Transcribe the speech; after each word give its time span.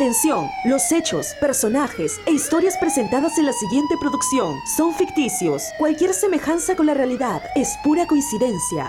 Atención, 0.00 0.48
los 0.64 0.92
hechos, 0.92 1.34
personajes 1.40 2.18
e 2.24 2.30
historias 2.30 2.74
presentadas 2.78 3.36
en 3.36 3.44
la 3.44 3.52
siguiente 3.52 3.96
producción 4.00 4.56
son 4.64 4.94
ficticios. 4.94 5.62
Cualquier 5.76 6.14
semejanza 6.14 6.74
con 6.74 6.86
la 6.86 6.94
realidad 6.94 7.42
es 7.54 7.76
pura 7.84 8.06
coincidencia. 8.06 8.88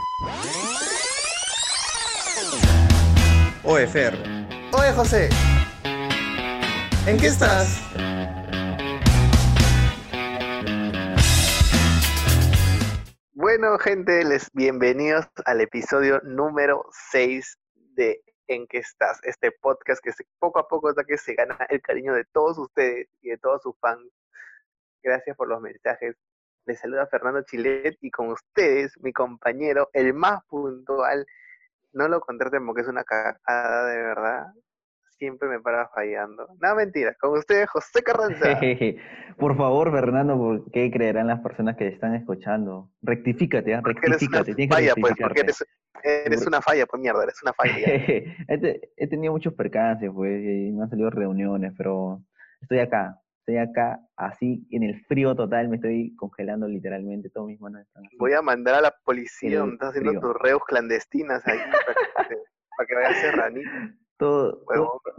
Oye, 3.65 3.87
Fer. 3.87 4.13
Oye, 4.71 4.93
José. 4.93 5.27
¿En 7.05 7.17
qué 7.17 7.27
estás? 7.27 7.81
Bueno, 13.33 13.77
gente, 13.79 14.23
les 14.23 14.49
bienvenidos 14.53 15.25
al 15.43 15.59
episodio 15.59 16.21
número 16.23 16.85
6 17.11 17.57
de 17.97 18.21
En 18.53 18.67
qué 18.67 18.79
estás, 18.79 19.21
este 19.23 19.53
podcast 19.53 20.03
que 20.03 20.11
se- 20.11 20.25
poco 20.37 20.59
a 20.59 20.67
poco 20.67 20.89
hasta 20.89 21.05
que 21.05 21.17
se 21.17 21.35
gana 21.35 21.57
el 21.69 21.81
cariño 21.81 22.13
de 22.13 22.25
todos 22.25 22.57
ustedes 22.57 23.07
y 23.21 23.29
de 23.29 23.37
todos 23.37 23.61
sus 23.61 23.77
fans. 23.79 24.05
Gracias 25.01 25.37
por 25.37 25.47
los 25.47 25.61
mensajes. 25.61 26.17
Les 26.65 26.77
saluda 26.77 27.07
Fernando 27.07 27.43
Chilet 27.43 27.97
y 28.01 28.11
con 28.11 28.27
ustedes, 28.27 28.91
mi 28.99 29.13
compañero, 29.13 29.89
el 29.93 30.13
más 30.13 30.43
puntual. 30.49 31.25
No 31.93 32.09
lo 32.09 32.19
contraten 32.19 32.65
porque 32.65 32.81
es 32.81 32.89
una 32.89 33.05
cagada 33.05 33.85
de 33.87 34.01
verdad. 34.01 34.47
Siempre 35.21 35.47
me 35.49 35.59
para 35.59 35.87
fallando. 35.89 36.47
No, 36.59 36.73
mentira. 36.75 37.15
Con 37.21 37.37
ustedes, 37.37 37.69
José 37.69 38.01
Carranza. 38.01 38.59
Por 39.37 39.55
favor, 39.55 39.91
Fernando, 39.91 40.35
¿por 40.35 40.71
qué 40.71 40.89
creerán 40.89 41.27
las 41.27 41.41
personas 41.41 41.77
que 41.77 41.87
están 41.89 42.15
escuchando? 42.15 42.89
Rectifícate, 43.03 43.71
una 43.71 43.81
rectifícate, 43.83 44.55
tienes 44.55 44.75
que 44.75 44.81
falla, 44.81 44.93
pues, 44.99 45.13
porque 45.21 45.43
rectificarte. 45.43 45.65
eres, 46.03 46.25
eres 46.25 46.47
una 46.47 46.59
falla, 46.59 46.87
pues 46.87 46.99
mierda, 47.03 47.21
eres 47.21 47.39
una 47.43 47.53
falla. 47.53 47.71
he, 48.47 48.57
te- 48.57 48.93
he 48.97 49.07
tenido 49.07 49.31
muchos 49.31 49.53
percances, 49.53 50.09
pues, 50.11 50.41
y 50.43 50.71
me 50.71 50.81
han 50.81 50.89
salido 50.89 51.11
reuniones, 51.11 51.71
pero 51.77 52.19
estoy 52.59 52.79
acá, 52.79 53.19
estoy 53.41 53.57
acá, 53.57 53.99
así, 54.15 54.67
en 54.71 54.81
el 54.81 54.99
frío 55.05 55.35
total, 55.35 55.69
me 55.69 55.75
estoy 55.75 56.15
congelando 56.15 56.67
literalmente, 56.67 57.29
todas 57.29 57.45
mis 57.49 57.61
manos 57.61 57.81
están 57.81 58.05
así. 58.07 58.17
Voy 58.17 58.33
a 58.33 58.41
mandar 58.41 58.73
a 58.73 58.81
la 58.81 58.95
policía 59.05 59.59
donde 59.59 59.73
estás 59.75 59.89
haciendo 59.89 60.19
tus 60.19 60.35
reos 60.41 60.63
clandestinas 60.65 61.47
ahí 61.47 61.59
para 62.15 62.27
que, 62.27 62.35
para 62.75 62.87
que 62.87 62.95
vayas 62.95 63.21
serranito. 63.21 63.69
Todo. 64.21 64.63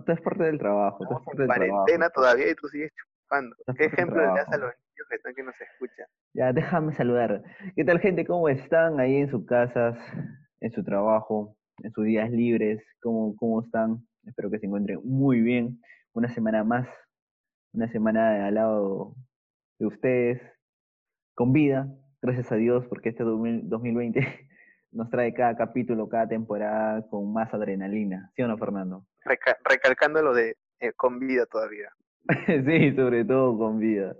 Todo 0.04 0.16
es 0.16 0.22
parte 0.22 0.44
del 0.44 0.58
trabajo, 0.58 1.04
todo 1.04 1.18
es 1.18 1.24
parte 1.24 1.42
del 1.42 1.48
trabajo. 1.48 1.84
cuarentena 1.84 2.10
todavía 2.10 2.50
y 2.50 2.54
tú 2.54 2.68
sigues 2.68 2.92
chupando. 2.94 3.56
¿Qué 3.76 3.84
ejemplo 3.84 4.20
le 4.20 4.26
das 4.26 4.48
a 4.48 4.50
trabajo. 4.50 4.66
los 4.66 4.74
niños 4.76 5.06
que 5.08 5.16
están 5.16 5.34
que 5.34 5.42
nos 5.42 5.60
escuchan? 5.60 6.06
Ya, 6.34 6.52
déjame 6.52 6.92
saludar. 6.94 7.42
¿Qué 7.76 7.84
tal, 7.84 8.00
gente? 8.00 8.26
¿Cómo 8.26 8.48
están 8.48 9.00
ahí 9.00 9.16
en 9.16 9.30
sus 9.30 9.44
casas, 9.46 9.98
en 10.60 10.72
su 10.72 10.84
trabajo, 10.84 11.56
en 11.82 11.92
sus 11.92 12.04
días 12.04 12.30
libres? 12.30 12.82
¿Cómo, 13.00 13.34
cómo 13.36 13.62
están? 13.62 14.06
Espero 14.24 14.50
que 14.50 14.58
se 14.58 14.66
encuentren 14.66 15.00
muy 15.04 15.40
bien. 15.40 15.80
Una 16.12 16.28
semana 16.28 16.62
más, 16.64 16.88
una 17.72 17.90
semana 17.90 18.46
al 18.46 18.54
lado 18.54 19.14
de 19.78 19.86
ustedes, 19.86 20.42
con 21.34 21.52
vida, 21.52 21.88
gracias 22.20 22.52
a 22.52 22.56
Dios, 22.56 22.86
porque 22.86 23.08
este 23.08 23.24
2000 23.24 23.68
2020 23.68 24.20
nos 24.92 25.10
trae 25.10 25.32
cada 25.34 25.56
capítulo, 25.56 26.08
cada 26.08 26.28
temporada 26.28 27.06
con 27.08 27.32
más 27.32 27.52
adrenalina. 27.52 28.30
¿Sí 28.36 28.42
o 28.42 28.48
no, 28.48 28.58
Fernando? 28.58 29.06
Reca- 29.24 29.58
recalcando 29.64 30.22
lo 30.22 30.34
de 30.34 30.56
eh, 30.80 30.92
con 30.92 31.18
vida 31.18 31.46
todavía. 31.46 31.90
sí, 32.46 32.94
sobre 32.94 33.24
todo 33.24 33.56
con 33.58 33.78
vida. 33.78 34.14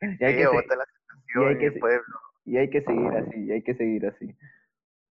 Y 0.00 0.24
hay 0.24 0.36
que 0.36 0.42
y 0.42 1.44
hay 1.44 1.58
que. 1.58 1.80
Y 2.44 2.56
hay 2.56 2.70
que 2.70 2.80
seguir 2.82 3.12
así, 3.12 3.44
y 3.44 3.52
hay 3.52 3.62
que 3.62 3.74
seguir 3.74 4.06
así. 4.06 4.34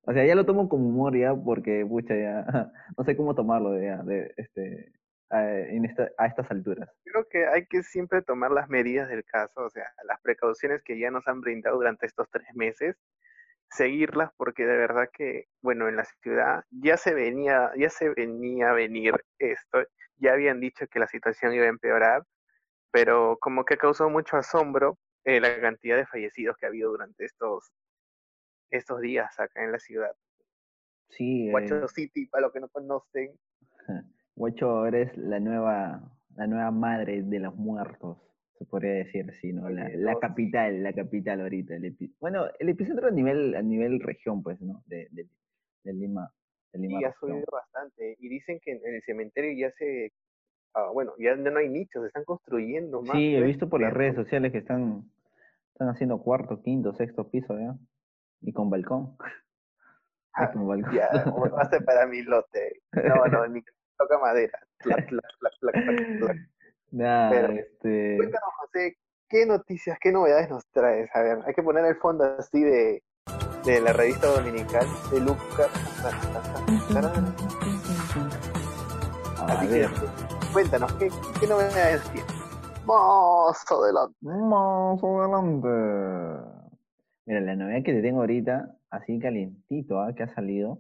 O 0.03 0.13
sea, 0.13 0.25
ya 0.25 0.33
lo 0.33 0.45
tomo 0.45 0.67
como 0.67 0.87
humor 0.87 1.15
ya, 1.15 1.35
porque, 1.35 1.85
pucha, 1.85 2.15
ya, 2.15 2.43
no 2.97 3.03
sé 3.03 3.15
cómo 3.15 3.35
tomarlo 3.35 3.79
ya, 3.79 3.97
de, 3.97 4.33
este, 4.37 4.91
a, 5.29 5.47
en 5.47 5.85
esta, 5.85 6.09
a 6.17 6.25
estas 6.25 6.49
alturas. 6.49 6.89
Creo 7.03 7.27
que 7.29 7.45
hay 7.45 7.67
que 7.67 7.83
siempre 7.83 8.23
tomar 8.23 8.49
las 8.49 8.69
medidas 8.69 9.09
del 9.09 9.23
caso, 9.23 9.65
o 9.65 9.69
sea, 9.69 9.85
las 10.05 10.19
precauciones 10.21 10.81
que 10.81 10.97
ya 10.97 11.11
nos 11.11 11.27
han 11.27 11.41
brindado 11.41 11.77
durante 11.77 12.07
estos 12.07 12.27
tres 12.31 12.47
meses, 12.55 12.95
seguirlas 13.69 14.31
porque 14.37 14.65
de 14.65 14.77
verdad 14.77 15.09
que, 15.13 15.45
bueno, 15.61 15.87
en 15.87 15.95
la 15.95 16.05
ciudad 16.21 16.63
ya 16.71 16.97
se 16.97 17.13
venía, 17.13 17.71
ya 17.77 17.89
se 17.89 18.09
venía 18.09 18.71
a 18.71 18.73
venir 18.73 19.13
esto, 19.37 19.83
ya 20.17 20.33
habían 20.33 20.59
dicho 20.59 20.87
que 20.87 20.99
la 20.99 21.07
situación 21.07 21.53
iba 21.53 21.65
a 21.65 21.69
empeorar, 21.69 22.23
pero 22.91 23.37
como 23.39 23.65
que 23.65 23.77
causó 23.77 24.09
mucho 24.09 24.37
asombro 24.37 24.97
eh, 25.23 25.39
la 25.39 25.59
cantidad 25.61 25.97
de 25.97 26.05
fallecidos 26.05 26.57
que 26.57 26.65
ha 26.65 26.69
habido 26.69 26.91
durante 26.91 27.25
estos, 27.25 27.71
estos 28.71 29.01
días 29.01 29.39
acá 29.39 29.63
en 29.63 29.71
la 29.71 29.79
ciudad. 29.79 30.11
Sí, 31.09 31.47
eh, 31.47 31.51
Guacho 31.51 31.87
City, 31.87 32.27
para 32.27 32.43
los 32.43 32.53
que 32.53 32.59
no 32.59 32.69
conocen, 32.69 33.37
Guacho, 34.35 34.85
eres 34.85 35.15
la 35.17 35.39
nueva, 35.39 36.01
la 36.35 36.47
nueva 36.47 36.71
madre 36.71 37.23
de 37.23 37.39
los 37.39 37.55
muertos, 37.55 38.17
se 38.59 38.65
podría 38.65 38.91
decir 38.91 39.25
así, 39.29 39.53
¿no? 39.53 39.69
La, 39.69 39.87
capital, 40.19 40.83
la 40.83 40.91
capital 40.93 41.39
ahorita. 41.41 41.75
el 41.75 41.85
epi- 41.85 42.13
bueno, 42.19 42.45
el 42.59 42.69
epicentro 42.69 43.07
a 43.07 43.11
nivel, 43.11 43.55
a 43.55 43.61
nivel 43.61 44.01
región, 44.01 44.43
pues, 44.43 44.59
¿no? 44.61 44.83
De, 44.85 45.07
de, 45.11 45.27
de 45.85 45.93
Lima. 45.93 46.29
De 46.73 46.79
Lima 46.79 46.99
y 46.99 47.05
ha 47.05 47.13
subido 47.19 47.45
bastante. 47.51 48.17
Y 48.19 48.27
dicen 48.27 48.59
que 48.61 48.73
en, 48.73 48.81
el 48.95 49.01
cementerio 49.03 49.53
ya 49.67 49.73
se, 49.77 50.11
ah, 50.73 50.89
bueno, 50.93 51.13
ya 51.17 51.35
no 51.37 51.57
hay 51.57 51.69
nichos, 51.69 52.01
se 52.03 52.07
están 52.07 52.25
construyendo 52.25 53.01
más. 53.01 53.15
Sí, 53.15 53.33
he 53.33 53.41
visto 53.41 53.69
por 53.69 53.79
las 53.79 53.93
redes 53.93 54.15
sociales 54.15 54.51
que 54.51 54.57
están, 54.57 55.09
están 55.71 55.87
haciendo 55.87 56.21
cuarto, 56.21 56.61
quinto, 56.61 56.93
sexto 56.93 57.29
piso, 57.31 57.57
¿ya? 57.57 57.77
Y 58.41 58.51
con 58.53 58.69
balcón. 58.69 59.15
Ah, 60.31 60.51
con 60.51 60.67
balcón. 60.67 60.93
Ya, 60.95 61.09
o- 61.33 61.49
va 61.49 61.63
a 61.63 61.69
ser 61.69 61.83
para 61.83 62.05
mi 62.05 62.21
lote. 62.21 62.81
No, 62.93 63.25
no, 63.25 63.49
mi 63.49 63.61
toca 63.97 64.19
madera. 64.19 64.59
Pero- 66.91 67.53
este... 67.53 68.17
Cuéntanos, 68.17 68.49
José, 68.59 68.97
¿qué 69.27 69.45
noticias, 69.45 69.97
qué 69.99 70.11
novedades 70.11 70.49
nos 70.49 70.65
traes? 70.67 71.09
A 71.13 71.21
ver, 71.21 71.39
hay 71.45 71.53
que 71.53 71.63
poner 71.63 71.85
el 71.85 71.95
fondo 71.95 72.23
así 72.37 72.61
de, 72.61 73.03
de 73.65 73.81
la 73.81 73.93
revista 73.93 74.27
dominical 74.27 74.87
de 75.11 75.19
Lucas. 75.19 75.69
Así 79.47 79.67
que, 79.67 79.87
cuéntanos, 80.53 80.93
¿qué, 80.93 81.09
qué 81.39 81.47
novedades 81.47 82.03
tienes? 82.11 82.39
Más 82.85 83.65
adelante. 83.71 84.15
más 84.21 85.03
adelante. 85.03 85.67
Mira, 87.25 87.41
la 87.41 87.55
novedad 87.55 87.83
que 87.83 87.93
te 87.93 88.01
tengo 88.01 88.21
ahorita, 88.21 88.75
así 88.89 89.19
calientito, 89.19 89.99
¿ah? 90.01 90.13
que 90.15 90.23
ha 90.23 90.33
salido. 90.33 90.79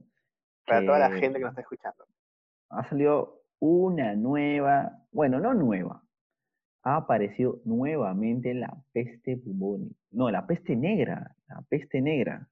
Para 0.65 0.85
toda 0.85 0.99
la 0.99 1.09
gente 1.11 1.39
que 1.39 1.45
nos 1.45 1.51
está 1.51 1.61
escuchando. 1.61 2.05
Ha 2.69 2.83
salido 2.89 3.41
una 3.59 4.15
nueva, 4.15 4.98
bueno, 5.11 5.39
no 5.39 5.53
nueva. 5.53 6.03
Ha 6.83 6.95
aparecido 6.95 7.59
nuevamente 7.65 8.53
la 8.53 8.75
peste 8.93 9.35
bubónica. 9.35 9.95
No, 10.11 10.31
la 10.31 10.47
peste 10.47 10.75
negra, 10.75 11.35
la 11.47 11.61
peste 11.69 12.01
negra. 12.01 12.47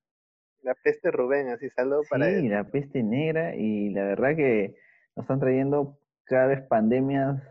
La 0.64 0.76
peste 0.76 1.12
Rubén, 1.12 1.48
así 1.50 1.70
saludo 1.70 2.02
para 2.10 2.26
Sí, 2.30 2.50
la 2.50 2.66
peste 2.66 3.04
negra 3.04 3.56
y 3.56 3.90
la 3.92 4.04
verdad 4.04 4.36
que 4.36 4.76
nos 5.16 5.24
están 5.24 5.40
trayendo 5.40 5.98
cada 6.26 6.48
vez 6.48 6.62
pandemias 6.68 7.42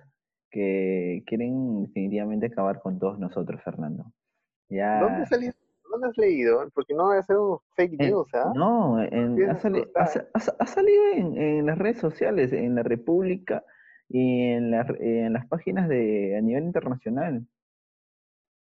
que 0.51 1.23
quieren 1.27 1.83
definitivamente 1.85 2.47
acabar 2.47 2.81
con 2.81 2.99
todos 2.99 3.19
nosotros, 3.19 3.63
Fernando. 3.63 4.13
Ya, 4.69 5.01
¿Dónde 5.01 5.27
saliste? 5.27 5.59
¿Dónde 5.91 6.09
has 6.09 6.19
leído? 6.19 6.69
Porque 6.75 6.93
no 6.95 7.07
voy 7.07 7.17
a 7.17 7.21
hacer 7.21 7.37
un 7.37 7.59
fake 7.75 7.99
news, 7.99 8.29
¿ah? 8.35 8.53
no, 8.55 9.03
en- 9.03 9.49
ha, 9.49 9.57
sali- 9.57 9.85
salido 10.67 11.03
en, 11.15 11.37
en 11.39 11.67
las 11.67 11.79
redes 11.79 11.99
sociales, 11.99 12.53
en 12.53 12.75
la 12.75 12.83
República 12.83 13.65
y 14.09 14.53
en, 14.53 14.71
las 14.71 14.89
en 14.99 15.33
las 15.33 15.47
páginas 15.47 15.89
de 15.89 16.37
a 16.37 16.41
nivel 16.41 16.65
internacional. 16.65 17.47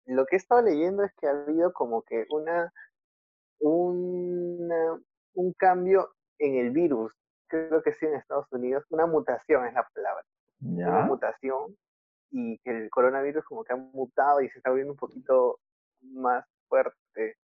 Lo 0.06 0.26
que 0.26 0.36
he 0.36 0.38
estado 0.38 0.62
leyendo 0.62 1.04
es 1.04 1.14
que 1.16 1.28
ha 1.28 1.32
habido 1.32 1.72
como 1.74 2.02
que 2.02 2.26
una, 2.30 2.74
una 3.60 5.00
un 5.36 5.54
cambio 5.54 6.10
en 6.40 6.56
el 6.58 6.72
virus. 6.72 7.14
Creo 7.48 7.82
que 7.82 7.94
sí 7.94 8.06
en 8.06 8.16
Estados 8.16 8.52
Unidos. 8.52 8.84
Una 8.90 9.06
mutación 9.06 9.66
es 9.66 9.74
la 9.74 9.88
palabra. 9.94 10.26
Una 10.62 11.06
mutación 11.06 11.76
y 12.32 12.58
que 12.60 12.72
el 12.72 12.90
coronavirus 12.90 13.44
como 13.46 13.64
que 13.64 13.74
ha 13.74 13.76
mutado 13.76 14.42
y 14.42 14.50
se 14.50 14.58
está 14.58 14.70
volviendo 14.70 14.94
un 14.94 14.98
poquito 14.98 15.60
más 16.02 16.46
fuerte. 16.68 17.38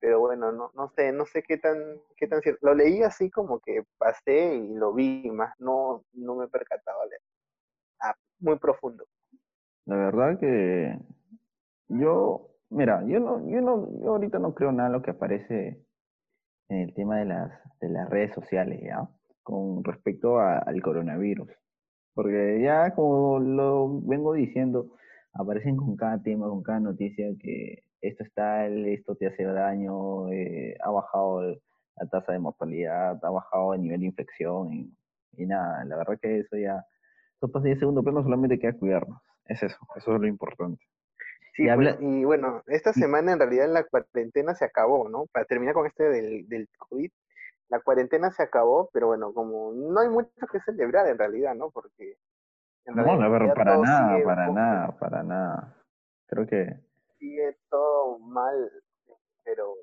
Pero 0.00 0.20
bueno, 0.20 0.52
no, 0.52 0.70
no 0.74 0.88
sé, 0.90 1.12
no 1.12 1.24
sé 1.26 1.42
qué 1.42 1.56
tan, 1.56 1.78
qué 2.16 2.26
tan 2.26 2.40
cierto. 2.42 2.66
Lo 2.66 2.74
leí 2.74 3.02
así 3.02 3.30
como 3.30 3.60
que 3.60 3.84
pasé 3.98 4.56
y 4.56 4.74
lo 4.74 4.92
vi 4.92 5.30
más, 5.30 5.54
no, 5.58 6.04
no 6.12 6.34
me 6.36 6.48
percataba 6.48 7.06
leer. 7.06 7.20
Ah, 8.00 8.14
muy 8.40 8.58
profundo. 8.58 9.04
La 9.86 9.96
verdad 9.96 10.38
que 10.38 10.98
yo, 11.88 12.50
mira, 12.70 13.02
yo 13.06 13.20
no, 13.20 13.48
yo 13.48 13.60
no, 13.60 13.88
yo 14.02 14.10
ahorita 14.10 14.38
no 14.38 14.54
creo 14.54 14.72
nada 14.72 14.88
lo 14.88 15.02
que 15.02 15.12
aparece 15.12 15.84
en 16.68 16.78
el 16.78 16.94
tema 16.94 17.18
de 17.18 17.26
las, 17.26 17.78
de 17.80 17.88
las 17.88 18.08
redes 18.08 18.34
sociales, 18.34 18.80
¿ya? 18.82 19.08
Con 19.42 19.84
respecto 19.84 20.38
al 20.38 20.80
coronavirus. 20.82 21.50
Porque 22.14 22.60
ya 22.62 22.94
como 22.94 23.38
lo 23.40 24.00
vengo 24.02 24.32
diciendo, 24.32 24.96
aparecen 25.32 25.76
con 25.76 25.96
cada 25.96 26.22
tema, 26.22 26.48
con 26.48 26.62
cada 26.62 26.80
noticia 26.80 27.26
que 27.38 27.83
esto 28.08 28.24
está, 28.24 28.66
esto 28.68 29.16
te 29.16 29.26
hace 29.28 29.44
daño, 29.44 30.30
eh, 30.32 30.76
ha 30.82 30.90
bajado 30.90 31.42
la 31.96 32.06
tasa 32.10 32.32
de 32.32 32.38
mortalidad, 32.40 33.18
ha 33.24 33.30
bajado 33.30 33.74
el 33.74 33.82
nivel 33.82 34.00
de 34.00 34.06
infección 34.06 34.72
y, 34.72 34.96
y 35.32 35.46
nada, 35.46 35.84
la 35.84 35.96
verdad 35.96 36.18
que 36.20 36.40
eso 36.40 36.56
ya 36.56 36.84
Eso 37.38 37.50
pasa 37.52 37.68
en 37.68 37.78
segundo 37.80 38.02
plano, 38.02 38.22
solamente 38.24 38.58
queda 38.58 38.74
cuidarnos. 38.78 39.20
Es 39.46 39.62
eso, 39.62 39.78
eso 39.96 40.14
es 40.16 40.20
lo 40.22 40.28
importante. 40.28 40.84
Sí, 41.56 41.64
Y 41.64 41.68
habla- 41.68 41.92
pues, 41.92 42.00
y 42.00 42.24
bueno, 42.24 42.62
esta 42.66 42.92
semana 42.92 43.32
en 43.32 43.38
realidad 43.38 43.68
la 43.68 43.84
cuarentena 43.84 44.54
se 44.54 44.64
acabó, 44.64 45.08
¿no? 45.08 45.26
Para 45.26 45.44
terminar 45.46 45.74
con 45.74 45.86
este 45.86 46.04
del, 46.04 46.48
del 46.48 46.68
COVID, 46.78 47.10
la 47.68 47.80
cuarentena 47.80 48.30
se 48.32 48.42
acabó, 48.42 48.90
pero 48.92 49.08
bueno, 49.08 49.32
como 49.32 49.72
no 49.72 50.00
hay 50.00 50.08
mucho 50.08 50.30
que 50.50 50.60
celebrar 50.60 51.08
en 51.08 51.18
realidad, 51.18 51.54
¿no? 51.54 51.70
Porque 51.70 52.18
en 52.86 52.96
No, 52.96 53.04
realidad 53.04 53.30
ver, 53.30 53.42
ya 53.46 53.54
para 53.54 53.78
nada, 53.78 54.24
para 54.24 54.50
nada, 54.50 54.98
para 54.98 55.22
nada. 55.22 55.76
Creo 56.26 56.46
que 56.46 56.76
sigue 57.24 57.56
todo 57.70 58.18
mal, 58.18 58.70
pero 59.44 59.74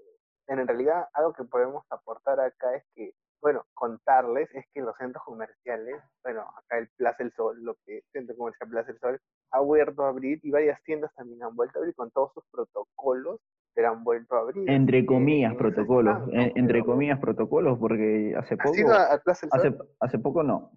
en 0.48 0.68
realidad 0.68 1.08
algo 1.14 1.34
que 1.34 1.44
podemos 1.44 1.84
aportar 1.90 2.40
acá 2.40 2.76
es 2.76 2.84
que, 2.94 3.14
bueno, 3.42 3.66
contarles 3.74 4.48
es 4.54 4.66
que 4.74 4.82
los 4.82 4.96
centros 4.98 5.24
comerciales, 5.24 5.96
bueno, 6.24 6.42
acá 6.56 6.78
el 6.78 6.88
Plaza 6.98 7.24
del 7.24 7.34
Sol, 7.34 7.58
lo 7.64 7.76
que 7.86 8.04
Centro 8.14 8.36
Comercial 8.38 8.70
Plaza 8.70 8.92
del 8.92 9.00
Sol, 9.00 9.20
ha 9.52 9.60
vuelto 9.60 10.04
a 10.06 10.10
abrir 10.10 10.40
y 10.44 10.52
varias 10.52 10.82
tiendas 10.84 11.12
también 11.16 11.42
han 11.44 11.56
vuelto 11.56 11.80
a 11.80 11.82
abrir 11.82 11.96
con 11.96 12.12
todos 12.12 12.32
sus 12.34 12.44
protocolos, 12.52 13.40
pero 13.74 13.90
han 13.90 14.04
vuelto 14.04 14.36
a 14.36 14.40
abrir. 14.42 14.70
entre 14.70 15.00
que 15.02 15.06
comillas 15.08 15.56
protocolos, 15.56 16.28
¿no? 16.28 16.34
en- 16.34 16.52
entre 16.56 16.74
Pero, 16.82 16.86
comillas 16.86 17.20
protocolos, 17.20 17.80
porque 17.80 18.36
hace 18.38 18.56
¿Has 18.60 18.78
ido 18.78 18.88
poco, 18.90 18.98
a- 19.00 19.06
al 19.14 19.22
Plaza 19.22 19.48
del 19.48 19.50
Sol? 19.50 19.60
hace, 19.80 19.90
hace 20.00 20.20
poco 20.20 20.44
no. 20.44 20.72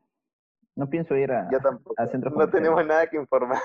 No 0.76 0.88
pienso 0.88 1.14
ir 1.14 1.31
a, 1.31 1.49
Yo 1.52 1.61
tampoco. 1.61 1.94
a 1.99 2.06
centros 2.06 2.32
No 2.32 2.38
comerciales. 2.40 2.62
tenemos 2.69 2.87
nada 2.87 3.06
que 3.08 3.16
informar. 3.19 3.58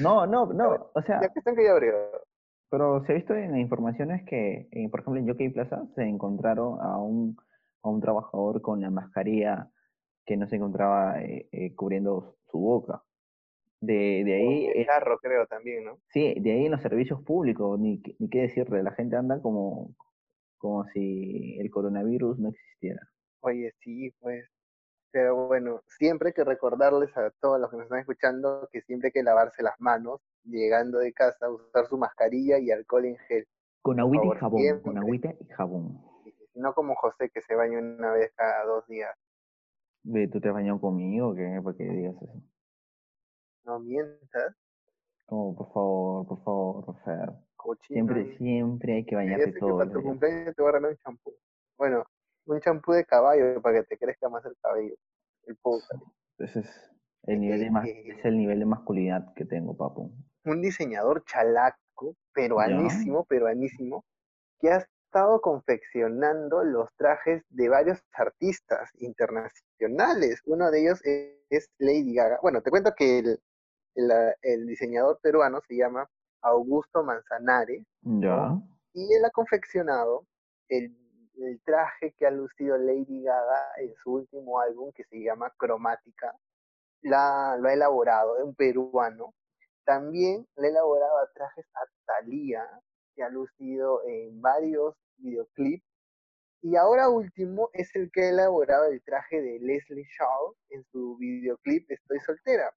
No, 0.00 0.26
no, 0.26 0.46
no, 0.52 0.90
o 0.94 1.02
sea, 1.02 1.20
Ya 1.20 1.28
que 1.28 1.38
están 1.38 1.56
que 1.56 1.64
ya 1.64 1.72
abrió. 1.72 1.94
pero 2.70 3.04
se 3.04 3.12
ha 3.12 3.14
visto 3.14 3.34
en 3.34 3.56
informaciones 3.56 4.24
que, 4.26 4.68
eh, 4.70 4.88
por 4.90 5.00
ejemplo, 5.00 5.20
en 5.20 5.28
Jockey 5.28 5.48
Plaza 5.50 5.84
se 5.94 6.02
encontraron 6.02 6.80
a 6.80 6.98
un, 6.98 7.36
a 7.82 7.88
un 7.88 8.00
trabajador 8.00 8.60
con 8.62 8.80
la 8.80 8.90
mascarilla 8.90 9.70
que 10.26 10.36
no 10.36 10.46
se 10.48 10.56
encontraba 10.56 11.22
eh, 11.22 11.48
eh, 11.52 11.74
cubriendo 11.74 12.36
su 12.50 12.58
boca. 12.58 13.02
De, 13.80 14.22
de 14.24 14.34
ahí, 14.34 14.66
El 14.74 14.86
carro, 14.86 15.18
creo, 15.18 15.46
también, 15.46 15.84
¿no? 15.84 15.98
sí, 16.08 16.34
de 16.40 16.52
ahí 16.52 16.64
en 16.66 16.72
los 16.72 16.80
servicios 16.80 17.20
públicos, 17.22 17.78
ni, 17.78 18.02
ni 18.18 18.30
qué 18.30 18.42
decirle, 18.42 18.82
la 18.82 18.92
gente 18.92 19.16
anda 19.16 19.42
como, 19.42 19.94
como 20.56 20.86
si 20.86 21.58
el 21.60 21.70
coronavirus 21.70 22.38
no 22.38 22.48
existiera. 22.48 23.00
Oye, 23.40 23.72
sí, 23.80 24.10
pues. 24.20 24.46
Pero 25.14 25.46
bueno, 25.46 25.80
siempre 25.86 26.30
hay 26.30 26.32
que 26.32 26.42
recordarles 26.42 27.16
a 27.16 27.30
todos 27.40 27.60
los 27.60 27.70
que 27.70 27.76
nos 27.76 27.84
están 27.84 28.00
escuchando 28.00 28.68
que 28.72 28.80
siempre 28.80 29.06
hay 29.08 29.12
que 29.12 29.22
lavarse 29.22 29.62
las 29.62 29.80
manos, 29.80 30.20
llegando 30.42 30.98
de 30.98 31.12
casa, 31.12 31.48
usar 31.48 31.86
su 31.86 31.96
mascarilla 31.96 32.58
y 32.58 32.72
alcohol 32.72 33.04
en 33.04 33.16
gel. 33.18 33.46
Con 33.80 34.00
agüita 34.00 34.24
y 34.24 34.26
favor, 34.26 34.38
jabón, 34.40 34.80
con 34.80 34.98
agüita 34.98 35.32
y 35.38 35.44
jabón. 35.52 36.04
No 36.56 36.74
como 36.74 36.96
José 36.96 37.30
que 37.30 37.42
se 37.42 37.54
baña 37.54 37.78
una 37.78 38.10
vez 38.10 38.32
cada 38.34 38.64
dos 38.64 38.84
días. 38.88 39.16
Ve, 40.02 40.26
¿Tú 40.26 40.40
te 40.40 40.48
has 40.48 40.54
bañado 40.54 40.80
conmigo 40.80 41.28
o 41.28 41.34
qué? 41.36 41.60
¿Para 41.62 41.76
qué 41.76 41.84
digas 41.84 42.16
eso? 42.20 42.42
No 43.62 43.78
mientas, 43.78 44.56
Como, 45.26 45.54
por 45.54 45.72
favor, 45.72 46.26
por 46.26 46.42
favor, 46.42 46.96
Fer. 47.04 47.30
cochino. 47.54 47.94
Siempre, 47.94 48.36
siempre 48.36 48.94
hay 48.94 49.04
que 49.04 49.14
que 49.14 49.60
todos 49.60 49.78
para 49.78 49.92
tu 49.92 50.02
cumpleaños 50.02 50.56
te 50.56 50.60
voy 50.60 50.70
a 50.70 50.72
regalar 50.72 50.90
un 50.90 50.98
champú. 50.98 51.32
Bueno, 51.78 52.04
un 52.46 52.60
champú 52.60 52.92
de 52.92 53.04
caballo 53.04 53.60
para 53.62 53.80
que 53.80 53.86
te 53.88 53.98
crezca 53.98 54.28
más 54.28 54.44
el 54.44 54.54
cabello. 54.62 54.94
El 55.46 55.56
púcaro. 55.56 56.12
Ese 56.38 56.60
es 56.60 56.90
el 57.24 57.40
nivel 57.40 57.60
de 57.60 57.70
mas- 57.70 57.88
es 57.88 58.24
el 58.24 58.36
nivel 58.36 58.58
de 58.58 58.66
masculinidad 58.66 59.32
que 59.34 59.44
tengo, 59.44 59.76
papu. 59.76 60.10
un 60.44 60.60
diseñador 60.60 61.24
chalaco, 61.24 62.14
peruanísimo, 62.34 63.24
peruanísimo, 63.24 64.04
que 64.60 64.70
ha 64.70 64.76
estado 64.78 65.40
confeccionando 65.40 66.64
los 66.64 66.92
trajes 66.96 67.42
de 67.48 67.68
varios 67.68 68.02
artistas 68.12 68.90
internacionales. 68.98 70.42
Uno 70.44 70.70
de 70.70 70.82
ellos 70.82 71.00
es, 71.04 71.38
es 71.50 71.70
Lady 71.78 72.14
Gaga. 72.14 72.38
Bueno, 72.42 72.62
te 72.62 72.70
cuento 72.70 72.92
que 72.96 73.20
el, 73.20 73.40
el, 73.94 74.10
ah, 74.10 74.34
el 74.42 74.66
diseñador 74.66 75.18
peruano 75.22 75.60
se 75.68 75.76
llama 75.76 76.08
Augusto 76.42 77.02
Manzanares 77.04 77.84
Ya. 78.02 78.58
y 78.92 79.14
él 79.14 79.24
ha 79.24 79.30
confeccionado 79.30 80.26
el, 80.68 80.94
el 81.38 81.60
traje 81.62 82.12
que 82.12 82.26
ha 82.26 82.30
lucido 82.30 82.76
Lady 82.76 83.22
Gaga 83.22 83.72
en 83.78 83.94
su 84.02 84.14
último 84.14 84.60
álbum 84.60 84.92
que 84.92 85.04
se 85.04 85.22
llama 85.22 85.52
Cromática. 85.56 86.34
Lo 87.02 87.16
ha 87.16 87.72
elaborado, 87.72 88.44
un 88.44 88.54
peruano. 88.54 89.34
También 89.84 90.46
le 90.56 90.68
ha 90.68 90.70
elaborado 90.70 91.18
trajes 91.34 91.66
a 91.74 91.80
Thalía, 92.06 92.66
que 93.14 93.22
ha 93.22 93.28
lucido 93.28 94.00
en 94.06 94.40
varios 94.40 94.94
videoclips. 95.18 95.84
Y 96.62 96.76
ahora 96.76 97.10
último 97.10 97.68
es 97.74 97.94
el 97.94 98.10
que 98.10 98.22
ha 98.22 98.30
elaborado 98.30 98.86
el 98.86 99.02
traje 99.02 99.42
de 99.42 99.58
Leslie 99.60 100.06
Shaw 100.18 100.54
en 100.70 100.82
su 100.84 101.16
videoclip 101.18 101.90
Estoy 101.90 102.20
soltera. 102.20 102.74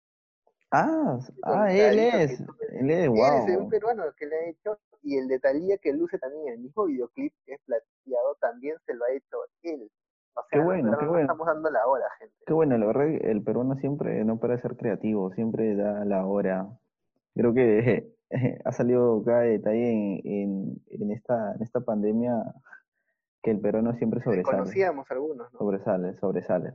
Ah, 0.71 1.17
ah, 1.43 1.71
él 1.71 1.95
que 1.95 2.23
es. 2.23 2.39
Él 2.39 2.41
es, 2.41 2.47
Él 2.71 2.89
es 2.91 3.09
un 3.09 3.15
wow. 3.15 3.69
peruano 3.69 4.03
que 4.17 4.25
le 4.25 4.35
ha 4.35 4.49
hecho, 4.49 4.79
y 5.01 5.17
el 5.17 5.27
de 5.27 5.39
Thalía 5.39 5.77
que 5.77 5.93
luce 5.93 6.19
también 6.19 6.47
en 6.47 6.53
el 6.55 6.59
mismo 6.59 6.85
videoclip 6.85 7.33
que 7.45 7.53
es 7.53 7.61
plateado, 7.65 8.35
también 8.41 8.75
se 8.85 8.93
lo 8.93 9.05
ha 9.05 9.11
hecho 9.11 9.37
él. 9.63 9.89
O 10.35 10.41
Qué 10.51 10.59
bueno, 10.59 10.95
qué 10.97 11.05
no 11.05 11.11
bueno. 11.11 11.23
estamos 11.23 11.47
dando 11.47 11.69
la 11.71 11.87
hora, 11.87 12.05
gente. 12.19 12.35
Qué 12.45 12.53
bueno, 12.53 12.77
la 12.77 12.85
verdad, 12.85 13.05
que 13.05 13.31
el 13.31 13.43
peruano 13.43 13.75
siempre 13.77 14.23
no 14.23 14.39
para 14.39 14.55
de 14.55 14.61
ser 14.61 14.75
creativo, 14.75 15.31
siempre 15.33 15.75
da 15.75 16.05
la 16.05 16.25
hora. 16.25 16.67
Creo 17.33 17.53
que 17.53 18.13
ha 18.65 18.71
salido 18.71 19.23
cada 19.23 19.41
detalle 19.41 19.91
en, 19.91 20.21
en, 20.25 20.81
en 20.89 21.11
esta, 21.11 21.53
en 21.55 21.61
esta 21.63 21.79
pandemia 21.79 22.43
que 23.41 23.51
el 23.51 23.61
peruano 23.61 23.93
siempre 23.93 24.21
sobresale. 24.21 24.57
Desconocíamos 24.57 25.09
algunos, 25.09 25.51
¿no? 25.53 25.59
Sobresale, 25.59 26.15
sobresale. 26.17 26.73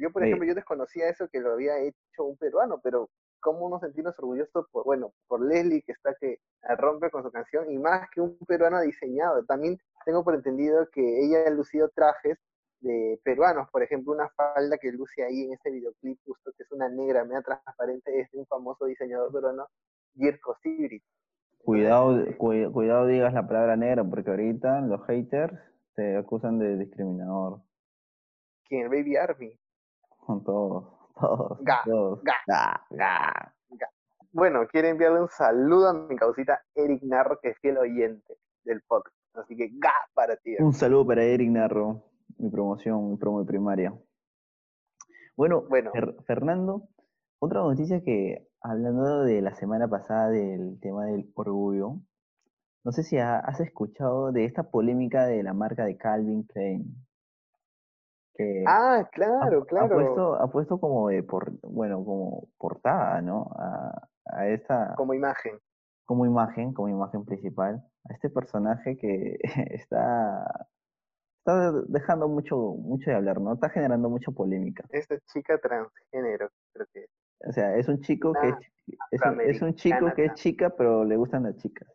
Yo, 0.00 0.10
por 0.10 0.22
ejemplo, 0.24 0.46
yo 0.48 0.54
desconocía 0.54 1.08
eso 1.08 1.28
que 1.28 1.40
lo 1.40 1.52
había 1.52 1.78
hecho 1.78 2.24
un 2.24 2.36
peruano, 2.36 2.80
pero 2.82 3.08
¿cómo 3.40 3.68
nos 3.68 3.80
sentimos 3.80 4.18
orgullosos 4.18 4.66
por, 4.72 4.84
bueno, 4.84 5.12
por 5.28 5.40
Leslie 5.44 5.82
que 5.82 5.92
está 5.92 6.14
que 6.20 6.38
rompe 6.78 7.10
con 7.10 7.22
su 7.22 7.30
canción 7.30 7.70
y 7.70 7.78
más 7.78 8.08
que 8.10 8.20
un 8.20 8.38
peruano 8.46 8.78
ha 8.78 8.82
diseñado? 8.82 9.44
También 9.44 9.78
tengo 10.04 10.24
por 10.24 10.34
entendido 10.34 10.88
que 10.90 11.02
ella 11.24 11.44
ha 11.46 11.50
lucido 11.50 11.88
trajes 11.94 12.38
de 12.80 13.20
peruanos, 13.22 13.68
por 13.70 13.82
ejemplo, 13.82 14.12
una 14.12 14.30
falda 14.30 14.78
que 14.78 14.90
luce 14.90 15.22
ahí 15.22 15.44
en 15.44 15.52
este 15.52 15.70
videoclip 15.70 16.18
justo 16.24 16.50
que 16.56 16.62
es 16.62 16.72
una 16.72 16.88
negra 16.88 17.24
media 17.24 17.42
transparente 17.42 18.20
es 18.20 18.30
de 18.30 18.38
un 18.38 18.46
famoso 18.46 18.86
diseñador 18.86 19.30
peruano, 19.30 19.66
Jirko 20.14 20.56
Sibrit. 20.62 21.02
Cuidado, 21.62 22.24
cu- 22.38 22.72
cuidado 22.72 23.06
digas 23.06 23.34
la 23.34 23.46
palabra 23.46 23.76
negra, 23.76 24.02
porque 24.02 24.30
ahorita 24.30 24.80
los 24.80 25.04
haters 25.06 25.52
te 25.94 26.16
acusan 26.16 26.58
de 26.58 26.78
discriminador. 26.78 27.60
Quien 28.66 28.88
Baby 28.88 29.16
Army. 29.16 29.59
Con 30.20 30.44
todos, 30.44 30.84
todos, 31.20 31.58
Ga, 31.62 31.80
todos. 31.84 32.22
ga, 32.24 32.34
Ga, 32.46 33.54
ga. 33.70 33.88
Bueno, 34.32 34.60
quiero 34.70 34.88
enviarle 34.88 35.22
un 35.22 35.28
saludo 35.28 35.88
a 35.88 35.92
mi 35.92 36.16
causita 36.16 36.62
Eric 36.74 37.02
Narro, 37.02 37.38
que 37.40 37.50
es 37.50 37.58
fiel 37.58 37.78
oyente 37.78 38.36
del 38.64 38.80
podcast. 38.82 39.16
Así 39.34 39.56
que 39.56 39.70
ga 39.78 39.92
para 40.14 40.36
ti. 40.36 40.54
Un 40.60 40.72
saludo 40.72 41.06
para 41.06 41.22
Eric 41.24 41.50
Narro, 41.50 42.04
mi 42.38 42.48
promoción, 42.50 43.10
mi 43.10 43.16
promo 43.16 43.40
de 43.40 43.46
primaria. 43.46 43.92
Bueno, 45.36 45.62
Bueno. 45.68 45.90
Fer- 45.92 46.22
Fernando, 46.24 46.88
otra 47.40 47.60
noticia 47.62 48.02
que, 48.02 48.46
hablando 48.60 49.22
de 49.24 49.40
la 49.40 49.54
semana 49.54 49.88
pasada 49.88 50.28
del 50.30 50.78
tema 50.80 51.06
del 51.06 51.30
orgullo, 51.34 51.96
no 52.84 52.92
sé 52.92 53.02
si 53.02 53.18
ha- 53.18 53.38
has 53.38 53.60
escuchado 53.60 54.32
de 54.32 54.44
esta 54.44 54.64
polémica 54.64 55.26
de 55.26 55.42
la 55.42 55.54
marca 55.54 55.84
de 55.84 55.96
Calvin 55.96 56.42
Klein. 56.44 56.84
Que 58.34 58.64
Ah, 58.66 58.98
ha, 59.00 59.08
claro, 59.10 59.62
ha 59.62 59.66
claro. 59.66 59.94
puesto, 59.94 60.34
ha 60.34 60.50
puesto 60.50 60.80
como 60.80 61.08
de 61.08 61.22
por, 61.22 61.52
bueno, 61.62 62.04
como 62.04 62.48
portada, 62.58 63.20
¿no? 63.22 63.50
A, 63.56 64.08
a 64.26 64.48
esta, 64.48 64.94
Como 64.96 65.14
imagen. 65.14 65.58
como 66.06 66.26
imagen, 66.26 66.72
como 66.72 66.88
imagen 66.88 67.24
principal, 67.24 67.82
a 68.08 68.12
este 68.14 68.30
personaje 68.30 68.96
que 68.96 69.38
está, 69.70 70.68
está 71.38 71.72
dejando 71.88 72.28
mucho, 72.28 72.56
mucho 72.56 73.10
de 73.10 73.16
hablar, 73.16 73.40
¿no? 73.40 73.54
Está 73.54 73.68
generando 73.70 74.08
mucha 74.08 74.30
polémica. 74.30 74.84
Esta 74.90 75.18
chica 75.32 75.58
transgénero, 75.58 76.48
creo 76.72 76.86
que 76.92 77.00
es. 77.04 77.10
O 77.48 77.52
sea, 77.52 77.74
es 77.76 77.88
un 77.88 78.00
chico 78.02 78.32
que 78.34 78.48
es, 78.50 78.54
es 79.12 79.20
un, 79.22 79.40
es 79.40 79.62
un 79.62 79.74
chico 79.74 80.12
que 80.14 80.26
es 80.26 80.34
chica, 80.34 80.70
pero 80.76 81.04
le 81.04 81.16
gustan 81.16 81.44
las 81.44 81.56
chicas. 81.56 81.88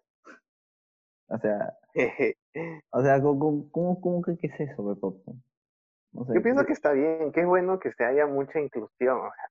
O 1.27 1.37
sea, 1.37 1.73
o 2.91 3.01
sea, 3.01 3.21
¿cómo, 3.21 3.69
cómo- 3.71 4.01
cómo, 4.01 4.21
que 4.21 4.37
qué 4.37 4.47
es 4.47 4.59
eso, 4.59 4.95
pe, 4.95 5.33
Yo 6.33 6.41
pienso 6.41 6.61
¿qué- 6.61 6.67
que 6.67 6.73
está 6.73 6.91
bien, 6.93 7.31
que 7.31 7.41
es 7.41 7.47
bueno 7.47 7.79
que 7.79 7.91
se 7.93 8.03
haya 8.05 8.25
mucha 8.27 8.59
inclusión. 8.59 9.17
O 9.17 9.31
sea, 9.31 9.49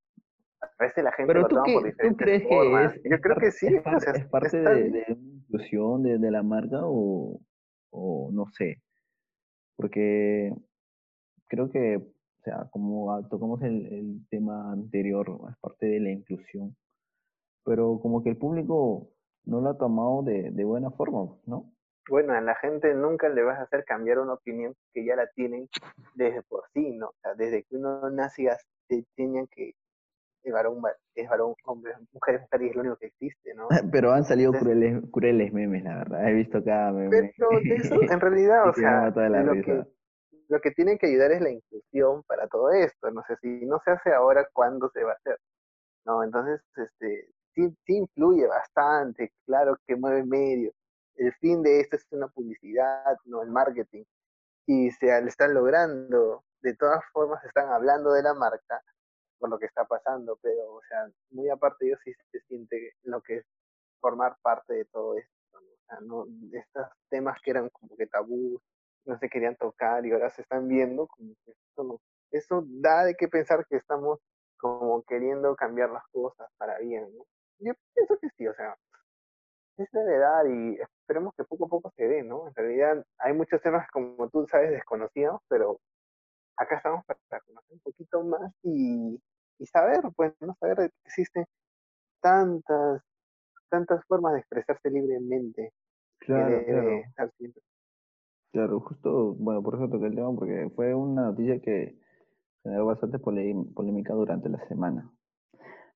a 0.78 0.84
veces 0.84 1.04
la 1.04 1.12
gente 1.12 1.32
Pero 1.32 1.42
lo 1.42 1.48
tú, 1.48 1.54
toma 1.56 1.64
por 1.74 1.82
qué, 1.84 1.90
tú 1.90 1.92
diferentes 1.92 2.16
crees 2.18 2.42
que 2.42 2.48
formas. 2.48 2.94
es, 2.96 3.02
Yo 3.04 3.20
creo 3.20 3.36
que 3.36 3.50
sí, 3.52 3.66
es 3.66 3.80
o 3.80 3.82
parte, 3.84 4.04
sea, 4.04 4.14
es 4.14 4.26
parte 4.28 4.56
de, 4.58 4.90
de 4.90 5.04
inclusión 5.12 6.02
de, 6.02 6.18
de 6.18 6.30
la 6.30 6.42
marca 6.42 6.80
o, 6.82 7.40
o 7.90 8.30
no 8.32 8.46
sé? 8.52 8.82
Porque 9.76 10.54
creo 11.48 11.70
que, 11.70 11.96
o 11.98 12.42
sea, 12.44 12.68
como 12.70 13.26
tocamos 13.28 13.62
el, 13.62 13.86
el 13.92 14.26
tema 14.30 14.72
anterior, 14.72 15.26
es 15.50 15.56
parte 15.58 15.86
de 15.86 16.00
la 16.00 16.10
inclusión, 16.12 16.76
pero 17.64 18.00
como 18.00 18.22
que 18.22 18.30
el 18.30 18.38
público 18.38 19.10
no 19.46 19.60
lo 19.62 19.70
ha 19.70 19.78
tomado 19.78 20.22
de, 20.24 20.50
de 20.52 20.64
buena 20.64 20.90
forma, 20.92 21.36
¿no? 21.46 21.73
Bueno, 22.08 22.34
a 22.34 22.40
la 22.40 22.54
gente 22.56 22.92
nunca 22.94 23.28
le 23.28 23.42
vas 23.42 23.58
a 23.58 23.62
hacer 23.62 23.84
cambiar 23.84 24.18
una 24.18 24.34
opinión 24.34 24.74
que 24.92 25.04
ya 25.04 25.16
la 25.16 25.26
tienen 25.28 25.68
desde 26.14 26.42
por 26.42 26.64
sí, 26.74 26.96
¿no? 26.96 27.06
O 27.08 27.14
sea, 27.22 27.34
desde 27.34 27.62
que 27.64 27.76
uno 27.76 28.10
nace, 28.10 28.44
ya- 28.44 28.58
te 28.88 28.96
enseñan 28.96 29.46
que 29.46 29.72
el 30.42 30.52
varón 30.52 30.82
va- 30.84 30.94
es 31.14 31.28
varón, 31.28 31.54
hombre, 31.64 31.94
mujer 32.12 32.34
es 32.34 32.40
mujer 32.42 32.62
y 32.62 32.68
es 32.68 32.74
lo 32.74 32.80
único 32.82 32.96
que 32.96 33.06
existe, 33.06 33.54
¿no? 33.54 33.68
Pero 33.92 34.12
han 34.12 34.24
salido 34.24 34.52
Entonces- 34.52 34.62
crueles, 34.74 35.02
crueles 35.10 35.52
memes, 35.54 35.84
la 35.84 35.96
verdad. 35.96 36.28
He 36.28 36.32
visto 36.34 36.62
cada 36.62 36.92
meme. 36.92 37.32
Pero 37.36 37.48
de 37.60 37.74
eso, 37.76 37.94
en 38.02 38.20
realidad, 38.20 38.68
o 38.68 38.72
sea, 38.74 39.08
lo 39.10 39.52
risa. 39.54 39.64
que, 39.64 39.84
lo 40.48 40.60
que 40.60 40.70
tienen 40.72 40.98
que 40.98 41.06
ayudar 41.06 41.32
es 41.32 41.40
la 41.40 41.50
inclusión 41.50 42.22
para 42.24 42.46
todo 42.48 42.70
esto. 42.72 43.10
No 43.10 43.22
sé 43.26 43.36
si 43.40 43.64
no 43.64 43.80
se 43.82 43.92
hace 43.92 44.12
ahora, 44.12 44.46
¿cuándo 44.52 44.90
se 44.90 45.02
va 45.02 45.12
a 45.12 45.14
hacer? 45.14 45.38
No, 46.04 46.22
entonces, 46.22 46.60
este, 46.76 47.28
sí, 47.54 47.74
sí 47.86 47.96
influye 47.96 48.46
bastante, 48.46 49.32
claro 49.46 49.78
que 49.86 49.96
mueve 49.96 50.22
medios. 50.24 50.74
El 51.16 51.32
fin 51.34 51.62
de 51.62 51.80
esto 51.80 51.96
es 51.96 52.06
una 52.10 52.28
publicidad, 52.28 53.16
no 53.24 53.42
el 53.42 53.50
marketing. 53.50 54.04
Y 54.66 54.90
se 54.92 55.06
le 55.22 55.28
están 55.28 55.54
logrando, 55.54 56.44
de 56.62 56.74
todas 56.76 57.02
formas 57.12 57.44
están 57.44 57.68
hablando 57.70 58.12
de 58.12 58.22
la 58.22 58.34
marca 58.34 58.82
por 59.38 59.50
lo 59.50 59.58
que 59.58 59.66
está 59.66 59.84
pasando, 59.84 60.38
pero, 60.42 60.74
o 60.74 60.82
sea, 60.88 61.08
muy 61.30 61.48
aparte 61.50 61.86
ellos 61.86 62.00
sí 62.04 62.12
se 62.32 62.40
siente 62.42 62.94
lo 63.02 63.20
que 63.22 63.38
es 63.38 63.46
formar 64.00 64.36
parte 64.42 64.74
de 64.74 64.84
todo 64.86 65.16
esto, 65.18 65.32
¿no? 65.52 65.60
O 65.60 65.86
sea, 65.88 66.00
no, 66.00 66.26
estos 66.52 66.88
temas 67.10 67.38
que 67.42 67.50
eran 67.52 67.68
como 67.70 67.96
que 67.96 68.06
tabú, 68.06 68.60
no 69.06 69.18
se 69.18 69.28
querían 69.28 69.56
tocar 69.56 70.06
y 70.06 70.12
ahora 70.12 70.30
se 70.30 70.42
están 70.42 70.68
viendo, 70.68 71.06
como 71.08 71.34
que 71.44 71.52
esto, 71.52 71.84
no- 71.84 72.00
eso 72.30 72.64
da 72.66 73.04
de 73.04 73.14
qué 73.16 73.28
pensar 73.28 73.66
que 73.68 73.76
estamos 73.76 74.20
como 74.58 75.02
queriendo 75.04 75.54
cambiar 75.56 75.90
las 75.90 76.04
cosas 76.12 76.48
para 76.58 76.78
bien, 76.78 77.04
¿no? 77.16 77.24
Yo 77.60 77.74
pienso 77.94 78.18
que 78.20 78.28
sí, 78.36 78.46
o 78.48 78.54
sea, 78.54 78.76
es 79.76 79.90
de 79.92 80.04
verdad 80.04 80.44
y 80.46 80.76
esperemos 80.80 81.34
que 81.36 81.44
poco 81.44 81.66
a 81.66 81.68
poco 81.68 81.92
se 81.96 82.06
dé, 82.08 82.22
¿no? 82.22 82.48
En 82.48 82.54
realidad 82.54 83.04
hay 83.18 83.32
muchos 83.34 83.60
temas, 83.62 83.88
como 83.90 84.28
tú 84.30 84.46
sabes, 84.48 84.70
desconocidos, 84.70 85.40
pero 85.48 85.78
acá 86.56 86.76
estamos 86.76 87.04
para 87.06 87.40
conocer 87.42 87.74
un 87.74 87.80
poquito 87.80 88.24
más 88.24 88.52
y, 88.62 89.20
y 89.58 89.66
saber, 89.66 90.00
pues, 90.16 90.34
no 90.40 90.54
saber 90.60 90.76
que 90.78 90.90
existen 91.06 91.44
tantas, 92.20 93.02
tantas 93.70 94.04
formas 94.06 94.34
de 94.34 94.40
expresarse 94.40 94.90
libremente 94.90 95.72
Claro, 96.18 96.64
claro. 96.64 96.90
estar 97.08 97.30
siempre. 97.38 97.62
Claro, 98.52 98.80
justo, 98.80 99.34
bueno, 99.34 99.62
por 99.62 99.74
eso 99.74 99.88
toqué 99.88 100.06
el 100.06 100.14
tema, 100.14 100.32
porque 100.34 100.70
fue 100.76 100.94
una 100.94 101.22
noticia 101.26 101.60
que 101.60 101.98
generó 102.62 102.86
bastante 102.86 103.18
polé- 103.18 103.74
polémica 103.74 104.14
durante 104.14 104.48
la 104.48 104.66
semana. 104.68 105.12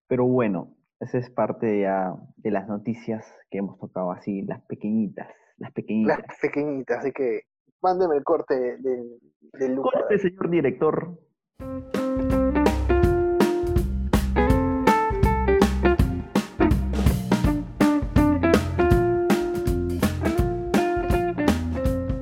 Pero 0.09 0.27
bueno, 0.27 0.77
esa 1.01 1.19
es 1.19 1.31
parte 1.31 1.81
ya 1.81 2.13
de 2.37 2.51
las 2.51 2.67
noticias 2.69 3.25
que 3.51 3.59
hemos 3.59 3.79
tocado 3.79 4.11
así, 4.11 4.43
las 4.43 4.61
pequeñitas, 4.63 5.29
las 5.57 5.73
pequeñitas. 5.73 6.19
Las 6.27 6.39
pequeñitas, 6.41 6.99
así 6.99 7.13
que 7.13 7.43
mándeme 7.81 8.17
el 8.17 8.25
corte 8.25 8.79
del, 8.79 9.21
a 9.55 9.81
Corte, 9.81 10.19
señor 10.19 10.51
director. 10.51 11.19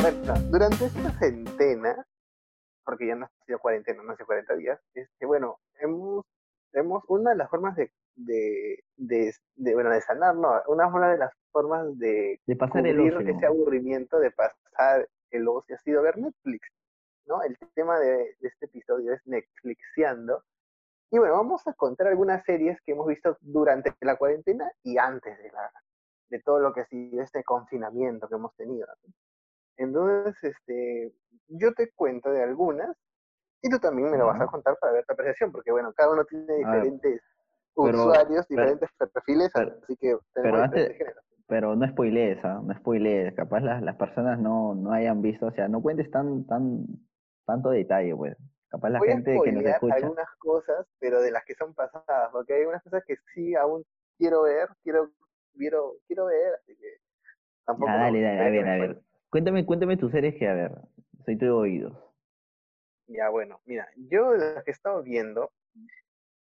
Bueno, 0.02 0.35
durante 0.50 0.85
esta 0.85 1.11
centena, 1.18 2.06
porque 2.85 3.06
ya 3.06 3.14
no 3.16 3.25
ha 3.25 3.30
sido 3.47 3.59
cuarentena, 3.59 4.02
no 4.02 4.12
hace 4.12 4.25
40 4.25 4.54
días, 4.56 4.78
este, 4.95 5.25
bueno, 5.25 5.59
hemos, 5.80 6.26
hemos, 6.75 7.02
una 7.09 7.30
de 7.30 7.37
las 7.37 7.50
formas 7.50 7.75
de, 7.75 7.90
de, 8.16 8.82
de, 8.96 9.32
de, 9.54 9.75
bueno, 9.75 9.90
de 9.90 10.00
sanar, 10.00 10.35
no, 10.35 10.62
una 10.68 10.87
una 10.88 11.11
de 11.12 11.18
las 11.18 11.32
formas 11.52 11.99
de 11.99 12.40
De 12.46 12.56
pasar 12.56 12.87
el 12.87 13.00
ocio. 13.00 13.20
ese 13.20 13.46
aburrimiento 13.46 14.18
de 14.18 14.30
pasar 14.30 15.08
el 15.30 15.49
ocio 15.49 15.76
ha 15.76 15.78
sido 15.78 16.02
ver 16.02 16.18
Netflix, 16.18 16.68
¿no? 17.26 17.42
El 17.42 17.56
tema 17.75 17.99
de, 17.99 18.37
de 18.40 18.49
este 18.49 18.66
episodio 18.66 19.12
es 19.12 19.20
Netflixiando. 19.26 20.42
Y 21.11 21.18
bueno, 21.18 21.35
vamos 21.35 21.66
a 21.68 21.73
contar 21.75 22.08
algunas 22.08 22.44
series 22.44 22.80
que 22.82 22.92
hemos 22.92 23.06
visto 23.06 23.37
durante 23.40 23.94
la 24.00 24.16
cuarentena 24.16 24.70
y 24.82 24.99
antes 24.99 25.38
de, 25.38 25.50
la, 25.52 25.70
de 26.30 26.40
todo 26.40 26.58
lo 26.61 26.73
que 26.73 26.80
ha 26.80 26.87
sido 26.87 27.23
este 27.23 27.44
confinamiento 27.44 28.28
que 28.28 28.35
hemos 28.35 28.54
tenido. 28.56 28.88
Entonces, 29.76 30.42
este, 30.42 31.12
yo 31.49 31.73
te 31.75 31.92
cuento 31.92 32.30
de 32.30 32.42
algunas 32.42 32.96
y 33.62 33.70
tú 33.70 33.78
también 33.78 34.11
me 34.11 34.18
lo 34.18 34.26
vas 34.26 34.40
a 34.40 34.46
contar 34.46 34.76
para 34.80 34.92
ver 34.92 35.04
tu 35.04 35.12
apreciación, 35.12 35.52
porque 35.52 35.70
bueno, 35.70 35.92
cada 35.94 36.12
uno 36.12 36.25
tiene 36.25 36.56
diferentes 36.56 37.20
pero- 37.85 37.99
usuarios, 38.00 38.47
pero- 38.49 38.62
diferentes 38.62 38.90
perfiles, 39.12 39.50
pero- 39.54 39.78
así 39.83 39.97
que 39.97 40.16
pero 40.33 40.42
tenemos 40.42 40.61
antes-. 40.62 40.99
Pero 41.49 41.76
no 41.76 41.87
spoilees, 41.88 42.45
¿ah? 42.45 42.61
No 42.64 42.75
spoilees. 42.75 43.33
Capaz 43.35 43.61
las, 43.61 43.80
las 43.80 43.95
personas 43.95 44.38
no, 44.40 44.75
no 44.75 44.92
hayan 44.92 45.23
visto, 45.23 45.47
o 45.47 45.52
sea, 45.52 45.68
no 45.68 45.80
cuentes 45.80 46.11
tan, 46.11 46.45
tan, 46.47 46.85
tanto 47.47 47.71
detalle, 47.71 48.16
pues. 48.16 48.37
Capaz 48.68 48.90
la 48.90 48.99
Voy 48.99 49.09
a 49.09 49.12
gente 49.12 49.38
que 49.45 49.52
nos 49.52 49.64
escucha. 49.64 49.95
algunas 49.95 50.28
cosas, 50.38 50.87
pero 50.99 51.21
de 51.23 51.30
las 51.30 51.45
que 51.45 51.54
son 51.54 51.73
pasadas, 51.73 52.30
porque 52.33 52.54
hay 52.54 52.64
unas 52.64 52.83
cosas 52.83 53.04
que 53.06 53.14
sí 53.33 53.54
aún 53.54 53.85
quiero 54.18 54.42
ver, 54.42 54.68
quiero, 54.83 55.12
quiero, 55.56 55.95
quiero 56.09 56.26
ver, 56.26 56.54
así 56.54 56.76
que 56.76 56.99
tampoco. 57.64 57.92
Dale, 57.92 58.21
dale, 58.21 58.40
a 58.40 58.50
ver, 58.50 58.68
a 58.68 58.76
ver. 58.78 59.00
Cuéntame, 59.30 59.64
cuéntame 59.64 59.97
tus 59.97 60.11
series 60.11 60.35
que, 60.35 60.49
a 60.49 60.54
ver, 60.54 60.73
soy 61.25 61.38
todo 61.38 61.59
oídos. 61.59 61.97
Ya, 63.06 63.28
bueno, 63.28 63.61
mira, 63.66 63.87
yo 63.97 64.33
las 64.35 64.64
que 64.64 64.73
he 64.73 64.75
estado 64.75 65.00
viendo, 65.04 65.52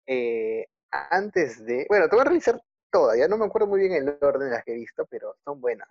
eh, 0.07 0.67
antes 0.91 1.65
de. 1.65 1.87
Bueno, 1.89 2.09
te 2.09 2.17
voy 2.17 2.23
a 2.23 2.29
revisar 2.29 2.61
todas, 2.91 3.19
ya 3.19 3.29
no 3.29 3.37
me 3.37 3.47
acuerdo 3.47 3.67
muy 3.69 3.81
bien 3.81 3.93
el 3.93 4.19
orden 4.21 4.49
de 4.49 4.55
las 4.55 4.65
que 4.65 4.73
he 4.73 4.77
visto, 4.77 5.07
pero 5.07 5.37
son 5.45 5.61
buenas. 5.61 5.89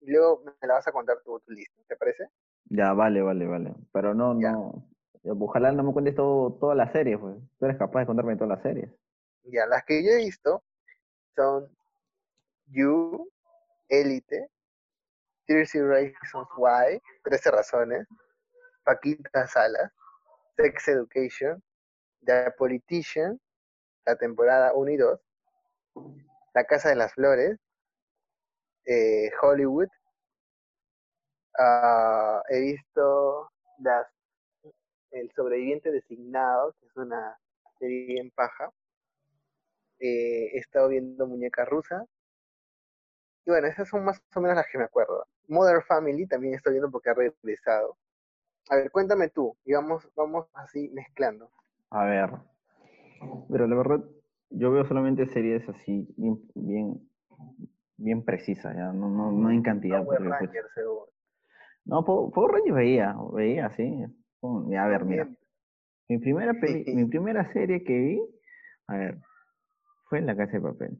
Y 0.00 0.10
luego 0.12 0.42
me 0.44 0.68
la 0.68 0.74
vas 0.74 0.86
a 0.88 0.92
contar 0.92 1.20
tu, 1.22 1.38
tu 1.40 1.52
lista, 1.52 1.82
¿te 1.88 1.96
parece? 1.96 2.28
Ya, 2.70 2.92
vale, 2.92 3.22
vale, 3.22 3.46
vale. 3.46 3.74
Pero 3.92 4.14
no, 4.14 4.38
Ya. 4.40 4.52
no. 4.52 4.88
Ojalá 5.40 5.72
no 5.72 5.82
me 5.82 5.92
cuentes 5.92 6.14
todo, 6.14 6.52
todas 6.54 6.76
las 6.76 6.92
series, 6.92 7.18
pues. 7.18 7.36
Tú 7.58 7.64
eres 7.64 7.76
capaz 7.78 8.00
de 8.00 8.06
contarme 8.06 8.36
todas 8.36 8.50
las 8.50 8.62
series. 8.62 8.90
Ya, 9.44 9.66
las 9.66 9.84
que 9.84 10.04
yo 10.04 10.10
he 10.12 10.16
visto 10.16 10.62
son 11.34 11.68
You, 12.66 13.28
Elite, 13.88 14.48
30 15.46 15.82
Reasons 15.82 16.48
Why, 16.56 17.00
13 17.22 17.50
razones, 17.50 18.06
Paquita 18.84 19.46
Salas, 19.46 19.92
Sex 20.56 20.88
Education, 20.88 21.62
The 22.24 22.52
Politician, 22.58 23.40
la 24.06 24.16
temporada 24.16 24.72
1 24.72 24.90
y 24.92 24.96
2, 24.96 25.20
La 26.54 26.64
Casa 26.64 26.88
de 26.88 26.94
las 26.94 27.12
Flores, 27.12 27.58
eh, 28.86 29.30
Hollywood, 29.42 29.88
ah, 31.58 32.40
he 32.48 32.60
visto 32.60 33.50
El 35.10 35.30
Sobreviviente 35.32 35.90
Designado, 35.90 36.72
que 36.78 36.86
es 36.86 36.96
una 36.96 37.36
serie 37.78 38.20
en 38.20 38.30
paja, 38.30 38.70
eh, 39.98 40.50
he 40.54 40.58
estado 40.58 40.88
viendo 40.88 41.26
Muñeca 41.26 41.64
Rusa, 41.64 42.06
y 43.44 43.50
bueno, 43.50 43.66
esas 43.68 43.88
son 43.88 44.04
más 44.04 44.20
o 44.34 44.40
menos 44.40 44.56
las 44.56 44.66
que 44.66 44.78
me 44.78 44.84
acuerdo. 44.84 45.24
Mother 45.48 45.82
Family 45.82 46.26
también 46.26 46.54
estoy 46.54 46.72
viendo 46.72 46.90
porque 46.90 47.10
ha 47.10 47.14
regresado. 47.14 47.96
A 48.68 48.76
ver, 48.76 48.90
cuéntame 48.90 49.28
tú, 49.28 49.56
y 49.64 49.72
vamos, 49.72 50.08
vamos 50.16 50.46
así 50.54 50.88
mezclando. 50.90 51.50
A 51.90 52.04
ver. 52.04 52.30
Pero 53.50 53.66
la 53.66 53.76
verdad, 53.76 54.04
yo 54.50 54.70
veo 54.70 54.84
solamente 54.86 55.26
series 55.26 55.68
así, 55.68 56.06
bien, 56.16 56.38
bien, 56.54 57.08
bien 57.96 58.24
precisas, 58.24 58.74
ya. 58.74 58.92
No, 58.92 59.08
no, 59.08 59.32
no 59.32 59.50
en 59.50 59.62
cantidad. 59.62 60.02
Power 60.04 60.18
porque, 60.18 60.28
pues, 60.28 60.40
Rangers, 60.50 60.72
seguro. 60.74 61.08
no, 61.84 62.04
Power 62.04 62.32
Power 62.32 62.52
Rangers 62.52 62.74
veía, 62.76 63.16
veía, 63.32 63.70
sí. 63.76 64.04
A 64.42 64.86
ver, 64.86 65.04
mira. 65.04 65.28
Mi 66.08 66.18
primera, 66.18 66.52
peli- 66.54 66.94
mi 66.94 67.04
primera 67.06 67.52
serie 67.52 67.82
que 67.82 67.98
vi, 67.98 68.22
a 68.86 68.96
ver, 68.96 69.18
fue 70.08 70.20
La 70.20 70.36
Casa 70.36 70.52
de 70.52 70.60
Papel. 70.60 70.98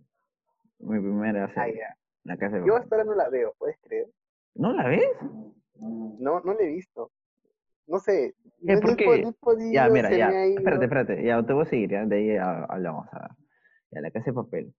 Mi 0.80 0.98
primera 1.00 1.44
Ah, 1.44 1.52
serie, 1.54 1.78
ya. 1.78 1.96
La 2.24 2.36
Casa 2.36 2.56
de 2.56 2.66
Yo 2.66 2.72
Papel. 2.72 2.82
hasta 2.82 2.96
ahora 2.96 3.04
no 3.04 3.14
la 3.14 3.28
veo, 3.28 3.54
¿puedes 3.58 3.78
creer? 3.82 4.08
¿No 4.56 4.72
la 4.72 4.88
ves? 4.88 5.08
No, 6.18 6.40
no 6.40 6.54
la 6.54 6.60
he 6.60 6.66
visto. 6.68 7.12
No 7.86 7.98
sé. 8.00 8.34
no 8.60 8.72
Eh, 8.74 8.80
¿por 8.80 8.90
he 8.92 8.96
qué? 8.96 9.04
po- 9.04 9.16
no 9.16 9.32
podido, 9.32 9.72
Ya, 9.72 9.88
mira, 9.88 10.10
ya. 10.10 10.44
Espérate, 10.46 10.84
espérate. 10.84 11.24
Ya, 11.24 11.42
te 11.44 11.52
voy 11.52 11.62
a 11.62 11.66
seguir, 11.66 11.90
ya. 11.90 12.04
De 12.04 12.16
ahí 12.16 12.36
ha- 12.36 12.64
hablamos. 12.64 13.06
A 13.12 13.20
ver. 13.20 13.30
Ya, 13.92 14.00
La 14.00 14.10
Casa 14.10 14.26
de 14.26 14.32
Papel. 14.34 14.74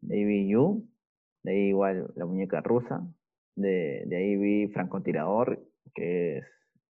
De 0.00 0.16
ahí 0.16 0.24
vi 0.24 0.48
You. 0.48 0.88
De 1.44 1.52
ahí 1.52 1.68
igual 1.68 2.12
La 2.16 2.26
Muñeca 2.26 2.60
Rusa. 2.60 3.00
De, 3.54 4.04
de 4.06 4.16
ahí 4.16 4.36
vi 4.36 4.68
Francotirador, 4.68 5.60
que 5.94 6.38
es, 6.38 6.44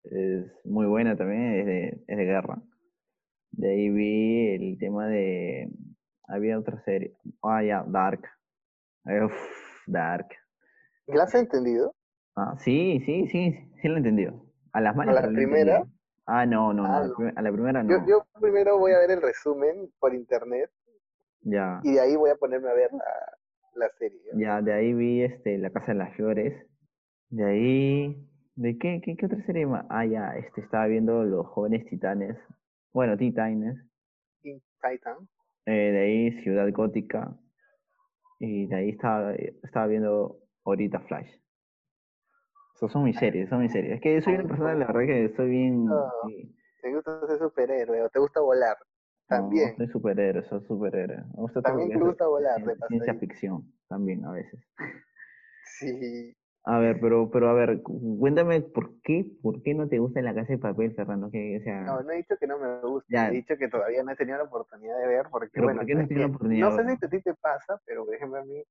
es 0.03 0.45
muy 0.65 0.85
buena 0.87 1.15
también, 1.15 1.59
es 1.59 1.65
de, 1.65 2.03
es 2.07 2.17
de 2.17 2.25
guerra. 2.25 2.61
De 3.51 3.69
ahí 3.71 3.89
vi 3.89 4.47
el 4.49 4.77
tema 4.77 5.07
de... 5.07 5.69
Había 6.27 6.59
otra 6.59 6.81
serie. 6.83 7.13
Ah, 7.41 7.63
ya, 7.63 7.83
Dark. 7.87 8.21
Eh, 9.05 9.23
uf, 9.23 9.33
Dark. 9.87 10.27
¿La 11.07 11.23
has 11.23 11.33
entendido? 11.33 11.95
Ah, 12.35 12.55
sí, 12.59 13.01
sí, 13.05 13.27
sí, 13.27 13.55
sí 13.81 13.87
lo 13.87 13.95
he 13.95 13.97
entendido. 13.97 14.45
A 14.73 14.81
las 14.81 14.95
malas 14.95 15.15
la 15.15 15.21
lo 15.21 15.31
he 15.31 15.33
primera? 15.33 15.83
Ah, 16.25 16.45
no, 16.45 16.73
no, 16.73 16.83
no. 16.83 16.93
Ah, 16.93 16.97
a 16.97 17.01
la 17.01 17.07
no. 17.07 17.31
A 17.35 17.41
la 17.41 17.51
primera 17.51 17.83
no. 17.83 17.89
Yo, 17.89 18.05
yo 18.07 18.25
primero 18.39 18.77
voy 18.77 18.91
a 18.91 18.99
ver 18.99 19.11
el 19.11 19.21
resumen 19.21 19.91
por 19.99 20.13
internet 20.13 20.69
Ya. 21.41 21.79
y 21.83 21.93
de 21.93 21.99
ahí 22.01 22.15
voy 22.15 22.29
a 22.29 22.35
ponerme 22.35 22.69
a 22.69 22.73
ver 22.73 22.91
la, 22.91 23.85
la 23.85 23.89
serie. 23.97 24.19
¿ya? 24.33 24.37
Ya, 24.37 24.61
de 24.61 24.73
ahí 24.73 24.93
vi 24.93 25.23
este, 25.23 25.57
La 25.57 25.71
Casa 25.71 25.93
de 25.93 25.97
las 25.97 26.15
Flores. 26.15 26.65
De 27.29 27.45
ahí. 27.45 28.25
¿De 28.55 28.77
qué, 28.77 29.01
qué, 29.03 29.15
qué 29.15 29.25
otra 29.25 29.43
serie 29.45 29.65
más? 29.65 29.85
Ah, 29.89 30.05
ya, 30.05 30.35
este, 30.35 30.61
estaba 30.61 30.85
viendo 30.87 31.23
Los 31.23 31.47
Jóvenes 31.47 31.85
Titanes. 31.85 32.37
Bueno, 32.93 33.15
Titanes. 33.17 33.77
Titan. 34.41 35.27
Eh, 35.65 35.71
de 35.91 35.99
ahí 35.99 36.43
Ciudad 36.43 36.69
Gótica. 36.71 37.35
Y 38.39 38.67
de 38.67 38.75
ahí 38.75 38.89
estaba, 38.89 39.33
estaba 39.35 39.87
viendo 39.87 40.37
ahorita 40.65 40.99
Flash. 41.01 41.29
Son 42.87 43.03
mis 43.03 43.17
series, 43.17 43.49
son 43.49 43.59
mis 43.61 43.71
series. 43.71 43.95
Es 43.95 44.01
que 44.01 44.21
soy 44.21 44.35
una 44.35 44.47
persona, 44.47 44.73
la 44.73 44.87
verdad 44.87 45.05
que 45.05 45.33
soy 45.35 45.49
bien... 45.49 45.85
No. 45.85 46.11
sí, 46.23 46.55
¿Te 46.81 46.93
gusta 46.95 47.27
ser 47.27 47.39
superhéroe 47.39 48.03
o 48.03 48.09
te 48.09 48.19
gusta 48.19 48.39
volar? 48.39 48.77
no, 48.77 48.87
También. 49.27 49.75
soy 49.77 49.87
superhéroe, 49.87 50.43
soy 50.43 50.61
superhéroe. 50.65 51.17
Me 51.17 51.41
gusta 51.41 51.61
También 51.61 51.89
te 51.91 51.99
gusta 51.99 52.27
volar, 52.27 52.61
de 52.61 52.75
Ciencia 52.87 53.13
ficción, 53.15 53.73
también 53.87 54.25
a 54.25 54.31
veces. 54.31 54.59
Sí. 55.79 56.35
A 56.65 56.77
ver, 56.77 56.99
pero, 57.01 57.29
pero 57.31 57.49
a 57.49 57.53
ver, 57.53 57.81
cu- 57.81 58.19
cuéntame 58.19 58.61
por 58.61 59.01
qué, 59.01 59.25
por 59.41 59.61
qué 59.63 59.73
no 59.73 59.87
te 59.87 59.97
gusta 59.97 60.21
la 60.21 60.35
casa 60.35 60.53
de 60.53 60.57
papel, 60.59 60.93
Fernando, 60.93 61.31
que, 61.31 61.57
o 61.57 61.63
sea, 61.63 61.85
No, 61.85 62.01
no 62.03 62.11
he 62.11 62.17
dicho 62.17 62.35
que 62.39 62.47
no 62.47 62.59
me 62.59 62.79
gusta, 62.81 63.09
Ya. 63.11 63.27
he 63.29 63.31
dicho 63.31 63.57
que 63.57 63.67
todavía 63.69 64.03
no 64.03 64.11
he 64.11 64.15
tenido 64.15 64.37
la 64.37 64.43
oportunidad 64.43 64.97
de 64.99 65.07
ver, 65.07 65.27
porque 65.31 65.49
Pero, 65.53 65.65
bueno, 65.65 65.79
¿por 65.79 65.87
qué 65.87 65.95
no 65.95 66.01
no 66.01 66.71
sé 66.77 66.97
si 66.97 67.05
a 67.05 67.09
ti 67.09 67.21
te 67.21 67.33
pasa, 67.35 67.81
pero 67.85 68.05
por 68.05 68.13
ejemplo 68.13 68.39
a 68.39 68.45
mí, 68.45 68.63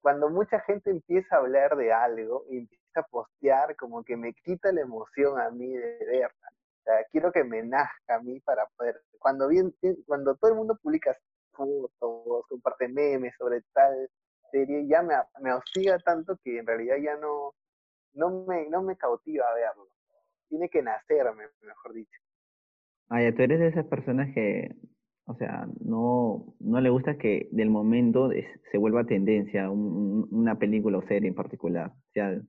cuando 0.00 0.28
mucha 0.30 0.60
gente 0.60 0.90
empieza 0.90 1.36
a 1.36 1.38
hablar 1.40 1.76
de 1.76 1.92
algo 1.92 2.44
y 2.50 2.58
empieza 2.58 3.00
a 3.00 3.02
postear, 3.02 3.76
como 3.76 4.04
que 4.04 4.16
me 4.16 4.32
quita 4.34 4.72
la 4.72 4.82
emoción 4.82 5.40
a 5.40 5.50
mí 5.50 5.68
de 5.68 5.98
verla. 6.06 6.48
O 6.80 6.82
sea, 6.84 7.04
quiero 7.10 7.32
que 7.32 7.44
me 7.44 7.62
nazca 7.62 8.16
a 8.16 8.20
mí 8.20 8.40
para 8.40 8.66
poder, 8.76 9.00
cuando 9.18 9.48
bien, 9.48 9.74
cuando 10.06 10.36
todo 10.36 10.50
el 10.50 10.56
mundo 10.56 10.78
publica 10.82 11.16
fotos, 11.52 12.46
comparte 12.48 12.88
memes 12.88 13.34
sobre 13.36 13.62
tal 13.72 14.08
serie, 14.50 14.86
ya 14.86 15.02
me, 15.02 15.14
me 15.40 15.52
hostiga 15.52 15.98
tanto 15.98 16.38
que 16.42 16.58
en 16.58 16.66
realidad 16.66 16.96
ya 17.02 17.16
no, 17.16 17.54
no 18.14 18.44
me, 18.46 18.68
no 18.68 18.82
me 18.82 18.96
cautiva 18.96 19.52
verlo. 19.54 19.88
Tiene 20.48 20.70
que 20.70 20.82
nacerme, 20.82 21.44
mejor 21.60 21.92
dicho. 21.92 22.20
Ah, 23.10 23.22
ya, 23.22 23.34
tú 23.34 23.42
eres 23.42 23.58
de 23.58 23.68
esas 23.68 23.86
personas 23.86 24.32
que, 24.34 24.74
o 25.28 25.34
sea, 25.36 25.68
no, 25.84 26.54
no 26.60 26.80
le 26.80 26.90
gusta 26.90 27.16
que 27.18 27.48
del 27.52 27.70
momento 27.70 28.32
es- 28.32 28.46
se 28.72 28.78
vuelva 28.78 29.04
tendencia 29.04 29.70
un- 29.70 30.26
un- 30.30 30.40
una 30.40 30.58
película 30.58 30.98
o 30.98 31.02
serie 31.06 31.28
en 31.28 31.34
particular. 31.34 31.90
O 31.90 32.12
sea, 32.12 32.40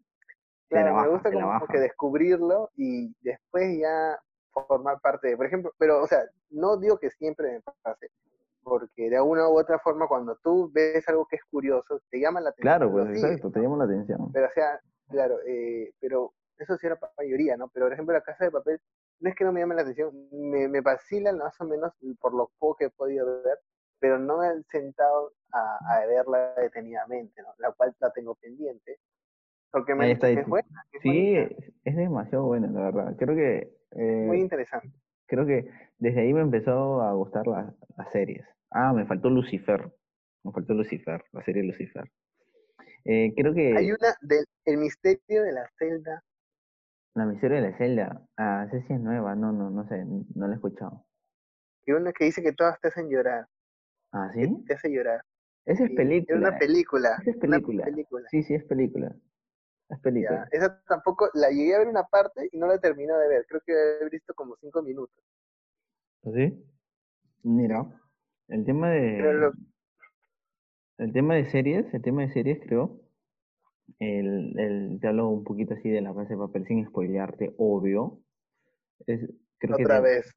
Claro, 0.70 0.88
me 0.88 0.92
baja, 0.94 1.08
gusta 1.10 1.30
te 1.30 1.36
la 1.36 1.42
como 1.60 1.68
que 1.68 1.80
descubrirlo 1.80 2.70
y 2.76 3.14
después 3.22 3.78
ya 3.80 4.20
formar 4.52 5.00
parte 5.02 5.30
de, 5.30 5.38
por 5.38 5.46
ejemplo, 5.48 5.72
pero, 5.78 6.04
o 6.04 6.08
sea, 6.08 6.20
no 6.52 6.78
digo 6.78 6.98
que 7.00 7.10
siempre 7.12 7.54
me 7.54 7.62
pase, 7.84 8.10
porque 8.64 9.10
de 9.10 9.18
alguna 9.18 9.48
u 9.50 9.58
otra 9.60 9.80
forma 9.80 10.08
cuando 10.08 10.36
tú 10.44 10.70
ves 10.72 11.08
algo 11.10 11.26
que 11.26 11.38
es 11.38 11.44
curioso, 11.50 12.02
te 12.12 12.20
llama 12.20 12.40
la 12.42 12.50
atención, 12.52 12.78
Claro, 12.78 12.92
pues 12.92 13.08
sigues, 13.08 13.24
exacto, 13.24 13.52
te 13.52 13.62
llama 13.62 13.78
la 13.78 13.84
atención. 13.86 14.32
pero 14.32 14.48
o 14.48 14.52
sea, 14.54 14.80
claro, 15.10 15.38
eh, 15.48 15.92
pero 16.00 16.34
eso 16.58 16.78
sí 16.78 16.86
era 16.88 16.98
para 16.98 17.14
la 17.18 17.24
mayoría, 17.24 17.58
¿no? 17.58 17.70
Pero 17.70 17.86
por 17.88 17.94
ejemplo 17.94 18.14
la 18.14 18.22
casa 18.22 18.46
de 18.46 18.52
papel, 18.52 18.80
no 19.20 19.30
es 19.30 19.36
que 19.36 19.44
no 19.46 19.52
me 19.54 19.62
llame 19.62 19.76
la 19.76 19.82
atención, 19.84 20.12
me, 20.32 20.68
me 20.68 20.82
vacilan 20.82 21.38
más 21.38 21.60
o 21.62 21.66
menos 21.66 21.94
por 22.20 22.34
lo 22.34 22.52
poco 22.60 22.76
que 22.78 22.86
he 22.86 22.90
podido 22.90 23.44
ver, 23.44 23.60
pero 24.00 24.20
no 24.20 24.38
me 24.40 24.48
he 24.50 24.64
sentado 24.72 25.34
a, 25.52 25.78
a 26.02 26.06
verla 26.06 26.54
detenidamente, 26.58 27.42
¿no? 27.42 27.50
La 27.58 27.72
cual 27.74 27.96
la 28.00 28.12
tengo 28.12 28.36
pendiente, 28.36 29.00
porque 29.72 29.96
me 29.96 30.08
está, 30.12 30.30
es 30.32 30.48
buena, 30.48 30.68
es 30.92 31.04
Sí, 31.04 31.36
bonita, 31.36 31.52
es, 31.86 31.96
demasiado 31.96 32.46
buena, 32.46 32.68
la 32.72 32.82
verdad. 32.92 33.16
Creo 33.18 33.36
que, 33.36 33.72
eh, 33.92 34.30
muy 34.30 34.40
interesante. 34.40 34.94
creo 35.28 35.46
que 35.48 35.70
desde 36.00 36.22
ahí 36.22 36.34
me 36.34 36.42
empezó 36.42 37.02
a 37.02 37.14
gustar 37.14 37.48
la- 37.48 37.74
las 37.98 38.12
series. 38.12 38.46
Ah, 38.72 38.94
me 38.94 39.06
faltó 39.06 39.30
Lucifer. 39.30 39.92
Me 40.44 40.52
faltó 40.52 40.74
Lucifer, 40.74 41.24
la 41.34 41.44
serie 41.44 41.64
Lucifer. 41.64 42.12
Eh, 43.06 43.34
creo 43.36 43.54
que 43.54 43.72
Hay 43.78 43.92
una 43.92 44.16
del 44.22 44.46
El 44.66 44.78
misterio 44.78 45.42
de 45.44 45.52
la 45.54 45.68
celda, 45.80 46.24
La 47.14 47.26
miseria 47.28 47.62
de 47.62 47.70
la 47.70 47.78
celda. 47.78 48.26
Ah, 48.36 48.66
esa 48.68 48.82
sí 48.88 48.94
es 48.94 49.00
nueva. 49.00 49.36
No, 49.36 49.52
no, 49.52 49.70
no 49.70 49.88
sé. 49.88 50.04
No 50.06 50.48
la 50.48 50.54
he 50.54 50.56
escuchado. 50.56 51.06
que 51.84 51.94
una 51.94 52.14
que 52.14 52.26
dice 52.26 52.42
que 52.42 52.54
todas 52.54 52.80
te 52.80 52.88
hacen 52.88 53.10
llorar, 53.10 53.46
Ah, 54.12 54.30
que 54.34 54.48
¿sí? 54.48 54.64
te 54.68 54.74
hace 54.76 54.90
llorar. 54.92 55.22
Esa 55.66 55.84
es 55.84 55.90
Sí, 55.90 55.96
película. 55.96 56.38
Era 56.38 56.50
una 56.50 56.60
película, 56.60 57.22
Esa 57.22 57.32
es 57.32 57.38
película. 57.38 57.84
película. 57.86 58.28
Sí, 58.30 58.44
sí, 58.44 58.54
es 58.56 58.64
película. 58.66 59.08
Es 59.90 59.98
Ya, 59.98 60.02
película. 60.04 60.48
esa 60.52 60.82
tampoco, 60.88 61.30
la 61.34 61.50
llegué 61.50 61.76
a 61.76 61.80
ver 61.80 61.88
una 61.88 62.04
parte 62.04 62.50
y 62.52 62.58
no 62.58 62.68
la 62.68 62.80
terminé 62.80 63.14
de 63.14 63.28
ver. 63.28 63.46
Creo 63.48 63.62
que 63.66 63.74
he 63.74 64.10
visto 64.10 64.34
como 64.34 64.56
cinco 64.58 64.82
minutos. 64.82 65.24
¿Sí? 66.24 66.64
Mira, 67.44 67.86
el 68.50 68.66
tema 68.66 68.90
de 68.92 69.20
lo- 69.34 69.54
el 71.00 71.12
tema 71.14 71.34
de 71.36 71.50
series, 71.50 71.92
el 71.96 72.02
tema 72.04 72.22
de 72.22 72.32
series 72.32 72.60
creo, 72.64 73.02
el, 74.00 74.58
el, 74.60 75.00
te 75.00 75.08
hablo 75.08 75.30
un 75.30 75.44
poquito 75.44 75.74
así 75.74 75.90
de 75.90 76.02
la 76.02 76.14
casa 76.14 76.30
de 76.30 76.38
papel 76.38 76.66
sin 76.68 76.86
spoilearte, 76.88 77.54
obvio. 77.58 78.20
Es, 79.08 79.22
creo 79.60 79.78
que 79.78 79.84
Otra 79.84 80.02
de- 80.02 80.02
vez. 80.02 80.34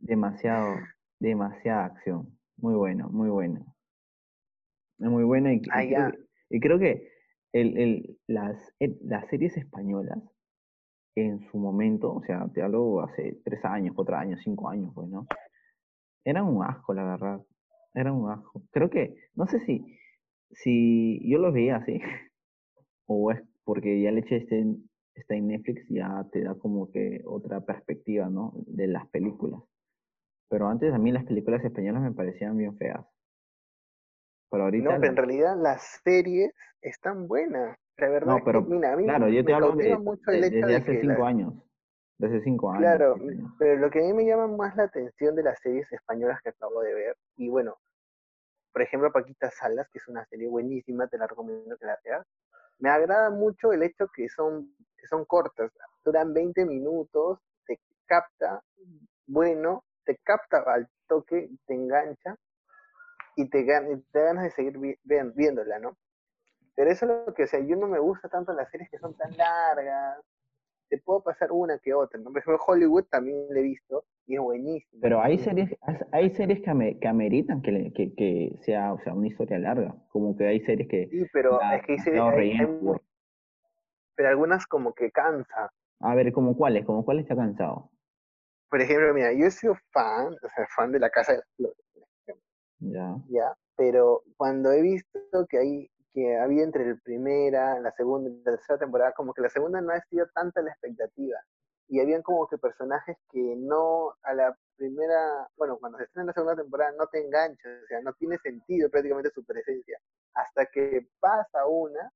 demasiado, 0.00 0.76
demasiada 1.20 1.86
acción. 1.86 2.38
Muy 2.58 2.74
bueno, 2.74 3.08
muy 3.10 3.30
bueno. 3.30 3.74
Es 4.98 5.08
muy 5.08 5.24
buena 5.24 5.52
y, 5.52 5.56
y 5.56 5.60
Ah, 5.70 5.82
creo, 5.84 6.10
que, 6.12 6.18
y 6.50 6.60
creo 6.60 6.78
que 6.78 7.08
el, 7.52 7.76
el, 7.78 8.18
las, 8.26 8.56
las 9.02 9.28
series 9.28 9.56
españolas 9.56 10.18
en 11.14 11.40
su 11.50 11.58
momento, 11.58 12.12
o 12.14 12.22
sea, 12.24 12.48
te 12.54 12.62
hablo 12.62 13.02
hace 13.02 13.40
tres 13.44 13.64
años, 13.64 13.94
cuatro 13.94 14.16
años, 14.16 14.40
cinco 14.44 14.68
años, 14.68 14.92
pues, 14.94 15.08
¿no? 15.08 15.26
Eran 16.24 16.46
un 16.46 16.64
asco, 16.64 16.94
la 16.94 17.04
verdad. 17.04 17.40
Eran 17.94 18.14
un 18.14 18.30
asco. 18.30 18.62
Creo 18.72 18.90
que, 18.90 19.16
no 19.34 19.46
sé 19.46 19.60
si, 19.60 19.98
si 20.52 21.20
yo 21.28 21.38
los 21.38 21.52
veía 21.54 21.76
así, 21.76 22.00
o 23.06 23.30
es 23.32 23.42
porque 23.64 24.00
ya 24.00 24.10
el 24.10 24.18
hecho 24.18 24.34
de 24.34 24.40
este, 24.40 24.66
está 25.14 25.34
en 25.34 25.48
Netflix, 25.48 25.86
ya 25.88 26.26
te 26.32 26.42
da 26.42 26.54
como 26.54 26.90
que 26.90 27.22
otra 27.24 27.60
perspectiva, 27.60 28.28
¿no? 28.28 28.52
De 28.66 28.86
las 28.86 29.08
películas. 29.08 29.60
Pero 30.48 30.68
antes 30.68 30.92
a 30.92 30.98
mí 30.98 31.12
las 31.12 31.24
películas 31.24 31.64
españolas 31.64 32.02
me 32.02 32.12
parecían 32.12 32.56
bien 32.56 32.76
feas. 32.76 33.04
Pero 34.50 34.64
ahorita... 34.64 34.92
No, 34.92 35.00
pero 35.00 35.12
en 35.12 35.16
realidad 35.16 35.56
las 35.56 36.00
series 36.04 36.52
están 36.82 37.26
buenas. 37.26 37.78
La 37.96 38.08
verdad 38.08 38.26
No, 38.26 38.38
es 38.38 38.44
pero, 38.44 38.64
que, 38.66 38.74
mira, 38.74 38.92
a 38.92 38.96
mí 38.96 39.04
claro, 39.04 39.26
me, 39.26 39.34
yo 39.34 39.44
te 39.44 39.50
me 39.50 39.54
hablo 39.54 39.76
de, 39.76 39.96
mucho 39.96 40.30
el 40.30 40.44
hecho 40.44 40.54
desde 40.56 40.66
de 40.66 40.76
hace 40.76 40.92
que 40.92 41.00
cinco 41.00 41.24
años. 41.24 41.54
Desde 42.18 42.42
cinco 42.42 42.70
años. 42.70 42.80
Claro, 42.82 43.14
años. 43.14 43.52
pero 43.58 43.80
lo 43.80 43.90
que 43.90 44.00
a 44.00 44.02
mí 44.02 44.12
me 44.12 44.26
llama 44.26 44.48
más 44.48 44.76
la 44.76 44.84
atención 44.84 45.34
de 45.34 45.42
las 45.42 45.58
series 45.60 45.90
españolas 45.92 46.40
que 46.42 46.50
acabo 46.50 46.80
de 46.82 46.94
ver, 46.94 47.16
y 47.36 47.48
bueno, 47.48 47.76
por 48.72 48.82
ejemplo, 48.82 49.12
Paquita 49.12 49.50
Salas, 49.50 49.88
que 49.90 49.98
es 49.98 50.08
una 50.08 50.24
serie 50.26 50.48
buenísima, 50.48 51.06
te 51.06 51.18
la 51.18 51.26
recomiendo 51.26 51.76
que 51.76 51.86
la 51.86 51.98
veas. 52.04 52.26
Me 52.82 52.90
agrada 52.90 53.30
mucho 53.30 53.72
el 53.72 53.84
hecho 53.84 54.08
que 54.12 54.28
son, 54.28 54.74
que 54.98 55.06
son 55.06 55.24
cortas, 55.24 55.70
duran 56.04 56.34
20 56.34 56.66
minutos, 56.66 57.38
te 57.64 57.78
capta, 58.06 58.60
bueno, 59.24 59.84
te 60.04 60.16
capta 60.24 60.64
al 60.66 60.88
toque, 61.06 61.48
te 61.64 61.74
engancha 61.74 62.34
y 63.36 63.48
te, 63.48 63.64
te 63.64 64.20
ganas 64.20 64.42
de 64.42 64.50
seguir 64.50 64.98
viéndola, 65.04 65.78
¿no? 65.78 65.96
Pero 66.74 66.90
eso 66.90 67.06
es 67.06 67.26
lo 67.28 67.34
que, 67.34 67.44
o 67.44 67.46
sea, 67.46 67.60
yo 67.60 67.76
no 67.76 67.86
me 67.86 68.00
gusta 68.00 68.28
tanto 68.28 68.52
las 68.52 68.68
series 68.72 68.90
que 68.90 68.98
son 68.98 69.14
tan 69.14 69.36
largas, 69.36 70.18
te 70.88 70.98
puedo 70.98 71.22
pasar 71.22 71.52
una 71.52 71.78
que 71.78 71.94
otra, 71.94 72.18
¿no? 72.18 72.32
Por 72.32 72.40
ejemplo, 72.40 72.64
Hollywood 72.66 73.04
también 73.04 73.46
la 73.48 73.60
he 73.60 73.62
visto 73.62 74.06
y 74.26 74.34
es 74.34 74.40
buenísima. 74.40 75.00
Pero 75.00 75.20
hay 75.20 75.38
series, 75.38 75.70
hay 76.12 76.30
series 76.30 76.60
que, 76.62 76.70
ame- 76.70 76.98
que 77.00 77.08
ameritan 77.08 77.62
que, 77.62 77.92
que, 77.94 78.14
que 78.14 78.56
sea, 78.62 78.92
o 78.92 79.00
sea, 79.00 79.14
una 79.14 79.28
historia 79.28 79.58
larga. 79.58 79.94
Como 80.10 80.36
que 80.36 80.46
hay 80.46 80.60
series 80.60 80.88
que 80.88 81.08
Sí, 81.10 81.26
pero 81.32 81.58
la- 81.58 81.76
es 81.76 81.82
que 81.86 81.92
hay, 81.92 81.98
series- 81.98 82.14
demasiado 82.14 82.38
hay- 82.40 82.50
hay 82.92 83.00
pero 84.14 84.28
algunas 84.28 84.66
como 84.66 84.92
que 84.94 85.10
cansa. 85.10 85.72
A 86.00 86.14
ver, 86.14 86.32
como 86.32 86.56
cuáles, 86.56 86.84
como 86.84 87.04
cuáles 87.04 87.26
te 87.26 87.32
ha 87.32 87.36
cansado. 87.36 87.90
Por 88.70 88.80
ejemplo, 88.80 89.12
mira, 89.14 89.32
yo 89.32 89.46
he 89.46 89.50
sido 89.50 89.74
fan, 89.92 90.28
o 90.34 90.48
sea, 90.54 90.66
fan 90.74 90.92
de 90.92 90.98
La 90.98 91.10
Casa 91.10 91.32
de 91.32 91.38
las 91.38 91.48
Flores, 91.56 91.76
Ya. 92.80 93.16
¿ya? 93.28 93.54
Pero 93.76 94.22
cuando 94.36 94.70
he 94.72 94.82
visto 94.82 95.46
que 95.48 95.58
hay 95.58 95.90
que 96.14 96.36
había 96.36 96.62
entre 96.62 96.86
la 96.86 96.96
primera, 97.02 97.80
la 97.80 97.90
segunda 97.92 98.28
y 98.28 98.34
la 98.44 98.52
tercera 98.52 98.78
temporada, 98.78 99.12
como 99.12 99.32
que 99.32 99.40
la 99.40 99.48
segunda 99.48 99.80
no 99.80 99.92
ha 99.92 100.00
sido 100.10 100.26
tanta 100.34 100.60
la 100.60 100.70
expectativa. 100.70 101.38
Y 101.92 102.00
habían 102.00 102.22
como 102.22 102.48
que 102.48 102.58
personajes 102.58 103.18
que 103.32 103.40
no 103.58 104.14
a 104.24 104.34
la 104.34 104.56
primera, 104.76 105.48
bueno, 105.56 105.78
cuando 105.78 105.98
se 105.98 106.06
estrena 106.06 106.28
la 106.28 106.34
segunda 106.34 106.56
temporada 106.56 106.92
no 106.98 107.06
te 107.08 107.20
enganchan, 107.24 107.82
o 107.84 107.88
sea, 107.88 108.00
no 108.02 108.14
tiene 108.14 108.38
sentido 108.38 108.90
prácticamente 108.90 109.30
su 109.34 109.44
presencia. 109.44 110.00
Hasta 110.34 110.66
que 110.66 111.06
pasa 111.20 111.66
una, 111.68 112.12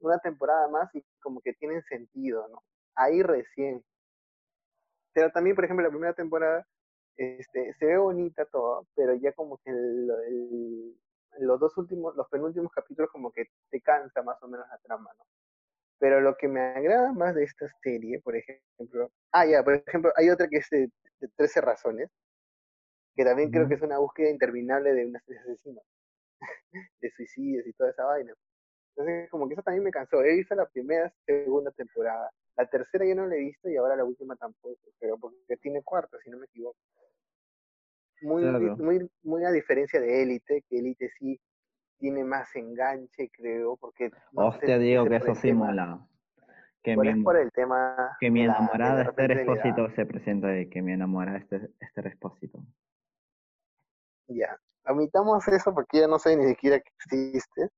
una 0.00 0.18
temporada 0.20 0.68
más 0.68 0.94
y 0.94 1.04
como 1.22 1.40
que 1.42 1.54
tienen 1.54 1.82
sentido, 1.84 2.48
¿no? 2.48 2.62
Ahí 2.96 3.22
recién. 3.22 3.84
Pero 5.12 5.30
también, 5.30 5.56
por 5.56 5.64
ejemplo, 5.64 5.84
la 5.84 5.90
primera 5.90 6.14
temporada 6.14 6.66
este, 7.16 7.74
se 7.74 7.86
ve 7.86 7.98
bonita 7.98 8.46
todo, 8.46 8.86
pero 8.94 9.14
ya 9.14 9.32
como 9.34 9.58
que 9.58 9.70
el- 9.70 10.96
los 11.40 11.60
dos 11.60 11.76
últimos, 11.78 12.14
los 12.16 12.28
penúltimos 12.28 12.72
capítulos 12.72 13.10
como 13.10 13.32
que 13.32 13.46
te 13.70 13.80
cansa 13.82 14.22
más 14.22 14.42
o 14.42 14.48
menos 14.48 14.66
la 14.68 14.78
trama, 14.78 15.10
¿no? 15.18 15.24
Pero 16.02 16.20
lo 16.20 16.36
que 16.36 16.48
me 16.48 16.60
agrada 16.60 17.12
más 17.14 17.34
de 17.34 17.44
esta 17.44 17.66
serie, 17.82 18.20
por 18.20 18.36
ejemplo, 18.36 19.10
ah, 19.32 19.46
ya, 19.46 19.62
por 19.64 19.76
ejemplo, 19.86 20.12
hay 20.16 20.30
otra 20.30 20.48
que 20.48 20.58
es 20.58 20.68
de, 20.70 20.90
de 21.20 21.28
13 21.36 21.62
razones, 21.62 22.10
que 23.16 23.24
también 23.24 23.50
creo 23.50 23.66
Ujú. 23.66 23.68
que 23.68 23.74
es 23.74 23.82
una 23.82 23.98
búsqueda 23.98 24.30
interminable 24.30 24.92
de 24.94 25.06
un 25.06 25.16
asesino, 25.16 25.80
de 27.00 27.10
suicidios 27.10 27.66
y 27.66 27.72
toda 27.74 27.90
esa 27.90 28.04
vaina. 28.04 28.34
Entonces, 28.96 29.30
como 29.30 29.48
que 29.48 29.54
eso 29.54 29.62
también 29.62 29.84
me 29.84 29.92
cansó. 29.92 30.22
He 30.22 30.36
visto 30.36 30.54
la 30.54 30.66
primera, 30.68 31.12
segunda 31.26 31.70
temporada. 31.72 32.30
La 32.56 32.66
tercera 32.68 33.06
yo 33.06 33.14
no 33.16 33.26
la 33.26 33.36
he 33.36 33.40
visto 33.40 33.68
y 33.70 33.76
ahora 33.76 33.96
la 33.96 34.04
última 34.04 34.36
tampoco, 34.36 34.78
pero 35.00 35.18
porque 35.18 35.56
tiene 35.58 35.82
cuarta, 35.82 36.18
si 36.24 36.30
no 36.30 36.38
me 36.38 36.46
equivoco. 36.46 36.78
Muy, 38.22 38.40
Claro. 38.40 38.76
muy, 38.78 39.10
muy 39.22 39.44
a 39.44 39.50
diferencia 39.50 40.00
de 40.00 40.22
Élite, 40.22 40.62
que 40.68 40.78
Élite 40.78 41.10
sí 41.18 41.38
tiene 42.02 42.24
más 42.24 42.54
enganche, 42.56 43.30
creo, 43.30 43.76
porque 43.76 44.10
no 44.32 44.48
Hostia, 44.48 44.74
es 44.74 45.08
que 45.08 45.16
eso 45.16 45.34
sí 45.36 45.48
tema- 45.48 45.66
mola. 45.66 46.00
Que 46.82 46.96
mi, 46.96 47.08
es 47.10 47.16
por 47.22 47.36
el 47.36 47.52
tema 47.52 48.16
que 48.18 48.28
mi 48.28 48.42
enamorada 48.42 48.96
de 48.96 49.02
edad. 49.02 49.28
Respósito 49.28 49.88
se 49.90 50.04
presenta 50.04 50.48
de 50.48 50.68
que 50.68 50.82
mi 50.82 50.92
enamorada 50.94 51.38
este, 51.38 51.70
este 51.78 52.02
Respósito. 52.02 52.58
Ya, 54.26 54.58
omitamos 54.88 55.46
eso 55.46 55.72
porque 55.72 56.00
ya 56.00 56.08
no 56.08 56.18
sé 56.18 56.36
ni 56.36 56.44
siquiera 56.48 56.80
que 56.80 56.90
existe, 57.04 57.68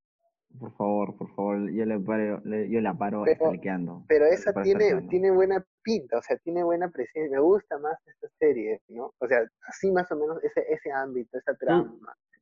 Por 0.58 0.72
favor, 0.76 1.16
por 1.16 1.34
favor, 1.34 1.70
yo 1.72 1.84
le 1.84 1.98
paro, 1.98 2.40
le- 2.44 2.70
yo 2.70 2.80
la 2.80 2.94
paro 2.94 3.24
Pero- 3.24 3.36
stalkeando. 3.36 4.04
pero 4.08 4.24
esa 4.26 4.52
tiene, 4.62 4.84
stalkeando. 4.84 5.08
tiene 5.10 5.30
buena 5.32 5.66
pinta, 5.82 6.18
o 6.18 6.22
sea, 6.22 6.36
tiene 6.38 6.62
buena 6.62 6.88
presencia, 6.90 7.36
me 7.36 7.42
gusta 7.42 7.78
más 7.78 7.98
esta 8.06 8.28
serie, 8.38 8.80
¿no? 8.88 9.12
O 9.18 9.26
sea, 9.26 9.40
así 9.68 9.90
más 9.90 10.10
o 10.12 10.16
menos 10.16 10.42
ese, 10.44 10.64
ese 10.72 10.92
ámbito, 10.92 11.36
esa 11.38 11.54
trama, 11.56 11.92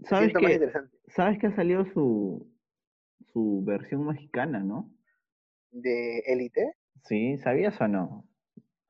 ¿Sabes 0.05 0.33
más 0.35 0.42
que, 0.42 0.53
interesante. 0.55 0.96
¿Sabes 1.09 1.38
que 1.38 1.46
ha 1.46 1.57
salido 1.57 1.85
su, 1.87 2.46
su 3.33 3.62
versión 3.64 4.07
mexicana, 4.07 4.59
no? 4.61 4.90
¿De 5.70 6.18
Élite? 6.27 6.75
Sí, 7.05 7.38
¿sabías 7.38 7.81
o 7.81 7.88
no? 7.88 8.25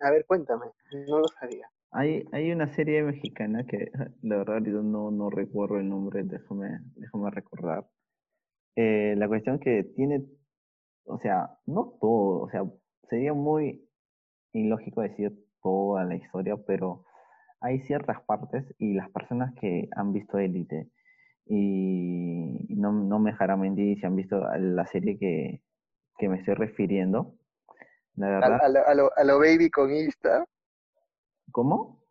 A 0.00 0.10
ver, 0.10 0.24
cuéntame, 0.26 0.66
no 1.08 1.20
lo 1.20 1.28
sabía. 1.28 1.68
Hay, 1.92 2.24
hay 2.32 2.50
una 2.50 2.68
serie 2.74 3.02
mexicana 3.02 3.64
que 3.66 3.90
la 4.22 4.38
verdad 4.38 4.62
yo 4.64 4.82
no, 4.82 5.10
no 5.10 5.30
recuerdo 5.30 5.76
el 5.78 5.88
nombre, 5.88 6.22
déjame, 6.24 6.80
déjame 6.96 7.30
recordar. 7.30 7.86
Eh, 8.76 9.14
la 9.16 9.28
cuestión 9.28 9.58
que 9.58 9.84
tiene, 9.84 10.24
o 11.04 11.18
sea, 11.18 11.58
no 11.66 11.96
todo, 12.00 12.40
o 12.40 12.50
sea, 12.50 12.64
sería 13.08 13.34
muy 13.34 13.88
ilógico 14.52 15.02
decir 15.02 15.32
toda 15.62 16.04
la 16.04 16.14
historia, 16.16 16.56
pero 16.66 17.04
hay 17.60 17.80
ciertas 17.80 18.22
partes 18.22 18.64
y 18.78 18.94
las 18.94 19.10
personas 19.10 19.54
que 19.60 19.88
han 19.94 20.12
visto 20.12 20.38
Élite 20.38 20.90
y 21.46 22.74
no, 22.76 22.92
no 22.92 23.18
me 23.18 23.32
dejarán 23.32 23.60
mentir 23.60 23.98
si 23.98 24.06
han 24.06 24.16
visto 24.16 24.40
la 24.58 24.86
serie 24.86 25.18
que, 25.18 25.62
que 26.18 26.28
me 26.28 26.38
estoy 26.38 26.54
refiriendo. 26.54 27.34
La 28.16 28.26
A, 28.26 28.30
verdad, 28.30 28.60
a 28.62 28.68
lo, 28.68 28.86
a, 28.86 28.94
lo, 28.94 29.10
a 29.16 29.24
lo 29.24 29.38
baby 29.38 29.70
con 29.70 29.92
Ishtar, 29.92 30.46
¿cómo? 31.50 32.02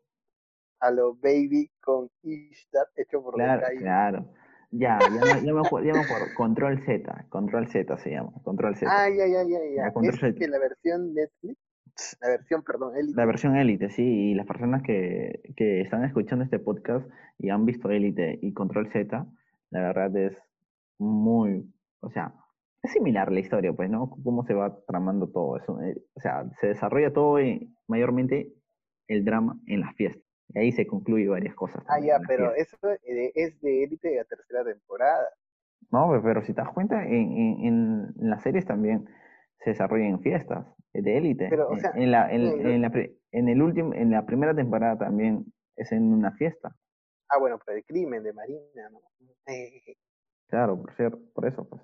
a 0.82 0.92
lo 0.92 1.14
baby 1.16 1.72
con 1.80 2.10
Ishtar, 2.24 2.88
hecho 2.96 3.24
por 3.24 3.36
Claro, 3.36 3.66
claro. 3.78 4.34
Ya, 4.72 5.00
ya 5.00 5.10
me, 5.36 5.46
ya 5.46 5.54
me 5.54 5.62
acuerdo, 5.62 5.88
ya 5.88 5.94
me 5.94 6.00
acuerdo. 6.02 6.34
Control 6.34 6.80
Z, 6.86 7.26
Control 7.30 7.68
Z 7.68 7.98
se 7.98 8.12
llama, 8.12 8.32
Control 8.44 8.76
Z. 8.76 8.88
Ah, 8.90 9.10
ya, 9.10 9.28
ya, 9.28 9.44
ya, 9.44 9.60
ya. 9.76 9.86
Ya, 9.88 9.92
Control 9.94 10.16
Es 10.16 10.22
Z. 10.22 10.40
que 10.40 10.48
la 10.48 10.60
versión 10.60 11.14
Netflix, 11.14 11.58
la 12.22 12.30
versión, 12.30 12.64
perdón, 12.64 12.96
Élite, 12.96 13.18
La 13.18 13.26
versión 13.26 13.56
Élite, 13.58 13.90
sí, 13.90 14.04
y 14.04 14.34
las 14.34 14.48
personas 14.48 14.82
que, 14.84 15.42
que 15.58 15.82
están 15.82 16.06
escuchando 16.06 16.46
este 16.46 16.58
podcast 16.60 17.06
y 17.38 17.50
han 17.50 17.66
visto 17.66 17.90
Élite 17.90 18.40
y 18.42 18.54
Control 18.54 18.90
Z, 18.92 19.26
la 19.72 19.80
verdad 19.82 20.16
es 20.16 20.42
muy, 20.98 21.70
o 22.00 22.10
sea, 22.10 22.34
es 22.82 22.92
similar 22.94 23.32
la 23.32 23.42
historia, 23.42 23.74
pues, 23.74 23.90
¿no? 23.90 24.10
Cómo 24.24 24.44
se 24.46 24.54
va 24.54 24.80
tramando 24.88 25.28
todo 25.30 25.58
eso. 25.58 25.82
eh, 25.82 26.02
O 26.14 26.22
sea, 26.22 26.50
se 26.62 26.68
desarrolla 26.68 27.12
todo 27.12 27.40
en- 27.40 27.76
mayormente 27.88 28.54
el 29.08 29.26
drama 29.26 29.60
en 29.68 29.82
las 29.82 29.94
fiestas. 29.96 30.24
Y 30.54 30.60
ahí 30.60 30.72
se 30.72 30.86
concluye 30.86 31.28
varias 31.28 31.56
cosas. 31.56 31.84
Ah, 31.88 32.00
ya, 32.00 32.20
pero 32.28 32.54
eso 32.56 32.78
eh, 33.04 33.32
es 33.36 33.60
de 33.62 33.84
Élite 33.84 34.10
de 34.10 34.16
la 34.18 34.26
tercera 34.26 34.64
temporada. 34.64 35.30
No, 35.92 36.12
pe- 36.12 36.22
pero 36.22 36.42
si 36.42 36.54
te 36.54 36.62
das 36.62 36.72
cuenta, 36.74 37.04
en, 37.06 37.32
en- 37.38 38.14
en 38.20 38.30
las 38.30 38.42
series 38.44 38.66
también 38.66 39.08
se 39.64 39.72
desarrollan 39.72 40.20
fiestas 40.22 40.66
eh, 40.94 41.02
de 41.02 41.18
élite. 41.18 41.48
Pero, 41.50 41.70
o 41.70 41.78
sea, 41.78 41.92
en, 41.96 42.12
la, 42.12 42.32
en, 42.32 42.44
no, 42.44 42.70
en 42.70 42.82
la, 42.82 42.92
en 43.32 43.50
el 43.50 43.62
último, 43.62 43.94
en 43.94 44.12
la 44.12 44.26
primera 44.26 44.54
temporada 44.56 44.98
también 44.98 45.46
es 45.76 45.92
en 45.92 46.14
una 46.14 46.32
fiesta. 46.32 46.76
Ah, 47.30 47.38
bueno, 47.40 47.60
por 47.60 47.74
el 47.76 47.84
crimen 47.86 48.24
de 48.24 48.34
Marina, 48.34 48.90
¿no? 48.92 49.02
Eh, 49.48 49.82
Claro, 50.50 50.82
por 50.82 50.94
cierto, 50.96 51.18
por 51.34 51.46
eso, 51.48 51.64
pues. 51.64 51.82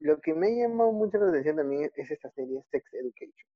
lo 0.00 0.20
que 0.20 0.34
me 0.34 0.48
ha 0.48 0.66
llamado 0.68 0.90
mucho 0.92 1.18
la 1.18 1.28
atención 1.28 1.56
también 1.56 1.88
es 1.94 2.10
esta 2.10 2.28
serie 2.30 2.62
Sex 2.72 2.84
Education. 2.94 3.48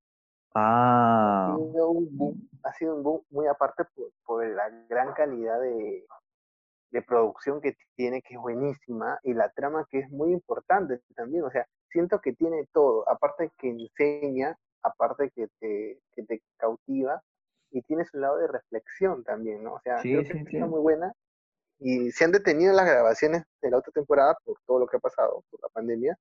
Ah, 0.55 1.53
Ha 1.53 1.57
sido 1.57 1.89
un 1.89 2.17
boom, 2.17 2.49
ha 2.63 2.73
sido 2.73 2.95
un 2.95 3.03
boom 3.03 3.21
muy 3.29 3.47
aparte 3.47 3.83
por, 3.95 4.09
por 4.25 4.45
la 4.47 4.69
gran 4.89 5.13
calidad 5.13 5.59
de, 5.59 6.05
de 6.91 7.01
producción 7.01 7.59
que 7.61 7.75
tiene, 7.95 8.21
que 8.21 8.35
es 8.35 8.39
buenísima, 8.39 9.19
y 9.23 9.33
la 9.33 9.49
trama 9.49 9.85
que 9.89 9.99
es 9.99 10.09
muy 10.09 10.31
importante 10.31 11.01
también. 11.15 11.43
O 11.43 11.51
sea, 11.51 11.67
siento 11.89 12.19
que 12.21 12.33
tiene 12.33 12.67
todo, 12.71 13.07
aparte 13.09 13.51
que 13.57 13.69
enseña, 13.69 14.57
aparte 14.81 15.29
que 15.31 15.47
te, 15.59 15.99
que 16.13 16.23
te 16.23 16.41
cautiva, 16.57 17.21
y 17.71 17.81
tiene 17.81 18.05
su 18.05 18.17
lado 18.17 18.37
de 18.37 18.47
reflexión 18.47 19.23
también, 19.25 19.61
¿no? 19.63 19.73
O 19.73 19.79
sea, 19.81 19.97
Sí, 20.01 20.11
creo 20.13 20.23
que 20.23 20.45
sí. 20.45 20.55
está 20.55 20.67
muy 20.67 20.79
buena. 20.79 21.11
Y 21.79 22.11
se 22.11 22.23
han 22.23 22.31
detenido 22.31 22.71
las 22.73 22.85
grabaciones 22.85 23.43
de 23.61 23.69
la 23.71 23.77
otra 23.79 23.91
temporada 23.91 24.37
por 24.45 24.57
todo 24.65 24.79
lo 24.79 24.87
que 24.87 24.95
ha 24.95 24.99
pasado, 25.01 25.43
por 25.51 25.61
la 25.61 25.67
pandemia, 25.67 26.17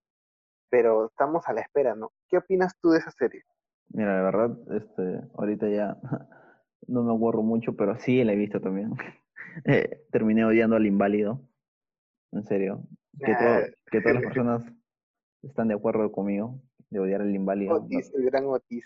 pero 0.69 1.07
estamos 1.07 1.47
a 1.47 1.53
la 1.53 1.61
espera, 1.61 1.95
¿no? 1.95 2.11
¿Qué 2.29 2.39
opinas 2.39 2.73
tú 2.81 2.91
de 2.91 2.99
esa 2.99 3.13
serie? 3.13 3.45
Mira, 3.91 4.17
la 4.17 4.23
verdad, 4.23 4.59
este, 4.77 5.21
ahorita 5.35 5.69
ya 5.69 5.97
no 6.89 7.03
me 7.05 7.15
acuerdo 7.15 7.43
mucho, 7.43 7.77
pero 7.77 7.99
sí 7.99 8.23
la 8.25 8.33
he 8.33 8.37
visto 8.37 8.61
también. 8.61 8.91
Eh, 9.67 10.05
terminé 10.11 10.45
odiando 10.45 10.75
al 10.75 10.85
inválido. 10.85 11.41
En 12.33 12.43
serio. 12.43 12.83
Que, 13.21 13.33
todo- 13.37 13.49
Ah. 13.49 13.61
que 13.89 14.01
todas 14.01 14.15
las 14.17 14.23
personas 14.35 14.63
están 15.45 15.69
de 15.69 15.75
acuerdo 15.75 16.11
conmigo 16.11 16.61
de 16.91 16.99
odiar 16.99 17.21
al 17.21 17.33
inválido. 17.33 17.77
Otis, 17.77 18.13
el 18.17 18.25
gran 18.25 18.47
Otis, 18.47 18.85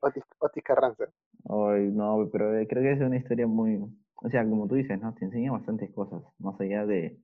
Otis, 0.00 0.22
Otis 0.38 0.62
Carranza. 0.62 1.04
Ay, 1.48 1.88
no, 1.90 2.28
pero 2.30 2.54
eh, 2.58 2.66
creo 2.68 2.82
que 2.82 2.92
es 2.92 3.00
una 3.00 3.16
historia 3.16 3.46
muy, 3.46 3.80
o 4.16 4.28
sea, 4.28 4.44
como 4.46 4.68
tú 4.68 4.74
dices, 4.74 5.00
¿no? 5.00 5.14
Te 5.14 5.24
enseña 5.24 5.52
bastantes 5.52 5.90
cosas, 5.90 6.22
más 6.38 6.60
allá 6.60 6.84
de, 6.84 7.18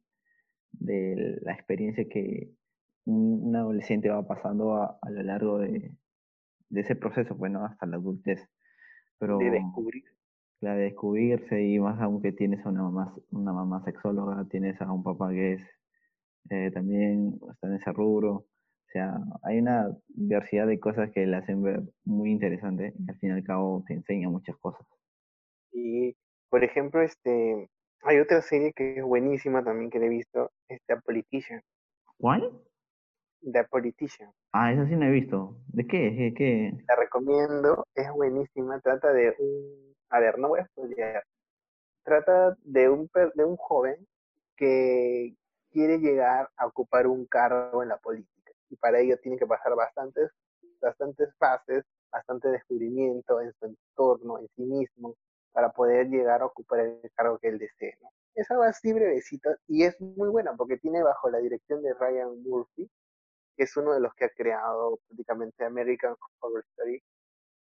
de 0.73 1.39
la 1.43 1.53
experiencia 1.53 2.09
que 2.09 2.51
un, 3.05 3.43
un 3.49 3.57
adolescente 3.57 4.09
va 4.09 4.27
pasando 4.27 4.75
a, 4.77 4.99
a 5.03 5.11
lo 5.11 5.23
largo 5.23 5.59
de, 5.59 5.93
de 6.69 6.81
ese 6.81 6.97
proceso, 6.97 7.35
bueno, 7.35 7.65
hasta 7.65 7.87
la 7.87 7.97
adultez. 7.97 8.49
Pero 9.19 9.39
de 9.39 9.51
descubrir. 9.51 10.05
la 10.61 10.75
de 10.75 10.85
descubrirse 10.85 11.63
y 11.63 11.79
más 11.79 12.01
aún 12.01 12.21
que 12.21 12.33
tienes 12.33 12.65
a 12.67 12.69
una 12.69 12.83
mamá, 12.83 13.15
una 13.31 13.53
mamá 13.53 13.83
sexóloga, 13.85 14.47
tienes 14.51 14.81
a 14.81 14.93
un 14.93 15.03
papá 15.03 15.31
que 15.31 15.55
es 15.55 15.63
eh, 16.51 16.71
también 16.73 17.39
está 17.51 17.69
en 17.69 17.75
ese 17.75 17.93
rubro. 17.93 18.33
O 18.33 18.89
sea, 18.93 19.19
hay 19.43 19.59
una 19.59 19.89
diversidad 20.09 20.67
de 20.67 20.79
cosas 20.79 21.11
que 21.13 21.27
le 21.27 21.37
hacen 21.37 21.63
ver 21.63 21.83
muy 22.05 22.31
interesante 22.31 22.95
y 22.99 23.11
al 23.11 23.19
fin 23.19 23.31
y 23.31 23.33
al 23.33 23.45
cabo 23.45 23.85
te 23.87 23.95
enseña 23.95 24.29
muchas 24.29 24.57
cosas. 24.59 24.87
Y, 25.73 26.17
por 26.49 26.63
ejemplo, 26.63 27.03
este, 27.03 27.69
hay 28.03 28.19
otra 28.19 28.41
serie 28.43 28.73
que 28.75 28.99
es 28.99 29.05
buenísima 29.05 29.65
también 29.65 29.91
que 29.91 29.99
le 29.99 30.07
he 30.07 30.11
visto, 30.11 30.51
es 30.69 30.81
The 30.87 30.97
Politician. 31.05 31.61
¿Cuál? 32.19 32.51
The 33.51 33.65
Politician. 33.65 34.31
Ah, 34.53 34.73
esa 34.73 34.87
sí 34.87 34.97
no 34.97 35.07
he 35.07 35.11
visto. 35.11 35.57
¿De 35.69 35.87
qué? 35.87 36.11
¿De 36.11 36.35
qué? 36.35 36.73
La 36.89 36.97
recomiendo, 36.97 37.87
es 37.95 38.11
buenísima. 38.13 38.81
Trata 38.81 39.13
de 39.13 39.35
un, 39.39 39.95
a 40.11 40.21
ver, 40.21 40.39
no 40.39 40.49
voy 40.49 40.61
a 40.61 40.67
spoilear. 40.67 41.23
Trata 42.05 42.57
de 42.63 42.89
un, 42.89 43.11
de 43.35 43.45
un 43.45 43.57
joven 43.57 44.07
que 44.57 45.35
quiere 45.71 45.99
llegar 45.99 46.49
a 46.57 46.67
ocupar 46.67 47.07
un 47.07 47.27
cargo 47.27 47.83
en 47.83 47.91
la 47.91 47.99
política. 47.99 48.53
Y 48.71 48.77
para 48.77 48.99
ello 49.01 49.17
tiene 49.19 49.39
que 49.39 49.47
pasar 49.47 49.75
bastantes, 49.77 50.31
bastantes 50.81 51.35
fases, 51.39 51.85
bastante 52.11 52.49
descubrimiento 52.49 53.41
en 53.41 53.53
su 53.53 53.67
entorno, 53.67 54.39
en 54.39 54.49
sí 54.57 54.63
mismo, 54.63 55.15
para 55.53 55.71
poder 55.71 56.09
llegar 56.09 56.43
a 56.43 56.47
ocupar 56.47 56.81
el 56.81 57.11
cargo 57.15 57.39
que 57.39 57.49
él 57.49 57.59
desee. 57.59 57.97
¿no? 58.03 58.11
Es 58.35 58.51
algo 58.51 58.65
así 58.65 58.93
brevecito 58.93 59.51
y 59.67 59.85
es 59.85 60.01
muy 60.01 60.29
buena 60.29 60.55
porque 60.57 60.77
tiene 60.79 61.03
bajo 61.03 61.31
la 61.31 61.39
dirección 61.39 61.83
de 61.83 61.95
Ryan 61.95 62.43
Murphy, 62.43 62.89
que 63.57 63.65
es 63.65 63.77
uno 63.77 63.95
de 63.95 64.01
los 64.01 64.15
que 64.15 64.27
ha 64.27 64.31
creado 64.31 64.99
prácticamente 65.09 65.65
American 65.65 66.15
Horror 66.41 66.65
Story 66.71 67.03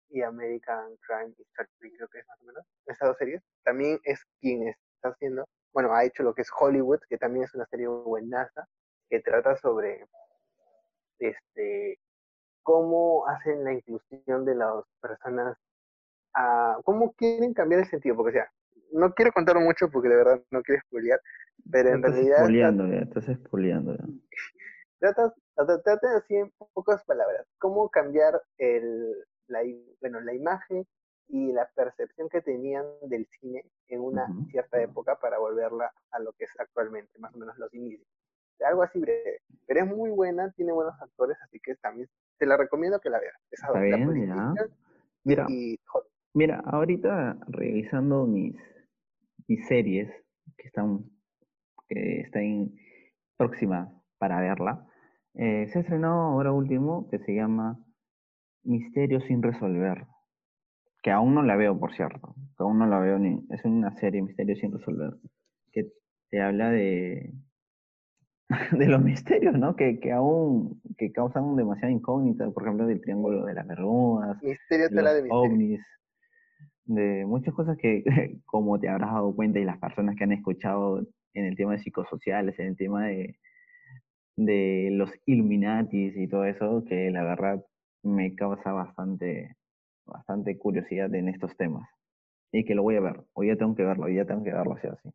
y 0.09 0.21
American 0.21 0.95
Crime 1.01 1.33
Story, 1.37 1.95
creo 1.95 2.07
que 2.07 2.19
es 2.19 2.27
más 2.27 2.41
o 2.41 2.45
menos, 2.45 2.65
esas 2.85 3.09
dos 3.09 3.17
series. 3.17 3.41
También 3.63 3.99
es 4.03 4.23
quien 4.39 4.67
está 4.67 5.09
haciendo, 5.09 5.45
bueno, 5.73 5.93
ha 5.93 6.05
hecho 6.05 6.23
lo 6.23 6.33
que 6.33 6.43
es 6.43 6.49
Hollywood, 6.57 6.99
que 7.09 7.17
también 7.17 7.45
es 7.45 7.53
una 7.53 7.65
serie 7.65 7.87
buenaza, 7.87 8.67
que 9.09 9.19
trata 9.19 9.55
sobre 9.57 10.05
este 11.19 11.99
cómo 12.63 13.27
hacen 13.27 13.63
la 13.63 13.73
inclusión 13.73 14.45
de 14.45 14.55
las 14.55 14.85
personas, 15.01 15.57
a, 16.33 16.77
cómo 16.85 17.13
quieren 17.13 17.53
cambiar 17.53 17.81
el 17.81 17.87
sentido, 17.87 18.15
porque 18.15 18.39
o 18.39 18.41
sea, 18.41 18.51
no 18.93 19.13
quiero 19.13 19.31
contar 19.31 19.59
mucho 19.59 19.89
porque 19.89 20.09
de 20.09 20.15
verdad 20.15 20.41
no 20.51 20.61
quiero 20.61 20.81
spoilear, 20.87 21.19
pero 21.69 21.89
en 21.89 21.95
estás 21.97 22.13
realidad 22.13 22.37
spoileando 22.37 22.87
ya, 22.87 22.99
estás 22.99 23.25
spoileando 23.25 23.95
ya. 23.95 24.05
trata, 24.99 25.33
trata, 25.55 25.81
trata 25.81 26.17
así 26.17 26.35
en 26.35 26.51
pocas 26.73 27.03
palabras, 27.05 27.45
cómo 27.59 27.89
cambiar 27.89 28.41
el, 28.57 29.15
la, 29.47 29.61
bueno, 30.01 30.21
la 30.21 30.33
imagen 30.33 30.85
y 31.27 31.51
la 31.51 31.69
percepción 31.75 32.29
que 32.29 32.41
tenían 32.41 32.85
del 33.01 33.25
cine 33.27 33.65
en 33.87 34.01
una 34.01 34.27
cierta 34.49 34.81
época 34.81 35.17
para 35.19 35.39
volverla 35.39 35.91
a 36.11 36.19
lo 36.19 36.33
que 36.33 36.45
es 36.45 36.59
actualmente, 36.59 37.17
más 37.19 37.33
o 37.33 37.37
menos 37.37 37.57
los 37.57 37.73
inicios. 37.73 38.07
Algo 38.65 38.83
así 38.83 38.99
breve, 38.99 39.41
pero 39.65 39.81
es 39.81 39.87
muy 39.87 40.11
buena, 40.11 40.51
tiene 40.51 40.71
buenos 40.71 40.93
actores, 41.01 41.37
así 41.41 41.59
que 41.59 41.75
también 41.75 42.07
te 42.37 42.45
la 42.45 42.55
recomiendo 42.55 42.99
que 42.99 43.09
la 43.09 43.19
veas. 43.19 43.35
Esa 43.51 43.67
Está 43.67 43.79
bien, 43.79 44.27
ya. 44.27 44.53
Mira, 45.23 45.45
y 45.49 45.79
mira, 46.33 46.61
ahorita 46.65 47.37
revisando 47.47 48.25
mis, 48.25 48.55
y 49.47 49.57
series 49.63 50.09
que 50.57 50.67
están, 50.67 51.09
que 51.87 52.21
están 52.21 52.71
próximas 53.37 53.89
para 54.17 54.39
verla, 54.39 54.87
eh, 55.35 55.67
se 55.71 55.79
estrenó 55.79 56.31
ahora 56.31 56.51
último 56.51 57.09
que 57.09 57.19
se 57.19 57.33
llama 57.33 57.79
Misterio 58.63 59.19
sin 59.21 59.41
resolver, 59.41 60.05
que 61.01 61.11
aún 61.11 61.33
no 61.33 61.41
la 61.41 61.55
veo, 61.55 61.79
por 61.79 61.93
cierto, 61.95 62.35
que 62.35 62.63
aún 62.63 62.77
no 62.77 62.85
la 62.85 62.99
veo 62.99 63.17
ni, 63.17 63.45
es 63.49 63.65
una 63.65 63.95
serie 63.97 64.21
Misterio 64.21 64.55
sin 64.55 64.71
resolver, 64.71 65.13
que 65.71 65.87
te 66.29 66.41
habla 66.41 66.69
de, 66.69 67.33
de 68.71 68.87
los 68.87 69.01
misterios, 69.01 69.55
¿no? 69.57 69.75
Que, 69.75 69.99
que 69.99 70.11
aún, 70.11 70.81
que 70.97 71.11
causan 71.11 71.55
demasiada 71.55 71.91
incógnita, 71.91 72.49
por 72.51 72.63
ejemplo, 72.63 72.85
del 72.85 73.01
Triángulo 73.01 73.45
de 73.45 73.55
las 73.55 73.67
Bermudas, 73.67 74.41
Misterio 74.43 74.89
de 74.89 75.01
los 75.01 75.23
de 75.23 75.29
ovnis, 75.31 75.81
de 76.85 77.25
muchas 77.25 77.55
cosas 77.55 77.75
que, 77.77 78.03
como 78.45 78.79
te 78.79 78.87
habrás 78.87 79.11
dado 79.11 79.35
cuenta 79.35 79.59
y 79.59 79.65
las 79.65 79.79
personas 79.79 80.15
que 80.15 80.25
han 80.25 80.31
escuchado 80.31 81.07
en 81.33 81.45
el 81.45 81.55
tema 81.55 81.71
de 81.71 81.79
psicosociales, 81.79 82.59
en 82.59 82.67
el 82.67 82.77
tema 82.77 83.07
de, 83.07 83.35
de 84.35 84.89
los 84.91 85.11
Illuminatis 85.25 86.15
y 86.17 86.27
todo 86.27 86.45
eso, 86.45 86.83
que 86.87 87.11
la 87.11 87.23
verdad 87.23 87.65
me 88.03 88.35
causa 88.35 88.71
bastante, 88.73 89.55
bastante 90.05 90.57
curiosidad 90.57 91.13
en 91.15 91.29
estos 91.29 91.55
temas. 91.57 91.87
Y 92.51 92.65
que 92.65 92.75
lo 92.75 92.83
voy 92.83 92.95
a 92.97 93.01
ver, 93.01 93.21
hoy 93.33 93.47
ya 93.47 93.57
tengo 93.57 93.75
que 93.75 93.83
verlo, 93.83 94.05
hoy 94.05 94.15
ya 94.15 94.25
tengo 94.25 94.43
que 94.43 94.53
verlo 94.53 94.73
así 94.75 94.87
así. 94.87 95.09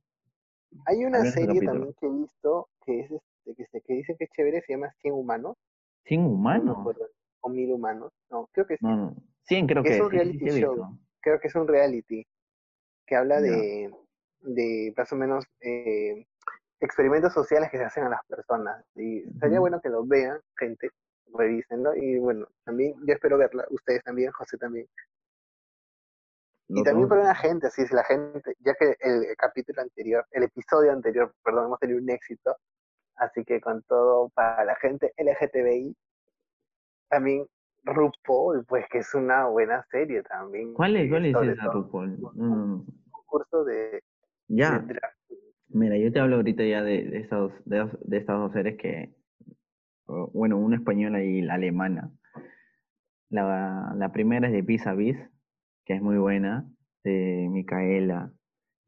Hay 0.87 1.05
una 1.05 1.25
serie 1.25 1.63
también 1.63 1.95
que 2.01 2.07
he 2.07 2.11
visto 2.11 2.69
que 2.85 3.01
es 3.01 3.11
este, 3.11 3.55
que, 3.55 3.67
se- 3.67 3.81
que 3.83 3.95
dicen 3.95 4.17
que 4.19 4.25
es 4.25 4.31
chévere, 4.31 4.61
se 4.63 4.73
llama 4.73 4.91
100 5.01 5.15
humanos. 5.15 5.57
¿Sin 6.05 6.23
No 6.23 6.27
me 6.27 6.35
humanos? 6.35 6.79
acuerdo. 6.81 7.07
O 7.41 7.49
1000 7.49 7.71
humanos. 7.73 8.13
No, 8.31 8.49
creo 8.53 8.67
que 8.67 8.77
sí. 8.77 8.85
No, 8.85 8.97
no. 8.97 9.17
100 9.43 9.67
creo 9.67 9.83
Es 9.85 9.93
que 9.93 10.01
un 10.01 10.11
sí, 10.11 10.17
reality 10.17 10.39
sí 10.49 10.51
show. 10.61 10.75
visto. 10.75 10.99
Creo 11.21 11.41
que 11.41 11.49
es 11.49 11.55
un 11.55 11.69
reality 11.69 12.27
que 13.07 13.17
habla 13.17 13.41
de, 13.41 13.91
de 14.41 14.95
más 14.97 15.13
o 15.13 15.17
menos 15.17 15.45
eh, 15.61 16.27
experimentos 16.81 17.33
sociales 17.33 17.71
que 17.71 17.79
se 17.79 17.85
hacen 17.85 18.05
a 18.05 18.09
las 18.11 18.25
personas. 18.27 18.85
Y 18.95 19.23
sería 19.41 19.59
Ujú. 19.59 19.61
bueno 19.61 19.81
que 19.81 19.89
lo 19.89 20.05
vean, 20.05 20.41
gente, 20.57 20.91
revísenlo. 21.35 21.95
Y 21.95 22.19
bueno, 22.19 22.47
también 22.65 22.95
yo 23.05 23.15
espero 23.15 23.39
verla, 23.39 23.65
ustedes 23.71 24.03
también, 24.05 24.31
José 24.33 24.57
también. 24.59 24.87
Y 26.69 26.79
Lo 26.79 26.85
también 26.85 27.09
para 27.09 27.25
la 27.25 27.35
gente, 27.35 27.67
así 27.69 27.83
es 27.83 27.93
la 27.93 28.05
gente, 28.05 28.55
ya 28.61 28.75
que 28.75 28.95
el 29.01 29.25
capítulo 29.39 29.81
anterior, 29.81 30.27
el 30.33 30.43
episodio 30.43 30.93
anterior, 30.93 31.33
perdón, 31.43 31.67
hemos 31.67 31.79
tenido 31.81 31.99
un 31.99 32.11
éxito, 32.11 32.55
así 33.17 33.43
que 33.45 33.59
con 33.59 33.83
todo 33.85 34.29
para 34.31 34.67
la 34.67 34.77
gente 34.77 35.15
LGTBI, 35.17 35.97
también 37.09 37.47
RuPaul, 37.85 38.67
pues 38.67 38.87
que 38.91 38.99
es 38.99 39.15
una 39.15 39.47
buena 39.47 39.83
serie 39.91 40.23
también. 40.25 40.75
¿Cuál 40.75 40.97
es, 40.97 41.11
cuál 41.11 41.25
es 41.25 41.35
esa, 41.35 41.65
todo 41.65 41.85
RuPaul? 41.85 42.21
No, 42.21 42.33
no, 42.35 42.47
no. 42.47 42.87
un 43.31 43.65
de, 43.67 44.03
Ya, 44.49 44.79
de 44.79 44.95
drag. 44.95 45.15
Mira, 45.69 45.97
yo 45.97 46.13
te 46.13 46.21
hablo 46.21 46.37
ahorita 46.37 46.65
ya 46.65 46.83
de, 46.83 47.05
de, 47.05 47.19
estas, 47.19 47.53
de, 47.65 48.17
estas 48.17 48.39
dos 48.39 48.53
series 48.53 48.77
que, 48.77 49.15
bueno, 50.07 50.59
una 50.59 50.77
española 50.77 51.23
y 51.23 51.43
la 51.43 51.55
alemana. 51.55 52.11
La, 53.31 53.93
la 53.97 54.13
primera 54.13 54.49
es 54.49 54.53
de 54.53 54.63
Vis 54.63 54.87
a 54.87 54.95
Vis, 54.95 55.17
que 55.85 55.95
es 55.95 56.03
muy 56.03 56.17
buena, 56.19 56.67
de 57.05 57.49
Micaela. 57.51 58.33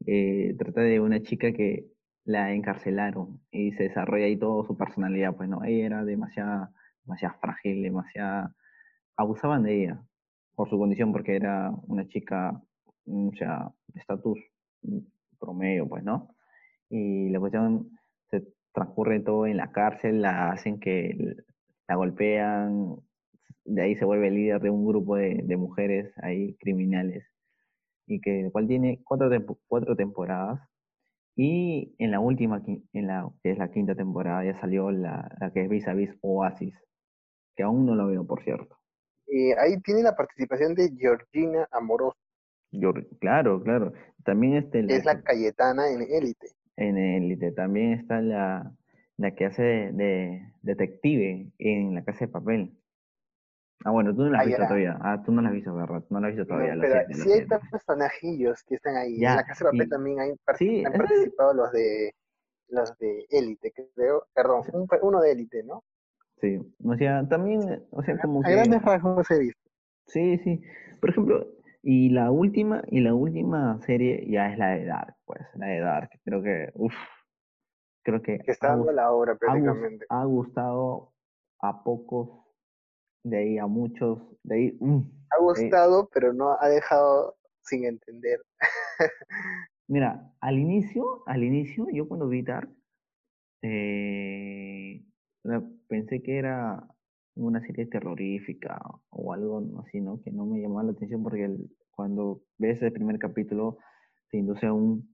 Eh, 0.07 0.55
trata 0.57 0.81
de 0.81 0.99
una 0.99 1.21
chica 1.21 1.51
que 1.51 1.87
la 2.25 2.53
encarcelaron 2.53 3.41
y 3.51 3.71
se 3.73 3.83
desarrolla 3.83 4.25
ahí 4.25 4.37
toda 4.37 4.65
su 4.65 4.77
personalidad, 4.77 5.35
pues 5.35 5.49
no, 5.49 5.63
ella 5.63 5.85
era 5.85 6.05
demasiado, 6.05 6.69
demasiado 7.03 7.35
frágil, 7.39 7.83
demasiado... 7.83 8.49
Abusaban 9.17 9.63
de 9.63 9.83
ella 9.83 10.03
por 10.55 10.69
su 10.69 10.77
condición, 10.77 11.11
porque 11.11 11.35
era 11.35 11.71
una 11.87 12.07
chica, 12.07 12.59
mm, 13.05 13.27
o 13.29 13.35
sea, 13.35 13.71
de 13.87 13.99
estatus 13.99 14.39
mm, 14.83 14.99
promedio, 15.39 15.87
pues, 15.87 16.03
¿no? 16.03 16.29
Y 16.91 17.29
la 17.29 17.39
cuestión 17.39 17.89
se 18.29 18.43
transcurre 18.73 19.21
todo 19.21 19.47
en 19.47 19.57
la 19.57 19.71
cárcel, 19.71 20.21
la 20.21 20.51
hacen 20.51 20.79
que 20.79 21.17
la 21.87 21.95
golpean, 21.95 22.97
de 23.65 23.81
ahí 23.81 23.95
se 23.95 24.05
vuelve 24.05 24.29
líder 24.31 24.61
de 24.61 24.69
un 24.69 24.85
grupo 24.85 25.15
de, 25.15 25.41
de 25.43 25.57
mujeres 25.57 26.13
ahí 26.17 26.55
criminales, 26.59 27.25
y 28.07 28.21
que 28.21 28.41
el 28.41 28.51
cual 28.51 28.67
tiene 28.67 29.01
cuatro, 29.03 29.29
tempo- 29.29 29.59
cuatro 29.67 29.95
temporadas. 29.95 30.61
Y 31.35 31.95
en 31.97 32.11
la 32.11 32.19
última, 32.19 32.61
en 32.93 33.07
la, 33.07 33.29
que 33.43 33.51
es 33.51 33.57
la 33.57 33.71
quinta 33.71 33.95
temporada, 33.95 34.45
ya 34.45 34.59
salió 34.59 34.91
la, 34.91 35.33
la 35.39 35.51
que 35.51 35.63
es 35.63 35.69
Vis 35.69 35.87
a 35.87 35.93
Vis 35.93 36.11
Oasis, 36.21 36.75
que 37.55 37.63
aún 37.63 37.85
no 37.85 37.95
lo 37.95 38.07
veo, 38.07 38.27
por 38.27 38.43
cierto. 38.43 38.77
Y 39.27 39.53
ahí 39.53 39.79
tiene 39.81 40.03
la 40.03 40.15
participación 40.15 40.75
de 40.75 40.91
Georgina 40.97 41.67
Amoroso, 41.71 42.17
Yo, 42.71 42.93
claro, 43.19 43.61
claro. 43.63 43.93
También 44.23 44.55
este, 44.55 44.79
es 44.93 45.05
la 45.05 45.21
Cayetana 45.21 45.89
en 45.89 46.01
Élite. 46.01 46.47
En 46.81 46.97
Élite, 46.97 47.51
también 47.51 47.93
está 47.93 48.21
la, 48.21 48.71
la 49.17 49.35
que 49.35 49.45
hace 49.45 49.63
de, 49.63 49.93
de 49.93 50.51
detective 50.63 51.51
en 51.59 51.95
La 51.95 52.03
Casa 52.03 52.25
de 52.25 52.31
Papel. 52.31 52.71
Ah, 53.83 53.91
bueno, 53.91 54.13
tú 54.15 54.23
no 54.23 54.29
la 54.29 54.39
has 54.39 54.43
Ah, 54.43 54.45
visto 54.45 54.63
todavía. 54.63 54.97
Ah, 55.01 55.21
tú 55.23 55.31
no 55.31 55.41
la 55.41 55.49
has 55.49 55.55
visto, 55.55 55.73
¿verdad? 55.73 56.03
No 56.09 56.19
la 56.19 56.27
has 56.27 56.33
visto 56.35 56.47
todavía, 56.47 56.75
pero 56.79 56.95
sí 57.11 57.31
hay 57.31 57.41
siento. 57.41 57.59
personajillos 57.69 58.63
que 58.63 58.75
están 58.75 58.95
ahí. 58.97 59.15
Ya, 59.15 59.29
en 59.29 59.35
la 59.35 59.43
Casa 59.43 59.65
de 59.65 59.71
Papel 59.71 59.87
y- 59.87 59.89
también 59.89 60.19
hay 60.19 60.33
sí, 60.57 60.85
han 60.85 60.93
participado 60.93 61.53
los 61.53 61.71
de 61.71 62.13
los 62.69 62.97
de 62.99 63.25
Élite, 63.29 63.73
creo. 63.95 64.27
Perdón, 64.33 64.63
un- 64.73 64.87
uno 65.01 65.21
de 65.21 65.31
Élite, 65.33 65.63
¿no? 65.63 65.83
Sí, 66.41 66.57
o 66.83 66.95
sea, 66.97 67.25
también, 67.29 67.85
o 67.91 68.03
sea, 68.03 68.19
como 68.19 68.43
A 68.43 68.49
que... 68.49 68.51
grandes 68.51 68.81
rasgos 68.83 69.31
he 69.31 69.39
visto. 69.39 69.61
Sí, 70.07 70.37
sí. 70.43 70.61
Por 70.99 71.09
ejemplo, 71.09 71.47
y 71.83 72.09
la 72.09 72.31
última, 72.31 72.83
y 72.87 73.01
la 73.01 73.13
última 73.13 73.79
serie 73.81 74.25
ya 74.29 74.51
es 74.51 74.57
la 74.57 74.69
de 74.71 74.85
Dark, 74.85 75.15
pues, 75.25 75.41
la 75.55 75.67
de 75.67 75.79
Dark. 75.79 76.09
Creo 76.23 76.41
que, 76.43 76.69
uff, 76.75 76.93
creo 78.03 78.21
que 78.21 78.39
Que 78.39 78.51
está 78.51 78.69
dando 78.69 78.91
la 78.91 79.11
obra 79.11 79.35
prácticamente. 79.35 80.05
ha 80.09 80.23
gustado 80.25 81.13
a 81.59 81.83
pocos, 81.83 82.45
de 83.23 83.37
ahí 83.37 83.57
a 83.57 83.67
muchos, 83.67 84.19
de 84.43 84.55
ahí, 84.55 84.77
mm, 84.79 84.99
Ha 85.31 85.37
de- 85.37 85.41
gustado, 85.43 86.09
pero 86.13 86.33
no 86.33 86.57
ha 86.59 86.67
dejado 86.69 87.35
sin 87.63 87.85
entender. 87.85 88.41
Mira, 89.87 90.31
al 90.39 90.57
inicio, 90.59 91.23
al 91.25 91.43
inicio, 91.43 91.87
yo 91.91 92.07
cuando 92.07 92.27
vi 92.27 92.41
Dark, 92.41 92.69
eh, 93.63 95.03
pensé 95.87 96.21
que 96.21 96.37
era 96.37 96.83
una 97.35 97.61
serie 97.61 97.85
terrorífica 97.87 98.79
o 99.09 99.33
algo 99.33 99.63
así, 99.85 100.01
¿no? 100.01 100.21
Que 100.21 100.31
no 100.31 100.45
me 100.45 100.59
llamaba 100.61 100.83
la 100.83 100.91
atención 100.91 101.23
porque 101.23 101.45
el- 101.45 101.69
cuando 101.91 102.41
ves 102.57 102.81
el 102.81 102.91
primer 102.93 103.19
capítulo 103.19 103.77
te 104.29 104.37
induce 104.37 104.65
a 104.67 104.73
un, 104.73 105.13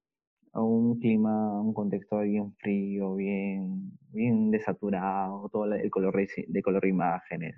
a 0.54 0.62
un 0.64 1.00
clima, 1.00 1.50
a 1.58 1.62
un 1.62 1.74
contexto 1.74 2.20
bien 2.22 2.54
frío, 2.58 3.16
bien, 3.16 3.92
bien 4.12 4.52
desaturado, 4.52 5.50
todo 5.50 5.66
el 5.74 5.90
color 5.92 6.16
de, 6.48 6.62
color 6.64 6.82
de 6.84 6.90
imágenes, 6.90 7.56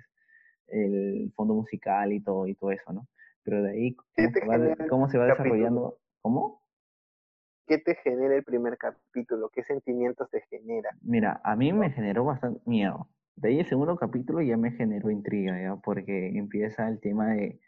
el 0.68 1.32
fondo 1.36 1.54
musical 1.54 2.12
y 2.12 2.20
todo, 2.22 2.46
y 2.46 2.54
todo 2.54 2.72
eso, 2.72 2.92
¿no? 2.92 3.08
Pero 3.42 3.62
de 3.62 3.70
ahí, 3.72 3.96
¿Qué 4.14 4.22
¿cómo 4.24 4.32
se 4.32 4.46
va, 4.46 4.76
cómo 4.88 5.08
se 5.10 5.18
va 5.18 5.26
desarrollando? 5.26 5.98
¿Cómo? 6.22 6.62
¿Qué 7.66 7.78
te 7.78 7.94
genera 7.96 8.36
el 8.36 8.44
primer 8.44 8.76
capítulo? 8.76 9.48
¿Qué 9.48 9.62
sentimientos 9.64 10.28
te 10.30 10.42
genera? 10.50 10.90
Mira, 11.02 11.40
a 11.44 11.56
mí 11.56 11.72
me 11.72 11.90
generó 11.90 12.24
bastante 12.24 12.60
miedo. 12.66 13.08
De 13.40 13.48
ahí 13.48 13.58
el 13.58 13.66
segundo 13.66 13.96
capítulo 13.96 14.42
ya 14.42 14.56
me 14.58 14.72
generó 14.72 15.10
intriga, 15.10 15.58
¿ya? 15.60 15.76
Porque 15.76 16.28
empieza 16.36 16.86
el 16.88 17.00
tema 17.00 17.28
de, 17.28 17.58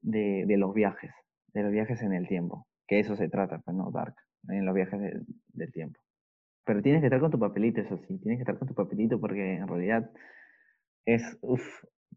de, 0.00 0.44
de 0.46 0.56
los 0.56 0.72
viajes, 0.72 1.10
de 1.52 1.62
los 1.64 1.72
viajes 1.72 2.00
en 2.02 2.12
el 2.12 2.28
tiempo. 2.28 2.68
Que 2.86 3.00
eso 3.00 3.16
se 3.16 3.28
trata, 3.28 3.58
pues 3.58 3.76
no, 3.76 3.90
Dark, 3.90 4.14
en 4.48 4.64
los 4.64 4.74
viajes 4.74 5.00
del- 5.00 5.26
del 5.48 5.72
tiempo. 5.72 6.00
Pero 6.64 6.82
tienes 6.82 7.00
que 7.00 7.06
estar 7.06 7.18
con 7.20 7.32
tu 7.32 7.38
papelito, 7.40 7.80
eso 7.80 7.98
sí, 8.06 8.18
tienes 8.20 8.38
que 8.38 8.42
estar 8.42 8.58
con 8.58 8.68
tu 8.68 8.74
papelito 8.74 9.20
porque 9.20 9.54
en 9.56 9.66
realidad 9.66 10.08
es, 11.04 11.36
uff, 11.40 11.62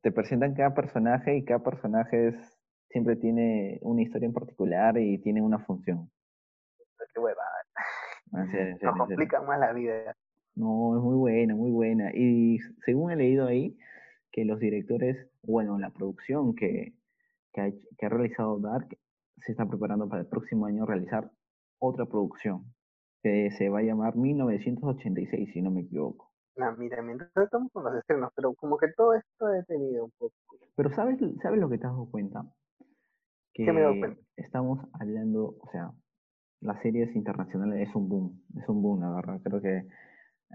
te 0.03 0.11
presentan 0.11 0.53
cada 0.53 0.75
personaje 0.75 1.35
y 1.37 1.43
cada 1.43 1.63
personaje 1.63 2.27
es- 2.27 2.59
siempre 2.89 3.15
tiene 3.15 3.79
una 3.81 4.03
historia 4.03 4.27
en 4.27 4.33
particular 4.33 4.95
y 4.99 5.17
tiene 5.17 5.41
una 5.41 5.57
función. 5.57 6.11
Qué 8.77 8.85
Nos 8.85 8.97
complican 8.97 9.45
más 9.47 9.59
la 9.59 9.73
vida. 9.73 10.15
No, 10.55 10.97
es 10.97 11.03
muy 11.03 11.15
buena, 11.15 11.55
muy 11.55 11.71
buena. 11.71 12.11
Y 12.13 12.59
según 12.85 13.11
he 13.11 13.15
leído 13.15 13.45
ahí, 13.45 13.77
que 14.31 14.45
los 14.45 14.59
directores, 14.59 15.29
bueno, 15.43 15.77
la 15.77 15.89
producción 15.91 16.55
que, 16.55 16.93
que, 17.53 17.61
ha, 17.61 17.71
que 17.97 18.05
ha 18.05 18.09
realizado 18.09 18.59
Dark 18.59 18.97
se 19.37 19.51
está 19.51 19.65
preparando 19.65 20.07
para 20.07 20.21
el 20.21 20.27
próximo 20.27 20.65
año 20.65 20.85
realizar 20.85 21.31
otra 21.79 22.05
producción 22.05 22.63
que 23.21 23.51
se 23.51 23.69
va 23.69 23.79
a 23.79 23.83
llamar 23.83 24.15
1986, 24.15 25.51
si 25.51 25.61
no 25.61 25.71
me 25.71 25.81
equivoco. 25.81 26.31
No, 26.57 26.75
mira, 26.77 27.01
mientras 27.01 27.31
estamos 27.35 27.71
con 27.71 27.83
los 27.83 27.95
estrenos, 27.95 28.31
pero 28.35 28.53
como 28.53 28.77
que 28.77 28.87
todo 28.95 29.13
esto 29.13 29.49
he 29.49 29.57
detenido 29.57 30.05
un 30.05 30.11
poco. 30.17 30.33
Pero 30.75 30.89
¿sabes, 30.91 31.17
¿sabes 31.41 31.59
lo 31.59 31.69
que 31.69 31.77
te 31.77 31.87
has 31.87 31.93
dado 31.93 32.09
cuenta? 32.09 32.45
Que 33.53 33.65
¿Qué 33.65 33.73
me 33.73 33.79
he 33.79 33.83
dado 33.83 33.99
cuenta? 33.99 34.21
estamos 34.37 34.79
hablando, 34.93 35.57
o 35.59 35.69
sea, 35.71 35.91
las 36.61 36.81
series 36.81 37.15
internacionales 37.15 37.89
es 37.89 37.95
un 37.95 38.09
boom, 38.09 38.43
es 38.57 38.69
un 38.69 38.81
boom, 38.81 39.01
la 39.01 39.09
verdad. 39.15 39.41
Creo 39.43 39.61
que 39.61 39.87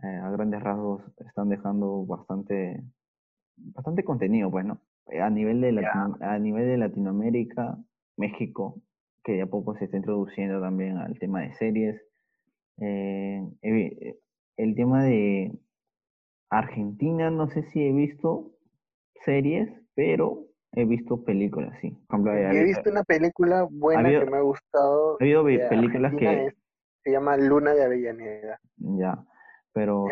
eh, 0.02 0.20
a 0.22 0.30
grandes 0.30 0.62
rasgos 0.62 1.02
están 1.26 1.48
dejando 1.48 2.04
bastante, 2.06 2.82
bastante 3.56 4.04
contenido, 4.04 4.50
pues, 4.50 4.64
¿no? 4.64 4.80
Eh, 5.08 5.20
A 5.20 5.30
nivel 5.30 5.60
de. 5.60 5.72
Latino- 5.72 6.16
a 6.20 6.38
nivel 6.38 6.66
de 6.66 6.76
Latinoamérica, 6.78 7.76
México 8.16 8.80
que 9.22 9.32
de 9.32 9.42
a 9.42 9.46
poco 9.46 9.76
se 9.76 9.84
está 9.84 9.96
introduciendo 9.96 10.60
también 10.60 10.96
al 10.96 11.18
tema 11.18 11.42
de 11.42 11.52
series. 11.54 12.00
Eh, 12.78 13.46
el 14.56 14.74
tema 14.74 15.04
de 15.04 15.52
Argentina, 16.48 17.30
no 17.30 17.48
sé 17.48 17.62
si 17.64 17.82
he 17.84 17.92
visto 17.92 18.52
series, 19.24 19.68
pero 19.94 20.46
he 20.72 20.84
visto 20.84 21.22
películas, 21.24 21.76
sí. 21.80 21.96
he 22.24 22.64
visto 22.64 22.90
una 22.90 23.04
película 23.04 23.66
buena 23.70 24.08
que 24.08 24.24
me 24.24 24.38
ha 24.38 24.40
gustado. 24.40 25.16
Ha 25.20 25.24
habido 25.24 25.44
películas 25.44 26.14
que... 26.14 26.54
se 27.02 27.10
llama 27.10 27.36
Luna 27.36 27.74
de 27.74 27.84
Avellaneda. 27.84 28.60
Ya, 28.76 29.24
pero... 29.72 30.06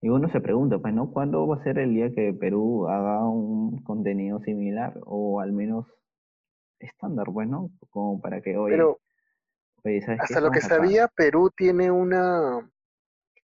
y 0.00 0.08
uno 0.08 0.28
se 0.30 0.40
pregunta, 0.40 0.78
pues, 0.78 0.94
¿no? 0.94 1.12
¿Cuándo 1.12 1.46
va 1.46 1.56
a 1.56 1.64
ser 1.64 1.78
el 1.78 1.94
día 1.94 2.10
que 2.12 2.32
Perú 2.32 2.88
haga 2.88 3.28
un 3.28 3.82
contenido 3.82 4.40
similar 4.40 4.94
o 5.04 5.40
al 5.40 5.52
menos 5.52 5.86
estándar, 6.78 7.28
bueno, 7.30 7.70
pues, 7.78 7.90
Como 7.90 8.20
para 8.20 8.40
que 8.40 8.56
hoy... 8.56 8.70
Pero, 8.70 8.98
hasta 10.18 10.40
lo 10.40 10.50
que 10.50 10.60
sabía, 10.60 11.08
Perú 11.08 11.50
tiene 11.56 11.90
una... 11.90 12.68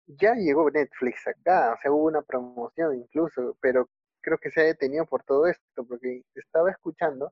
Ya 0.06 0.36
llegó 0.36 0.70
Netflix 0.70 1.28
acá, 1.28 1.74
o 1.74 1.82
sea, 1.82 1.92
hubo 1.92 2.06
una 2.06 2.22
promoción 2.22 2.96
incluso, 2.96 3.58
pero 3.62 3.88
creo 4.22 4.38
que 4.38 4.52
se 4.52 4.62
ha 4.62 4.66
detenido 4.66 5.06
por 5.06 5.24
todo 5.24 5.48
esto, 5.48 5.86
porque 5.88 6.24
estaba 6.36 6.72
escuchando 6.72 7.32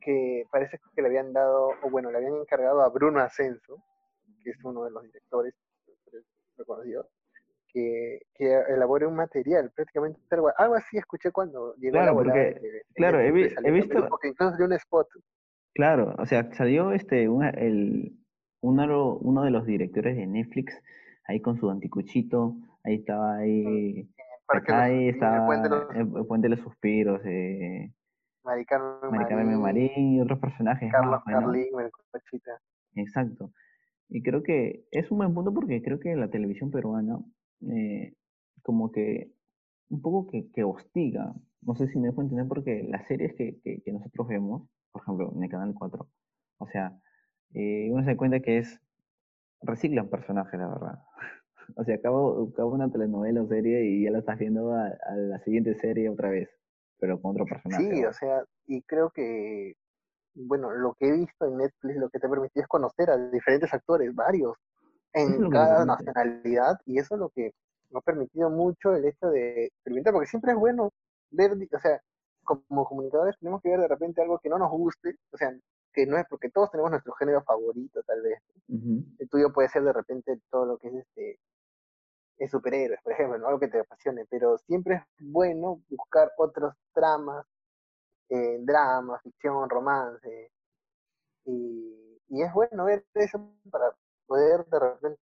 que 0.00 0.44
parece 0.50 0.78
que 0.94 1.02
le 1.02 1.08
habían 1.08 1.32
dado, 1.32 1.70
o 1.82 1.90
bueno, 1.90 2.10
le 2.10 2.18
habían 2.18 2.36
encargado 2.36 2.82
a 2.82 2.88
Bruno 2.88 3.20
Ascenso, 3.20 3.82
que 4.42 4.50
es 4.50 4.64
uno 4.64 4.84
de 4.84 4.92
los 4.92 5.02
directores 5.02 5.54
reconocidos, 6.56 7.06
que, 7.68 8.20
que 8.34 8.60
elabore 8.68 9.06
un 9.06 9.16
material, 9.16 9.70
prácticamente 9.74 10.20
algo, 10.30 10.74
así 10.74 10.96
escuché 10.96 11.32
cuando 11.32 11.74
llegó 11.76 11.94
claro, 11.94 12.06
la 12.06 12.14
porque, 12.14 12.82
Claro, 12.94 13.20
he, 13.20 13.32
visto... 13.32 14.08
porque 14.08 14.28
incluso 14.28 14.56
de 14.56 14.64
un 14.64 14.72
spot. 14.74 15.08
Claro, 15.74 16.14
o 16.18 16.26
sea, 16.26 16.52
salió 16.52 16.92
este, 16.92 17.24
el, 17.24 18.16
uno, 18.60 19.16
uno 19.16 19.42
de 19.42 19.50
los 19.50 19.66
directores 19.66 20.16
de 20.16 20.26
Netflix 20.26 20.80
ahí 21.26 21.40
con 21.40 21.58
su 21.58 21.68
anticuchito, 21.68 22.54
ahí 22.84 22.96
estaba 22.96 23.38
ahí 23.38 24.08
ahí 24.68 25.08
está 25.08 25.36
el, 25.94 26.26
Puente 26.26 26.48
de 26.48 26.56
los 26.56 26.60
Suspiros, 26.60 27.20
eh, 27.24 27.92
Mari 28.44 28.64
Carmen 28.66 29.60
Marín, 29.60 30.14
y 30.14 30.20
otros 30.20 30.38
personajes. 30.38 30.92
Carlos 30.92 31.20
Carlín, 31.24 31.66
Exacto. 32.96 33.50
Y 34.08 34.22
creo 34.22 34.42
que 34.42 34.86
es 34.90 35.10
un 35.10 35.18
buen 35.18 35.34
punto 35.34 35.52
porque 35.52 35.82
creo 35.82 35.98
que 35.98 36.14
la 36.14 36.30
televisión 36.30 36.70
peruana 36.70 37.18
eh, 37.70 38.14
como 38.62 38.90
que 38.92 39.32
un 39.88 40.02
poco 40.02 40.30
que, 40.30 40.50
que, 40.52 40.64
hostiga. 40.64 41.34
No 41.62 41.74
sé 41.76 41.88
si 41.88 41.98
me 41.98 42.08
dejo 42.08 42.22
entender 42.22 42.46
porque 42.46 42.82
las 42.88 43.06
series 43.06 43.34
que, 43.34 43.60
que, 43.62 43.92
nosotros 43.92 44.28
vemos, 44.28 44.68
por 44.92 45.02
ejemplo, 45.02 45.32
en 45.34 45.42
el 45.42 45.50
Canal 45.50 45.74
4, 45.74 46.08
o 46.58 46.68
sea, 46.68 46.98
eh, 47.54 47.88
uno 47.90 48.02
se 48.02 48.10
da 48.10 48.16
cuenta 48.16 48.40
que 48.40 48.58
es 48.58 48.80
reciclan 49.62 50.08
personajes, 50.08 50.58
la 50.58 50.68
verdad. 50.68 50.98
O 51.76 51.82
sea, 51.82 51.94
acabo, 51.94 52.52
una 52.66 52.90
telenovela 52.90 53.40
o 53.40 53.48
serie 53.48 53.86
y 53.86 54.04
ya 54.04 54.10
la 54.10 54.18
estás 54.18 54.38
viendo 54.38 54.74
a, 54.74 54.92
la 55.16 55.38
siguiente 55.44 55.74
serie 55.76 56.10
otra 56.10 56.28
vez, 56.28 56.50
pero 56.98 57.18
con 57.22 57.30
otro 57.30 57.46
personaje. 57.46 57.90
Sí, 57.90 58.04
o 58.04 58.12
sea, 58.12 58.44
y 58.66 58.82
creo 58.82 59.08
que, 59.08 59.74
bueno, 60.34 60.70
lo 60.70 60.94
que 60.94 61.08
he 61.08 61.12
visto 61.12 61.46
en 61.46 61.58
Netflix, 61.58 61.96
lo 61.96 62.08
que 62.10 62.18
te 62.18 62.28
permitió 62.28 62.62
es 62.62 62.68
conocer 62.68 63.10
a 63.10 63.16
diferentes 63.16 63.72
actores, 63.72 64.14
varios, 64.14 64.56
en 65.12 65.50
cada 65.50 65.84
nacionalidad, 65.84 66.78
y 66.86 66.98
eso 66.98 67.14
es 67.14 67.20
lo 67.20 67.28
que 67.30 67.52
me 67.90 67.98
ha 67.98 68.02
permitido 68.02 68.50
mucho 68.50 68.94
el 68.94 69.04
hecho 69.04 69.28
de 69.28 69.66
experimentar, 69.66 70.12
porque 70.12 70.28
siempre 70.28 70.52
es 70.52 70.58
bueno 70.58 70.90
ver, 71.30 71.52
o 71.52 71.78
sea, 71.78 72.00
como 72.42 72.84
comunicadores 72.84 73.36
tenemos 73.38 73.62
que 73.62 73.70
ver 73.70 73.80
de 73.80 73.88
repente 73.88 74.20
algo 74.20 74.38
que 74.38 74.48
no 74.48 74.58
nos 74.58 74.70
guste, 74.70 75.16
o 75.32 75.36
sea, 75.36 75.50
que 75.92 76.06
no 76.06 76.18
es 76.18 76.26
porque 76.28 76.50
todos 76.50 76.70
tenemos 76.70 76.90
nuestro 76.90 77.12
género 77.14 77.42
favorito, 77.42 78.02
tal 78.02 78.20
vez. 78.20 78.40
El 79.18 79.28
tuyo 79.30 79.52
puede 79.52 79.68
ser 79.68 79.84
de 79.84 79.92
repente 79.92 80.40
todo 80.50 80.66
lo 80.66 80.78
que 80.78 80.88
es 80.88 80.94
este 80.94 81.38
es 82.38 82.50
superhéroes, 82.50 83.00
por 83.02 83.12
ejemplo, 83.12 83.46
algo 83.46 83.60
que 83.60 83.68
te 83.68 83.78
apasione, 83.78 84.26
pero 84.28 84.58
siempre 84.58 84.96
es 84.96 85.02
bueno 85.20 85.80
buscar 85.88 86.32
otros 86.36 86.74
tramas, 86.92 87.46
eh, 88.28 88.58
drama, 88.60 89.20
ficción, 89.22 89.68
romance, 89.68 90.50
y, 91.44 92.18
y, 92.28 92.42
es 92.42 92.52
bueno 92.52 92.86
ver 92.86 93.04
eso 93.14 93.38
para 93.70 93.94
poder 94.26 94.64
de 94.66 94.78
repente 94.78 95.20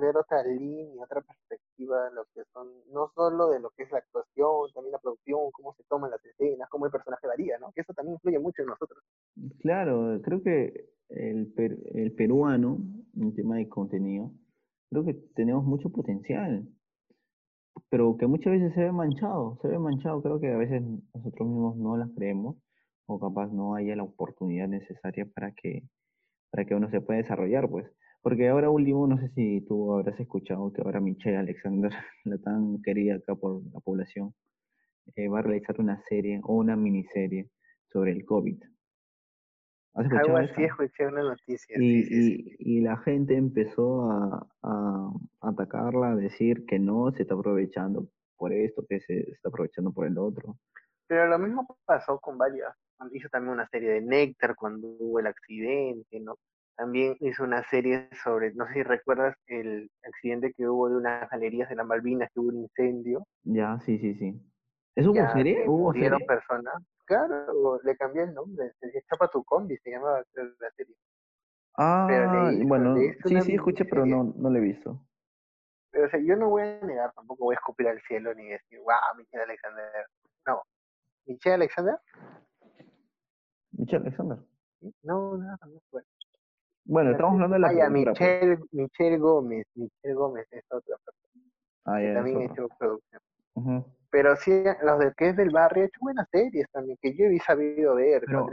ver 0.00 0.16
otra 0.16 0.42
línea, 0.44 1.02
otra 1.02 1.20
perspectiva 1.20 2.10
lo 2.10 2.24
que 2.32 2.44
son, 2.52 2.68
no 2.92 3.10
solo 3.14 3.50
de 3.50 3.60
lo 3.60 3.70
que 3.70 3.82
es 3.82 3.90
la 3.90 3.98
actuación, 3.98 4.70
también 4.72 4.92
la 4.92 4.98
producción, 4.98 5.50
cómo 5.52 5.74
se 5.74 5.82
toman 5.84 6.10
las 6.10 6.24
escenas, 6.24 6.68
cómo 6.70 6.86
el 6.86 6.92
personaje 6.92 7.26
varía, 7.26 7.58
¿no? 7.58 7.72
Que 7.72 7.80
eso 7.80 7.92
también 7.92 8.14
influye 8.14 8.38
mucho 8.38 8.62
en 8.62 8.68
nosotros. 8.68 9.02
Claro, 9.60 10.20
creo 10.22 10.42
que 10.42 10.90
el, 11.08 11.52
el 11.94 12.14
peruano, 12.14 12.78
en 13.16 13.34
tema 13.34 13.56
de 13.56 13.68
contenido, 13.68 14.30
creo 14.90 15.04
que 15.04 15.14
tenemos 15.34 15.64
mucho 15.64 15.90
potencial, 15.90 16.68
pero 17.90 18.16
que 18.16 18.26
muchas 18.26 18.52
veces 18.52 18.74
se 18.74 18.80
ve 18.82 18.92
manchado, 18.92 19.58
se 19.62 19.68
ve 19.68 19.78
manchado, 19.78 20.22
creo 20.22 20.40
que 20.40 20.52
a 20.52 20.56
veces 20.56 20.82
nosotros 21.14 21.48
mismos 21.48 21.76
no 21.76 21.96
las 21.96 22.10
creemos 22.14 22.56
o 23.06 23.18
capaz 23.18 23.48
no 23.52 23.74
haya 23.74 23.96
la 23.96 24.04
oportunidad 24.04 24.68
necesaria 24.68 25.26
para 25.26 25.52
que, 25.52 25.82
para 26.50 26.64
que 26.64 26.74
uno 26.74 26.90
se 26.90 27.00
pueda 27.00 27.20
desarrollar, 27.20 27.68
pues. 27.68 27.86
Porque 28.22 28.48
ahora 28.48 28.70
último, 28.70 29.06
no 29.06 29.18
sé 29.18 29.28
si 29.34 29.60
tú 29.62 29.92
habrás 29.92 30.18
escuchado 30.18 30.72
que 30.72 30.80
ahora 30.82 31.00
Michelle 31.00 31.36
Alexander, 31.36 31.92
la 32.24 32.38
tan 32.38 32.80
querida 32.82 33.16
acá 33.16 33.34
por 33.34 33.62
la 33.72 33.80
población, 33.80 34.34
eh, 35.16 35.28
va 35.28 35.40
a 35.40 35.42
realizar 35.42 35.80
una 35.80 36.02
serie 36.08 36.40
o 36.44 36.54
una 36.54 36.76
miniserie 36.76 37.50
sobre 37.92 38.12
el 38.12 38.24
COVID. 38.24 38.62
Algo 39.94 40.36
así 40.36 40.64
escuché 40.64 41.06
una 41.06 41.22
noticia. 41.22 41.76
Y, 41.78 42.56
y, 42.58 42.80
la 42.80 42.96
gente 42.98 43.36
empezó 43.36 44.10
a, 44.10 45.12
atacarla, 45.40 46.10
a 46.10 46.16
decir 46.16 46.66
que 46.66 46.80
no, 46.80 47.12
se 47.12 47.22
está 47.22 47.34
aprovechando 47.34 48.08
por 48.36 48.52
esto, 48.52 48.84
que 48.88 49.00
se 49.00 49.30
está 49.30 49.50
aprovechando 49.50 49.92
por 49.92 50.06
el 50.06 50.18
otro. 50.18 50.56
Pero 51.06 51.28
lo 51.28 51.38
mismo 51.38 51.78
pasó 51.84 52.18
con 52.18 52.38
varias. 52.38 52.74
Hizo 53.12 53.28
también 53.28 53.52
una 53.52 53.68
serie 53.68 53.90
de 53.90 54.00
Néctar 54.00 54.56
cuando 54.56 54.88
hubo 54.98 55.20
el 55.20 55.26
accidente, 55.26 56.18
¿no? 56.20 56.38
También 56.76 57.16
hizo 57.20 57.44
una 57.44 57.62
serie 57.68 58.08
sobre, 58.24 58.52
no 58.54 58.66
sé 58.66 58.74
si 58.74 58.82
recuerdas 58.82 59.36
el 59.46 59.88
accidente 60.02 60.52
que 60.52 60.66
hubo 60.66 60.88
de 60.88 60.96
unas 60.96 61.30
galerías 61.30 61.68
de 61.68 61.76
las 61.76 61.86
Malvinas, 61.86 62.30
que 62.32 62.40
hubo 62.40 62.48
un 62.48 62.62
incendio. 62.62 63.24
Ya, 63.44 63.78
sí, 63.80 63.98
sí, 63.98 64.14
sí. 64.14 64.40
¿Es 64.96 65.06
hubo 65.06 65.32
serie? 65.32 65.64
¿Hubo 65.68 65.92
serie? 65.92 66.18
personas. 66.26 66.74
Claro, 67.06 67.80
le 67.82 67.96
cambié 67.96 68.22
el 68.22 68.34
nombre, 68.34 68.72
Chapa 69.08 69.28
tu 69.28 69.44
combi, 69.44 69.76
se 69.78 69.90
llamaba 69.90 70.22
la 70.34 70.70
serie. 70.76 70.96
Ah, 71.76 72.50
bueno, 72.64 72.96
sí, 73.24 73.40
sí, 73.42 73.54
escuché, 73.54 73.84
pero 73.84 74.06
no, 74.06 74.32
no 74.36 74.50
lo 74.50 74.58
he 74.58 74.60
visto. 74.60 75.00
Pero 75.90 76.06
o 76.06 76.08
sea, 76.08 76.20
yo 76.20 76.36
no 76.36 76.48
voy 76.48 76.62
a 76.62 76.80
negar, 76.80 77.12
tampoco 77.12 77.44
voy 77.44 77.54
a 77.54 77.58
escupir 77.58 77.88
al 77.88 78.00
cielo 78.02 78.32
ni 78.34 78.48
decir, 78.48 78.78
wow, 78.78 79.16
Michelle 79.16 79.44
Alexander. 79.44 80.06
No. 80.46 80.62
¿Michelle 81.26 81.54
Alexander? 81.54 81.96
¿Michelle 83.72 84.02
Alexander? 84.02 84.38
No, 85.02 85.36
no, 85.36 85.44
no 85.46 85.80
fue. 85.90 86.02
Bueno, 86.84 87.12
estamos 87.12 87.34
hablando 87.34 87.54
de 87.54 87.60
la 87.60 87.86
ah, 87.86 87.90
Michelle, 87.90 88.58
Michelle 88.72 89.18
Gómez. 89.18 89.66
Michelle 89.74 90.14
Gómez 90.14 90.46
es 90.50 90.64
otra 90.70 90.96
persona. 90.98 91.44
Ah, 91.86 92.00
ya, 92.00 92.08
que 92.08 92.14
también 92.14 92.38
ha 92.38 92.44
hecho 92.44 92.68
producción. 92.78 93.22
Pero 94.14 94.36
sí, 94.36 94.52
los 94.84 95.00
de 95.00 95.12
que 95.16 95.30
es 95.30 95.36
del 95.36 95.50
barrio 95.50 95.82
ha 95.82 95.86
hecho 95.86 95.98
buenas 96.00 96.28
series 96.30 96.70
también, 96.70 96.96
que 97.02 97.16
yo 97.16 97.24
he 97.24 97.38
sabido 97.40 97.96
ver. 97.96 98.22
Pero, 98.24 98.46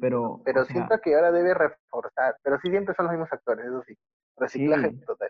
pero, 0.00 0.40
pero 0.42 0.64
siento 0.64 0.98
que 1.02 1.14
ahora 1.14 1.30
debe 1.30 1.52
reforzar. 1.52 2.34
Pero 2.42 2.58
sí, 2.60 2.70
siempre 2.70 2.94
son 2.94 3.04
los 3.04 3.12
mismos 3.12 3.30
actores, 3.30 3.66
eso 3.66 3.82
sí. 3.86 3.94
Reciclaje 4.38 4.90
total. 5.06 5.28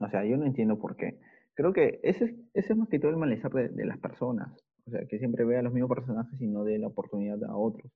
O 0.00 0.08
sea, 0.08 0.24
yo 0.24 0.36
no 0.36 0.46
entiendo 0.46 0.80
por 0.80 0.96
qué. 0.96 1.20
Creo 1.54 1.72
que 1.72 2.00
ese, 2.02 2.34
ese 2.54 2.72
es 2.72 2.76
más 2.76 2.88
que 2.88 2.98
todo 2.98 3.12
el 3.12 3.16
malestar 3.16 3.52
de, 3.52 3.84
las 3.86 3.98
personas. 3.98 4.50
O 4.88 4.90
sea, 4.90 5.06
que 5.06 5.20
siempre 5.20 5.44
vea 5.44 5.62
los 5.62 5.72
mismos 5.72 5.90
personajes 5.90 6.40
y 6.40 6.48
no 6.48 6.64
dé 6.64 6.80
la 6.80 6.88
oportunidad 6.88 7.38
a 7.44 7.54
otros. 7.54 7.92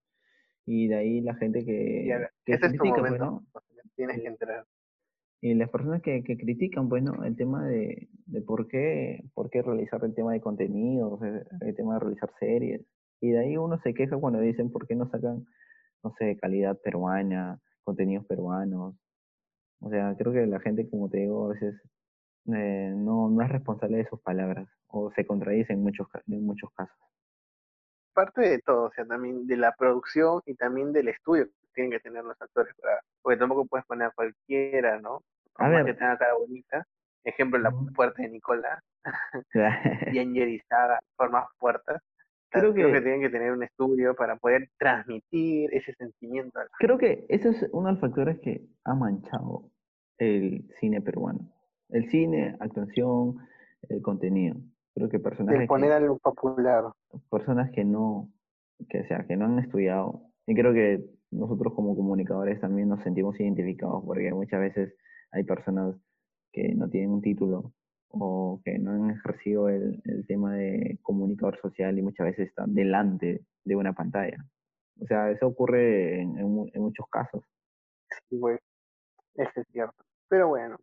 Y 0.66 0.86
de 0.86 0.98
ahí 0.98 1.20
la 1.20 1.34
gente 1.34 1.64
que, 1.64 2.28
que 2.44 2.52
ese 2.52 2.68
critica, 2.68 3.00
pues, 3.00 3.18
¿no? 3.18 3.44
Tienes 3.96 4.20
que 4.20 4.28
entrar 4.28 4.64
y 5.40 5.54
las 5.54 5.70
personas 5.70 6.02
que, 6.02 6.24
que 6.24 6.36
critican, 6.36 6.88
pues, 6.88 7.02
¿no? 7.02 7.24
El 7.24 7.36
tema 7.36 7.64
de, 7.66 8.08
de, 8.26 8.42
por, 8.42 8.66
qué, 8.66 9.24
por 9.34 9.50
qué 9.50 9.62
realizar 9.62 10.04
el 10.04 10.14
tema 10.14 10.32
de 10.32 10.40
contenidos, 10.40 11.20
el 11.60 11.76
tema 11.76 11.94
de 11.94 12.00
realizar 12.00 12.32
series. 12.40 12.84
Y 13.20 13.30
de 13.30 13.38
ahí 13.40 13.56
uno 13.56 13.80
se 13.82 13.94
queja 13.94 14.16
cuando 14.16 14.40
dicen 14.40 14.70
por 14.70 14.86
qué 14.86 14.96
no 14.96 15.08
sacan, 15.10 15.46
no 16.02 16.14
sé, 16.18 16.36
calidad 16.36 16.78
peruana, 16.82 17.60
contenidos 17.84 18.26
peruanos. 18.26 18.96
O 19.80 19.90
sea, 19.90 20.14
creo 20.18 20.32
que 20.32 20.46
la 20.46 20.60
gente, 20.60 20.88
como 20.90 21.08
te 21.08 21.18
digo, 21.18 21.46
a 21.46 21.54
veces 21.54 21.74
eh, 22.52 22.92
no, 22.96 23.30
no 23.30 23.42
es 23.42 23.48
responsable 23.48 23.98
de 23.98 24.08
sus 24.08 24.20
palabras 24.20 24.68
o 24.88 25.12
se 25.12 25.24
contradice 25.24 25.72
en 25.72 25.82
muchos, 25.82 26.08
en 26.26 26.44
muchos 26.44 26.70
casos. 26.72 26.96
Parte 28.12 28.40
de 28.40 28.58
todo, 28.58 28.84
o 28.84 28.92
sea, 28.92 29.06
también 29.06 29.46
de 29.46 29.56
la 29.56 29.72
producción 29.78 30.42
y 30.46 30.54
también 30.54 30.92
del 30.92 31.08
estudio 31.08 31.48
tienen 31.74 31.90
que 31.92 32.00
tener 32.00 32.24
los 32.24 32.40
actores 32.40 32.74
para, 32.80 33.00
porque 33.22 33.38
tampoco 33.38 33.66
puedes 33.66 33.86
poner 33.86 34.08
a 34.08 34.10
cualquiera, 34.12 35.00
¿no? 35.00 35.22
a 35.56 35.68
ver. 35.68 35.84
que 35.86 35.94
tenga 35.94 36.16
cara 36.18 36.34
bonita. 36.34 36.86
Ejemplo, 37.24 37.58
la 37.58 37.72
puerta 37.94 38.22
de 38.22 38.28
Nicolás. 38.30 38.82
y 40.12 40.18
Angelizaga, 40.18 41.00
por 41.16 41.30
más 41.30 41.46
puertas. 41.58 42.00
Creo 42.50 42.72
Creo 42.72 42.86
que 42.88 42.92
que, 42.94 43.00
tienen 43.02 43.20
que 43.20 43.28
tener 43.28 43.52
un 43.52 43.62
estudio 43.62 44.14
para 44.14 44.36
poder 44.36 44.70
transmitir 44.78 45.68
ese 45.74 45.92
sentimiento. 45.94 46.58
creo 46.78 46.96
que 46.96 47.26
ese 47.28 47.50
es 47.50 47.68
uno 47.72 47.88
de 47.88 47.92
los 47.92 48.00
factores 48.00 48.38
que 48.40 48.62
ha 48.84 48.94
manchado 48.94 49.70
el 50.18 50.66
cine 50.80 51.00
peruano. 51.02 51.40
El 51.90 52.08
cine, 52.10 52.56
actuación, 52.60 53.36
el 53.88 54.00
contenido. 54.00 54.56
Creo 54.94 55.08
que 55.10 55.18
personajes 55.18 55.60
El 55.60 55.64
que- 55.64 55.68
poner 55.68 55.92
algo 55.92 56.18
popular. 56.18 56.84
personas 57.30 57.70
que 57.72 57.84
no, 57.84 58.30
que, 58.88 59.00
o 59.00 59.06
sea, 59.06 59.26
que 59.26 59.36
no 59.36 59.44
han 59.46 59.58
estudiado. 59.58 60.22
Y 60.46 60.54
creo 60.54 60.72
que 60.72 61.04
nosotros 61.30 61.74
como 61.74 61.96
comunicadores 61.96 62.60
también 62.60 62.88
nos 62.88 63.02
sentimos 63.02 63.38
identificados 63.40 64.02
porque 64.04 64.32
muchas 64.32 64.60
veces 64.60 64.94
hay 65.30 65.44
personas 65.44 65.94
que 66.52 66.74
no 66.74 66.88
tienen 66.88 67.10
un 67.10 67.22
título 67.22 67.72
o 68.10 68.60
que 68.64 68.78
no 68.78 68.92
han 68.92 69.10
ejercido 69.10 69.68
el, 69.68 70.02
tema 70.26 70.54
de 70.54 70.98
comunicador 71.02 71.60
social 71.60 71.98
y 71.98 72.02
muchas 72.02 72.26
veces 72.26 72.48
están 72.48 72.74
delante 72.74 73.44
de 73.64 73.76
una 73.76 73.92
pantalla. 73.92 74.44
O 75.00 75.06
sea, 75.06 75.30
eso 75.30 75.46
ocurre 75.46 76.22
en, 76.22 76.38
en 76.38 76.48
mu- 76.48 76.68
en 76.72 76.82
muchos 76.82 77.06
casos. 77.10 77.42
Sí, 78.28 78.38
pues, 78.38 78.58
eso 79.34 79.60
es 79.60 79.66
cierto. 79.70 80.04
Pero 80.28 80.48
bueno. 80.48 80.76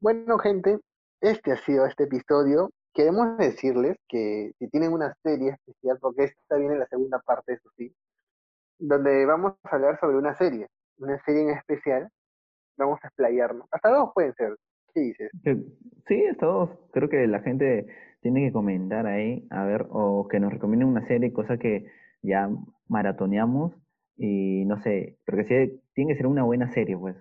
Bueno, 0.00 0.38
gente, 0.38 0.78
este 1.20 1.52
ha 1.52 1.56
sido 1.58 1.86
este 1.86 2.04
episodio. 2.04 2.70
Queremos 2.92 3.36
decirles 3.38 3.96
que 4.08 4.52
si 4.58 4.68
tienen 4.68 4.92
una 4.92 5.14
serie 5.22 5.50
especial, 5.50 5.98
porque 6.00 6.24
esta 6.24 6.56
viene 6.56 6.78
la 6.78 6.86
segunda 6.86 7.18
parte, 7.20 7.54
eso 7.54 7.68
sí, 7.76 7.94
donde 8.78 9.24
vamos 9.26 9.54
a 9.64 9.76
hablar 9.76 9.98
sobre 10.00 10.16
una 10.16 10.34
serie, 10.34 10.68
una 10.98 11.18
serie 11.24 11.42
en 11.42 11.50
especial, 11.50 12.08
vamos 12.76 12.98
a 13.02 13.08
explayarnos. 13.08 13.66
Hasta 13.70 13.90
dos 13.90 14.10
pueden 14.14 14.34
ser. 14.34 14.56
¿Qué 14.92 15.00
dices? 15.00 15.30
Sí, 16.06 16.26
hasta 16.26 16.46
dos. 16.46 16.70
Creo 16.92 17.08
que 17.08 17.26
la 17.26 17.40
gente 17.40 17.86
tiene 18.20 18.46
que 18.46 18.52
comentar 18.52 19.06
ahí, 19.06 19.46
a 19.50 19.64
ver, 19.64 19.86
o 19.90 20.28
que 20.28 20.40
nos 20.40 20.52
recomienden 20.52 20.88
una 20.88 21.06
serie, 21.06 21.32
cosa 21.32 21.58
que 21.58 21.86
ya 22.22 22.48
maratoneamos 22.88 23.74
y 24.16 24.64
no 24.64 24.80
sé, 24.80 25.18
porque 25.26 25.44
sí, 25.44 25.82
tiene 25.94 26.12
que 26.12 26.18
ser 26.18 26.26
una 26.26 26.44
buena 26.44 26.70
serie, 26.70 26.96
pues, 26.96 27.16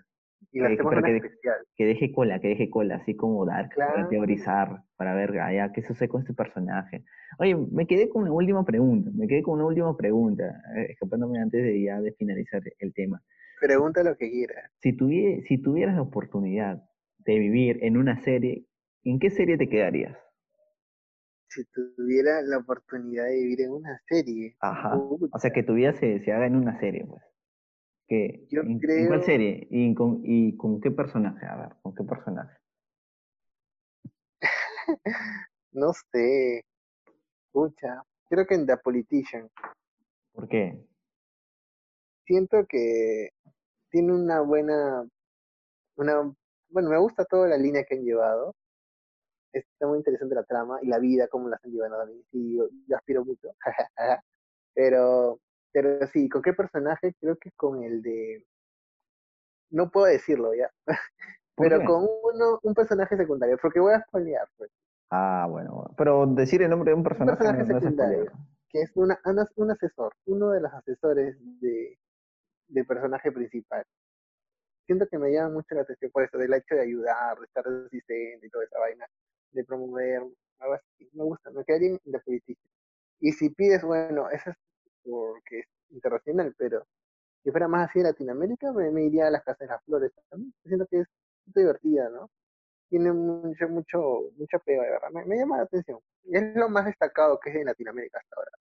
Y 0.53 0.59
la 0.59 0.67
hacemos 0.67 0.91
pero 0.91 0.99
una 1.01 1.07
que- 1.09 1.17
especial. 1.17 1.55
que 1.75 1.85
deje 1.85 2.11
cola, 2.11 2.39
que 2.39 2.47
deje 2.49 2.69
cola, 2.69 2.95
así 2.97 3.15
como 3.15 3.45
Dark, 3.45 3.71
para 3.75 4.07
teorizar, 4.07 4.83
para 4.95 5.15
ver 5.15 5.37
allá 5.39 5.71
qué 5.73 5.81
sucede 5.81 6.07
con 6.09 6.21
este 6.21 6.33
personaje. 6.33 7.03
Oye, 7.39 7.55
me 7.55 7.87
quedé 7.87 8.07
con 8.07 8.21
una 8.23 8.31
última 8.31 8.63
pregunta, 8.63 9.09
me 9.15 9.27
quedé 9.27 9.41
con 9.41 9.55
una 9.55 9.65
última 9.65 9.97
pregunta, 9.97 10.43
eh, 10.77 10.91
escapándome 10.91 11.39
antes 11.39 11.63
de 11.63 11.81
ya 11.83 11.99
de 11.99 12.13
finalizar 12.13 12.61
el 12.79 12.93
tema. 12.93 13.21
Pregunta 13.59 14.03
lo 14.03 14.15
que 14.15 14.29
quieras. 14.29 14.71
Si, 14.79 14.91
si 15.47 15.57
tuvieras 15.57 15.95
la 15.95 16.01
oportunidad 16.03 16.83
de 17.19 17.39
vivir 17.39 17.79
en 17.81 17.97
una 17.97 18.21
serie, 18.21 18.65
¿en 19.03 19.17
qué 19.19 19.29
serie 19.31 19.57
te 19.57 19.67
quedarías? 19.69 20.17
Si 21.47 21.63
tuviera 21.71 22.41
la 22.43 22.57
oportunidad 22.59 23.25
de 23.25 23.35
vivir 23.35 23.61
en 23.61 23.71
una 23.71 23.99
serie, 24.07 24.55
Ajá. 24.59 24.95
O 24.97 25.39
sea, 25.39 25.51
que 25.51 25.63
tu 25.63 25.73
vida 25.75 25.93
se, 25.93 26.19
se 26.19 26.31
haga 26.31 26.45
en 26.47 26.55
una 26.55 26.79
serie, 26.79 27.05
pues. 27.07 27.21
¿Qué? 28.13 28.47
Yo 28.51 28.61
¿En, 28.61 28.79
en 28.87 29.07
cuál 29.07 29.23
serie? 29.23 29.67
¿Y 29.71 29.95
con, 29.95 30.21
¿Y 30.23 30.55
con 30.55 30.79
qué 30.79 30.91
personaje? 30.91 31.45
A 31.47 31.55
ver, 31.55 31.75
¿con 31.81 31.95
qué 31.95 32.03
personaje? 32.03 32.57
no 35.71 35.93
sé, 36.11 36.63
pucha, 37.51 38.03
creo 38.29 38.45
que 38.45 38.53
en 38.53 38.67
The 38.67 38.77
Politician. 38.77 39.49
¿Por 40.33 40.47
qué? 40.47 40.85
siento 42.25 42.65
que 42.67 43.29
tiene 43.89 44.13
una 44.13 44.41
buena, 44.41 45.07
una, 45.95 46.33
bueno, 46.69 46.89
me 46.89 46.97
gusta 46.97 47.25
toda 47.25 47.47
la 47.47 47.57
línea 47.57 47.83
que 47.83 47.95
han 47.95 48.03
llevado. 48.03 48.55
Está 49.51 49.87
muy 49.87 49.99
interesante 49.99 50.35
la 50.35 50.43
trama 50.43 50.79
y 50.81 50.87
la 50.87 50.99
vida, 50.99 51.27
cómo 51.27 51.47
la 51.47 51.57
están 51.57 51.71
llevando 51.71 51.97
también. 51.97 52.23
Sí, 52.31 52.55
yo, 52.55 52.67
yo 52.87 52.97
aspiro 52.97 53.23
mucho. 53.23 53.49
pero, 54.73 55.39
pero 55.73 56.07
sí, 56.07 56.29
¿con 56.29 56.43
qué 56.43 56.53
personaje? 56.53 57.15
Creo 57.21 57.37
que 57.37 57.51
con 57.53 57.83
el 57.83 58.01
de, 58.03 58.45
no 59.71 59.89
puedo 59.91 60.05
decirlo 60.07 60.53
ya, 60.53 60.69
¿Por 61.55 61.71
pero 61.71 61.73
qué? 61.73 61.83
con 61.83 62.03
uno, 62.03 62.59
un 62.63 62.73
personaje 62.75 63.17
secundario, 63.17 63.57
porque 63.61 63.79
voy 63.79 63.93
a 63.93 64.01
spoilear, 64.03 64.47
pues, 64.57 64.71
Ah, 65.09 65.47
bueno, 65.49 65.93
pero 65.97 66.25
decir 66.25 66.61
el 66.63 66.69
nombre 66.69 66.91
de 66.91 66.95
un 66.95 67.03
personaje, 67.03 67.37
personaje 67.37 67.63
no- 67.65 67.65
no 67.65 67.77
es 67.77 67.83
secundario. 67.85 68.31
que 68.69 68.81
es 68.81 68.91
una, 68.95 69.19
un 69.55 69.71
asesor, 69.71 70.13
uno 70.25 70.49
de 70.51 70.61
los 70.61 70.73
asesores 70.73 71.37
de, 71.61 71.97
del 72.69 72.85
personaje 72.87 73.31
principal. 73.31 73.85
Siento 74.85 75.07
que 75.07 75.17
me 75.17 75.31
llama 75.31 75.55
mucho 75.55 75.75
la 75.75 75.81
atención 75.81 76.11
por 76.11 76.23
eso, 76.23 76.37
del 76.37 76.53
hecho 76.53 76.75
de 76.75 76.81
ayudar, 76.81 77.37
de 77.39 77.45
estar 77.45 77.63
resistente 77.65 78.47
y 78.47 78.49
toda 78.49 78.65
esa 78.65 78.79
vaina, 78.79 79.05
de 79.51 79.63
promover, 79.63 80.21
algo 80.59 80.73
así. 80.75 81.09
Me 81.13 81.23
gusta, 81.23 81.51
me 81.51 81.63
quedaría 81.65 81.89
en 81.91 81.99
la 82.05 82.19
política. 82.19 82.61
Y 83.19 83.33
si 83.33 83.49
pides, 83.51 83.83
bueno, 83.83 84.29
eso 84.31 84.51
es 84.51 84.57
porque 85.03 85.59
es 85.59 85.65
internacional, 85.89 86.53
pero 86.57 86.85
si 87.43 87.51
fuera 87.51 87.67
más 87.67 87.89
así 87.89 87.99
de 87.99 88.05
Latinoamérica, 88.05 88.71
me, 88.73 88.91
me 88.91 89.03
iría 89.05 89.27
a 89.27 89.31
las 89.31 89.43
Casas 89.43 89.59
de 89.59 89.67
las 89.67 89.83
Flores 89.85 90.11
también. 90.29 90.53
Siento 90.65 90.87
que 90.87 90.99
es 91.01 91.07
muy 91.47 91.63
divertida, 91.63 92.09
¿no? 92.09 92.29
Tiene 92.89 93.11
mucho, 93.11 93.67
mucho, 93.69 93.99
mucha 94.37 94.59
pega, 94.59 94.83
de 94.83 94.91
verdad. 94.91 95.09
Me, 95.11 95.25
me 95.25 95.37
llama 95.37 95.57
la 95.57 95.63
atención. 95.63 95.99
Es 96.25 96.55
lo 96.55 96.69
más 96.69 96.85
destacado 96.85 97.39
que 97.39 97.49
es 97.49 97.55
de 97.55 97.65
Latinoamérica 97.65 98.19
hasta 98.19 98.35
ahora 98.37 98.51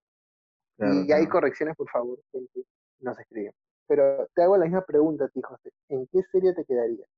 Claro, 0.76 0.94
y 0.94 0.98
hay 1.00 1.06
claro. 1.06 1.30
correcciones, 1.30 1.76
por 1.76 1.88
favor, 1.90 2.18
gente, 2.32 2.64
nos 3.00 3.18
escriben. 3.18 3.52
Pero 3.86 4.26
te 4.34 4.42
hago 4.42 4.56
la 4.56 4.64
misma 4.64 4.84
pregunta 4.84 5.26
a 5.26 5.28
ti, 5.28 5.40
José. 5.42 5.70
¿En 5.88 6.06
qué 6.08 6.22
serie 6.32 6.54
te 6.54 6.64
quedarías? 6.64 7.08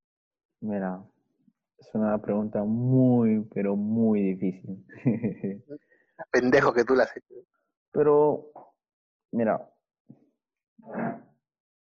Mira, 0.60 1.02
es 1.78 1.94
una 1.94 2.20
pregunta 2.20 2.62
muy, 2.64 3.46
pero 3.54 3.76
muy 3.76 4.34
difícil. 4.34 4.84
Pendejo 6.32 6.72
que 6.72 6.84
tú 6.84 6.94
la 6.94 7.04
has 7.04 7.16
hecho. 7.16 7.34
Pero, 7.92 8.50
mira, 9.34 9.70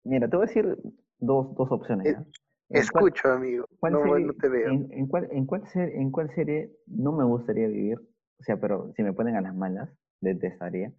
mira, 0.04 0.28
te 0.30 0.36
voy 0.36 0.46
a 0.46 0.48
decir 0.48 0.78
dos, 1.20 1.56
dos 1.56 1.72
opciones. 1.72 2.08
Eh, 2.08 2.12
¿ya? 2.14 2.20
¿En 2.20 2.88
cuál- 2.92 3.06
Escucho, 3.08 3.32
amigo. 3.32 3.66
cuál 3.80 3.94
No, 3.94 4.02
serie- 4.04 4.26
no 4.26 4.34
te 4.34 4.50
veo. 4.50 4.72
En, 4.72 4.92
en 4.92 5.08
cuál, 5.08 5.28
en, 5.32 5.46
cuál 5.46 5.68
serie, 5.68 6.02
¿En 6.02 6.12
cuál 6.12 6.30
serie 6.34 6.72
no 6.88 7.12
me 7.12 7.24
gustaría 7.24 7.68
vivir? 7.68 8.00
O 8.40 8.44
sea, 8.44 8.60
pero 8.60 8.92
si 8.96 9.04
me 9.04 9.14
ponen 9.14 9.36
a 9.36 9.42
las 9.42 9.56
malas, 9.56 9.90
detestaría. 10.22 10.92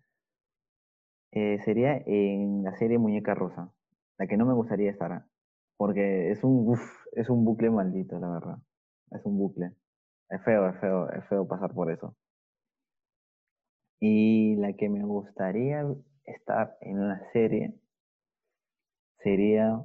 Eh, 1.32 1.58
sería 1.64 1.96
en 2.06 2.62
la 2.62 2.76
serie 2.76 2.98
Muñeca 2.98 3.34
Rosa, 3.34 3.70
la 4.18 4.26
que 4.26 4.36
no 4.36 4.46
me 4.46 4.54
gustaría 4.54 4.90
estar. 4.90 5.26
Porque 5.76 6.30
es 6.30 6.42
un, 6.44 6.68
uf, 6.68 6.80
es 7.12 7.28
un 7.28 7.44
bucle 7.44 7.68
maldito, 7.70 8.18
la 8.18 8.30
verdad. 8.30 8.58
Es 9.10 9.24
un 9.26 9.36
bucle. 9.36 9.72
Es 10.30 10.42
feo, 10.42 10.68
es 10.68 10.80
feo, 10.80 11.10
es 11.10 11.24
feo 11.28 11.46
pasar 11.46 11.74
por 11.74 11.90
eso. 11.90 12.16
Y 14.00 14.56
la 14.56 14.72
que 14.74 14.88
me 14.88 15.02
gustaría 15.04 15.84
estar 16.26 16.76
en 16.80 17.08
la 17.08 17.20
serie 17.32 17.74
sería 19.22 19.82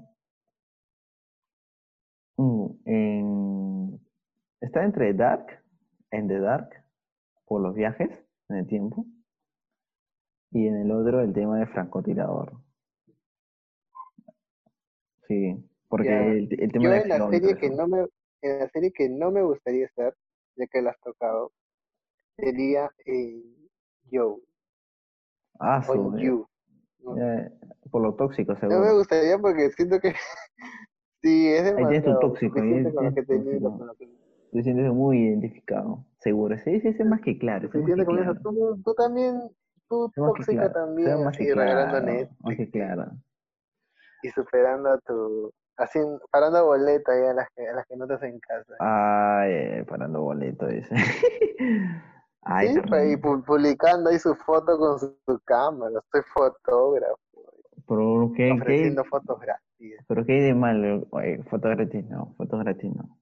en, 2.85 3.99
está 4.59 4.83
entre 4.83 5.13
Dark, 5.13 5.63
en 6.11 6.27
The 6.27 6.39
Dark, 6.39 6.69
por 7.45 7.61
los 7.61 7.75
viajes 7.75 8.09
en 8.49 8.57
el 8.57 8.67
tiempo, 8.67 9.05
y 10.51 10.67
en 10.67 10.77
el 10.77 10.91
otro 10.91 11.21
el 11.21 11.33
tema 11.33 11.59
de 11.59 11.67
francotirador. 11.67 12.53
Sí, 15.27 15.55
porque 15.87 16.09
el, 16.09 16.47
el 16.59 16.71
tema 16.71 16.83
Yo 16.83 16.89
de 16.91 17.01
en 17.01 17.09
la 17.09 17.29
serie 17.29 17.57
que 17.57 17.69
no 17.69 17.87
me 17.87 18.07
en 18.43 18.59
la 18.59 18.69
serie 18.69 18.91
que 18.91 19.07
no 19.07 19.31
me 19.31 19.43
gustaría 19.43 19.85
estar, 19.85 20.15
ya 20.55 20.65
que 20.67 20.81
la 20.81 20.91
has 20.91 20.99
tocado, 21.01 21.53
sería 22.37 22.89
en 23.05 23.69
Yo 24.09 24.39
Ah, 25.61 25.81
su, 25.83 26.17
You. 26.17 26.47
¿no? 27.03 27.17
eh, 27.17 27.51
por 27.91 28.01
lo 28.01 28.13
tóxico, 28.15 28.53
No 28.53 28.59
me 28.59 28.75
seguro. 28.75 28.95
gustaría 28.97 29.37
porque 29.37 29.69
siento 29.71 29.99
que 29.99 30.13
sí, 31.21 31.47
es 31.47 31.61
Ahí 31.63 31.75
tienes 31.75 32.03
tu 32.03 32.09
demasiado 32.09 32.19
tóxico, 32.19 32.59
ahí 32.59 32.83
suficiente 32.83 32.93
con 32.93 33.05
lo 33.05 33.13
que 33.13 33.21
tenido, 33.23 33.51
tóxico. 33.51 33.77
con 33.77 33.87
lo 33.87 33.95
que 33.95 34.09
Te 34.51 34.63
sientes 34.63 34.91
muy 34.93 35.17
identificado, 35.19 36.05
seguro. 36.19 36.57
Sí, 36.57 36.79
sí, 36.81 36.87
es 36.89 37.05
más 37.05 37.21
que 37.21 37.37
claro. 37.37 37.69
sí, 37.71 37.77
es 37.79 37.83
más 37.83 37.95
suficiente 37.95 38.01
que 38.01 38.05
con 38.05 38.19
eso. 38.19 38.33
Tú, 38.43 38.81
tú 38.83 38.93
también, 38.95 39.41
tú 39.87 40.11
tóxica 40.15 40.71
claro, 40.71 40.73
también, 40.73 41.23
más 41.23 41.37
que 41.37 41.51
claro, 41.51 42.29
más 42.39 42.57
que 42.57 42.69
claro. 42.71 43.11
y 44.23 44.29
superando 44.29 44.89
a 44.89 44.97
tu, 44.99 45.51
así, 45.77 45.99
parando 46.31 46.65
boleta 46.65 47.11
ahí 47.11 47.23
a 47.25 47.33
las 47.33 47.47
que, 47.55 47.67
a 47.67 47.73
las 47.73 47.85
que 47.87 47.95
no 47.97 48.07
te 48.07 48.13
hacen 48.13 48.39
caso. 48.39 48.73
Ay, 48.79 49.51
eh, 49.51 49.85
parando 49.87 50.21
boleto, 50.21 50.67
dice. 50.67 50.95
Ay, 52.43 52.73
sí, 52.73 52.81
pues, 52.89 53.13
y 53.13 53.17
publicando 53.17 54.09
ahí 54.09 54.19
su 54.19 54.33
foto 54.35 54.77
con 54.77 54.99
su, 54.99 55.15
su 55.27 55.39
cámara, 55.45 55.99
soy 56.11 56.21
fotógrafo, 56.33 57.17
pero 57.87 58.31
¿qué, 58.35 58.47
qué, 58.47 58.51
ofreciendo 58.53 59.03
fotos 59.05 59.39
gratis. 59.39 59.95
pero 60.07 60.25
qué 60.25 60.33
hay 60.33 60.41
de 60.41 60.53
malo? 60.55 61.07
Oye, 61.11 61.43
foto 61.43 61.69
gratis 61.69 62.05
no, 62.09 62.33
foto 62.37 62.57
gratis 62.57 62.91
no. 62.95 63.17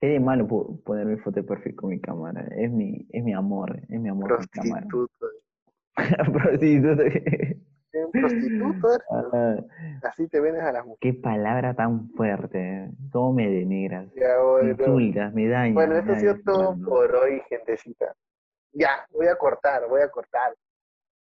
¿Qué 0.00 0.08
hay 0.08 0.12
de 0.14 0.20
malo 0.20 0.46
po- 0.46 0.80
poner 0.84 1.06
mi 1.06 1.16
foto 1.18 1.40
de 1.40 1.44
perfil 1.44 1.74
con 1.76 1.90
mi 1.90 2.00
cámara? 2.00 2.46
Es 2.56 2.70
mi, 2.70 3.06
es 3.10 3.22
mi 3.24 3.32
amor, 3.32 3.78
es 3.88 4.00
mi 4.00 4.08
amor 4.08 4.28
cámara. 4.50 4.86
Prostituto. 4.86 5.26
¿Qué 5.96 6.30
prostituto 6.32 7.02
eres? 8.12 9.04
Ah, 9.10 9.56
Así 10.02 10.28
te 10.28 10.40
vendes 10.40 10.62
a 10.62 10.72
las 10.72 10.84
mujeres. 10.86 10.98
qué 11.00 11.14
palabra 11.14 11.74
tan 11.74 12.08
fuerte. 12.10 12.90
¿Cómo 13.12 13.32
me 13.34 13.48
denigras? 13.48 14.12
Ya, 14.14 14.36
Me 14.62 14.70
insultas, 14.70 15.32
me 15.34 15.48
dañas. 15.48 15.74
Bueno, 15.74 15.96
esto 15.96 16.12
ha 16.12 16.18
sido 16.20 16.36
todo 16.44 16.76
por 16.84 17.14
hoy, 17.16 17.40
gentecita. 17.48 18.14
Ya, 18.72 19.06
voy 19.10 19.26
a 19.26 19.36
cortar, 19.36 19.88
voy 19.88 20.02
a 20.02 20.10
cortar. 20.10 20.54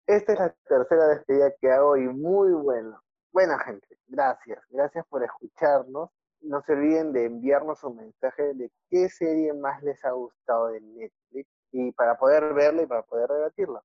esta 0.08 0.34
es 0.34 0.40
la 0.40 0.56
tercera 0.68 1.08
despedida 1.10 1.52
que 1.62 1.72
hago 1.72 1.98
y 1.98 2.08
muy 2.08 2.52
bueno. 2.54 3.00
Buena 3.32 3.60
gente, 3.60 3.88
gracias. 4.08 4.60
Gracias 4.70 5.06
por 5.08 5.24
escucharnos. 5.24 6.10
No 6.42 6.62
se 6.62 6.74
olviden 6.74 7.14
de 7.14 7.26
enviarnos 7.26 7.84
un 7.84 7.98
mensaje 7.98 8.54
de 8.54 8.72
qué 8.90 9.10
serie 9.10 9.54
más 9.54 9.84
les 9.84 10.04
ha 10.06 10.12
gustado 10.12 10.68
de 10.70 10.82
Netflix 10.82 11.48
y 11.72 11.92
para 11.92 12.16
poder 12.18 12.54
verla 12.54 12.84
y 12.84 12.86
para 12.86 13.04
poder 13.04 13.28
debatirla. 13.30 13.82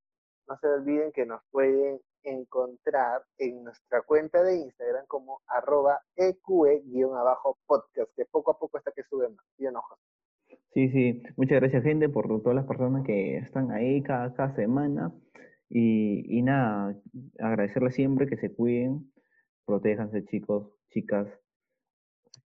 No 0.48 0.56
se 0.58 0.66
olviden 0.68 1.12
que 1.12 1.26
nos 1.26 1.42
pueden 1.50 2.00
encontrar 2.22 3.22
en 3.38 3.64
nuestra 3.64 4.02
cuenta 4.02 4.42
de 4.42 4.56
Instagram 4.58 5.06
como 5.06 5.40
arroba 5.46 6.00
eqe-podcast, 6.16 8.10
que 8.16 8.24
poco 8.30 8.52
a 8.52 8.58
poco 8.58 8.78
está 8.78 8.92
que 8.92 9.02
sube 9.04 9.28
más. 9.28 9.44
¿Sí 9.56 9.66
Sí, 10.74 10.88
sí. 10.90 11.22
Muchas 11.36 11.60
gracias, 11.60 11.82
gente, 11.82 12.08
por 12.08 12.26
todas 12.42 12.56
las 12.56 12.66
personas 12.66 13.04
que 13.04 13.36
están 13.36 13.70
ahí 13.70 14.02
cada, 14.02 14.32
cada 14.34 14.54
semana. 14.54 15.12
Y, 15.68 16.38
y 16.38 16.42
nada, 16.42 16.94
agradecerles 17.38 17.94
siempre 17.94 18.26
que 18.26 18.36
se 18.36 18.52
cuiden, 18.52 19.10
protéjanse, 19.64 20.24
chicos, 20.26 20.70
chicas. 20.90 21.28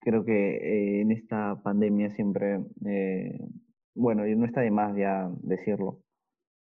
Creo 0.01 0.25
que 0.25 0.57
eh, 0.57 1.01
en 1.01 1.13
esta 1.13 1.61
pandemia 1.63 2.11
siempre, 2.15 2.61
eh, 2.87 3.39
bueno, 3.95 4.25
no 4.25 4.47
está 4.47 4.61
de 4.61 4.71
más 4.71 4.97
ya 4.97 5.31
decirlo, 5.43 6.01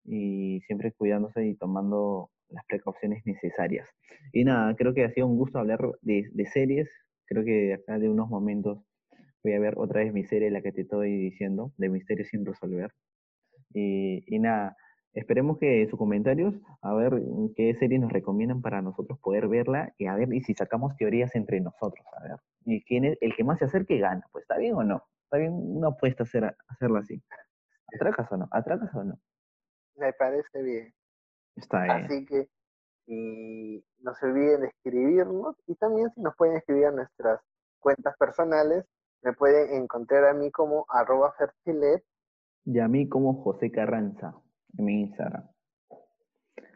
y 0.06 0.62
siempre 0.68 0.92
cuidándose 0.94 1.46
y 1.48 1.56
tomando 1.56 2.30
las 2.52 2.66
precauciones 2.66 3.26
necesarias. 3.26 3.90
Y 4.34 4.44
nada, 4.44 4.76
creo 4.76 4.94
que 4.94 5.04
ha 5.04 5.12
sido 5.12 5.28
un 5.28 5.38
gusto 5.38 5.60
hablar 5.60 5.80
de, 6.02 6.30
de 6.32 6.46
series. 6.46 6.90
Creo 7.26 7.44
que 7.44 7.74
acá 7.74 7.98
de 8.00 8.10
unos 8.10 8.30
momentos 8.30 8.80
voy 9.44 9.54
a 9.54 9.60
ver 9.60 9.76
otra 9.78 10.02
vez 10.02 10.14
mi 10.14 10.24
serie, 10.24 10.52
la 10.52 10.62
que 10.62 10.72
te 10.72 10.82
estoy 10.82 11.18
diciendo, 11.18 11.74
de 11.78 11.90
Misterio 11.90 12.26
sin 12.26 12.46
resolver. 12.46 12.92
Y, 13.74 14.24
y 14.28 14.40
nada, 14.40 14.76
esperemos 15.14 15.58
que 15.58 15.88
sus 15.88 15.98
comentarios, 15.98 16.56
a 16.82 16.94
ver 16.94 17.14
qué 17.56 17.74
serie 17.76 18.00
nos 18.00 18.12
recomiendan 18.12 18.62
para 18.62 18.82
nosotros 18.82 19.20
poder 19.20 19.48
verla 19.48 19.94
y 19.98 20.08
a 20.08 20.16
ver 20.16 20.34
y 20.34 20.42
si 20.42 20.54
sacamos 20.54 20.96
teorías 20.98 21.36
entre 21.36 21.60
nosotros, 21.62 22.06
a 22.18 22.24
ver. 22.24 22.38
Y 22.66 22.84
quién 22.84 23.06
es 23.06 23.18
el 23.22 23.36
que 23.36 23.44
más 23.44 23.60
se 23.60 23.66
acerque 23.66 23.98
gana, 23.98 24.26
pues 24.32 24.44
está 24.44 24.58
bien 24.58 24.76
o 24.76 24.84
no. 24.84 25.04
Está 25.24 25.38
bien 25.38 25.54
una 25.54 25.90
apuesta 25.90 26.24
hacer, 26.24 26.56
hacerlo 26.68 27.00
así. 27.00 27.22
¿Atracas 27.96 28.32
o 28.32 28.38
no? 28.38 28.48
¿Atracas 28.52 28.94
o 28.96 29.04
no? 29.04 29.20
Me 29.96 30.14
parece 30.14 30.62
bien. 30.62 30.94
Está 31.56 31.84
bien. 31.84 32.06
Así 32.06 32.26
que 32.26 32.48
y 33.08 33.84
no 34.00 34.14
se 34.16 34.26
olviden 34.26 34.62
de 34.62 34.68
escribirnos 34.68 35.56
y 35.68 35.76
también 35.76 36.10
si 36.16 36.22
nos 36.22 36.36
pueden 36.38 36.56
escribir 36.56 36.86
a 36.86 36.92
nuestras 36.92 37.42
cuentas 37.80 38.16
personales, 38.18 38.86
me 39.22 39.34
pueden 39.34 39.82
encontrar 39.82 40.26
a 40.26 40.34
mí 40.34 40.52
como 40.52 40.86
arroba 40.88 41.34
fertilet. 41.38 42.04
Y 42.66 42.80
a 42.80 42.88
mí 42.88 43.10
como 43.10 43.44
José 43.44 43.72
Carranza 43.72 44.36
en 44.78 44.86
mi 44.86 45.02
Instagram. 45.02 45.48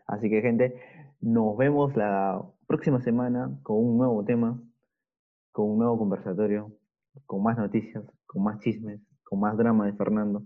Así 0.08 0.30
que 0.30 0.42
gente, 0.42 0.76
nos 1.22 1.56
vemos 1.58 1.96
la 1.96 2.44
próxima 2.68 3.02
semana 3.02 3.58
con 3.64 3.78
un 3.78 3.98
nuevo 3.98 4.24
tema, 4.26 4.62
con 5.52 5.72
un 5.72 5.78
nuevo 5.80 5.98
conversatorio, 5.98 6.72
con 7.26 7.42
más 7.44 7.58
noticias, 7.58 8.04
con 8.26 8.44
más 8.44 8.60
chismes, 8.60 9.02
con 9.24 9.40
más 9.40 9.58
drama 9.58 9.86
de 9.86 9.94
Fernando. 9.94 10.44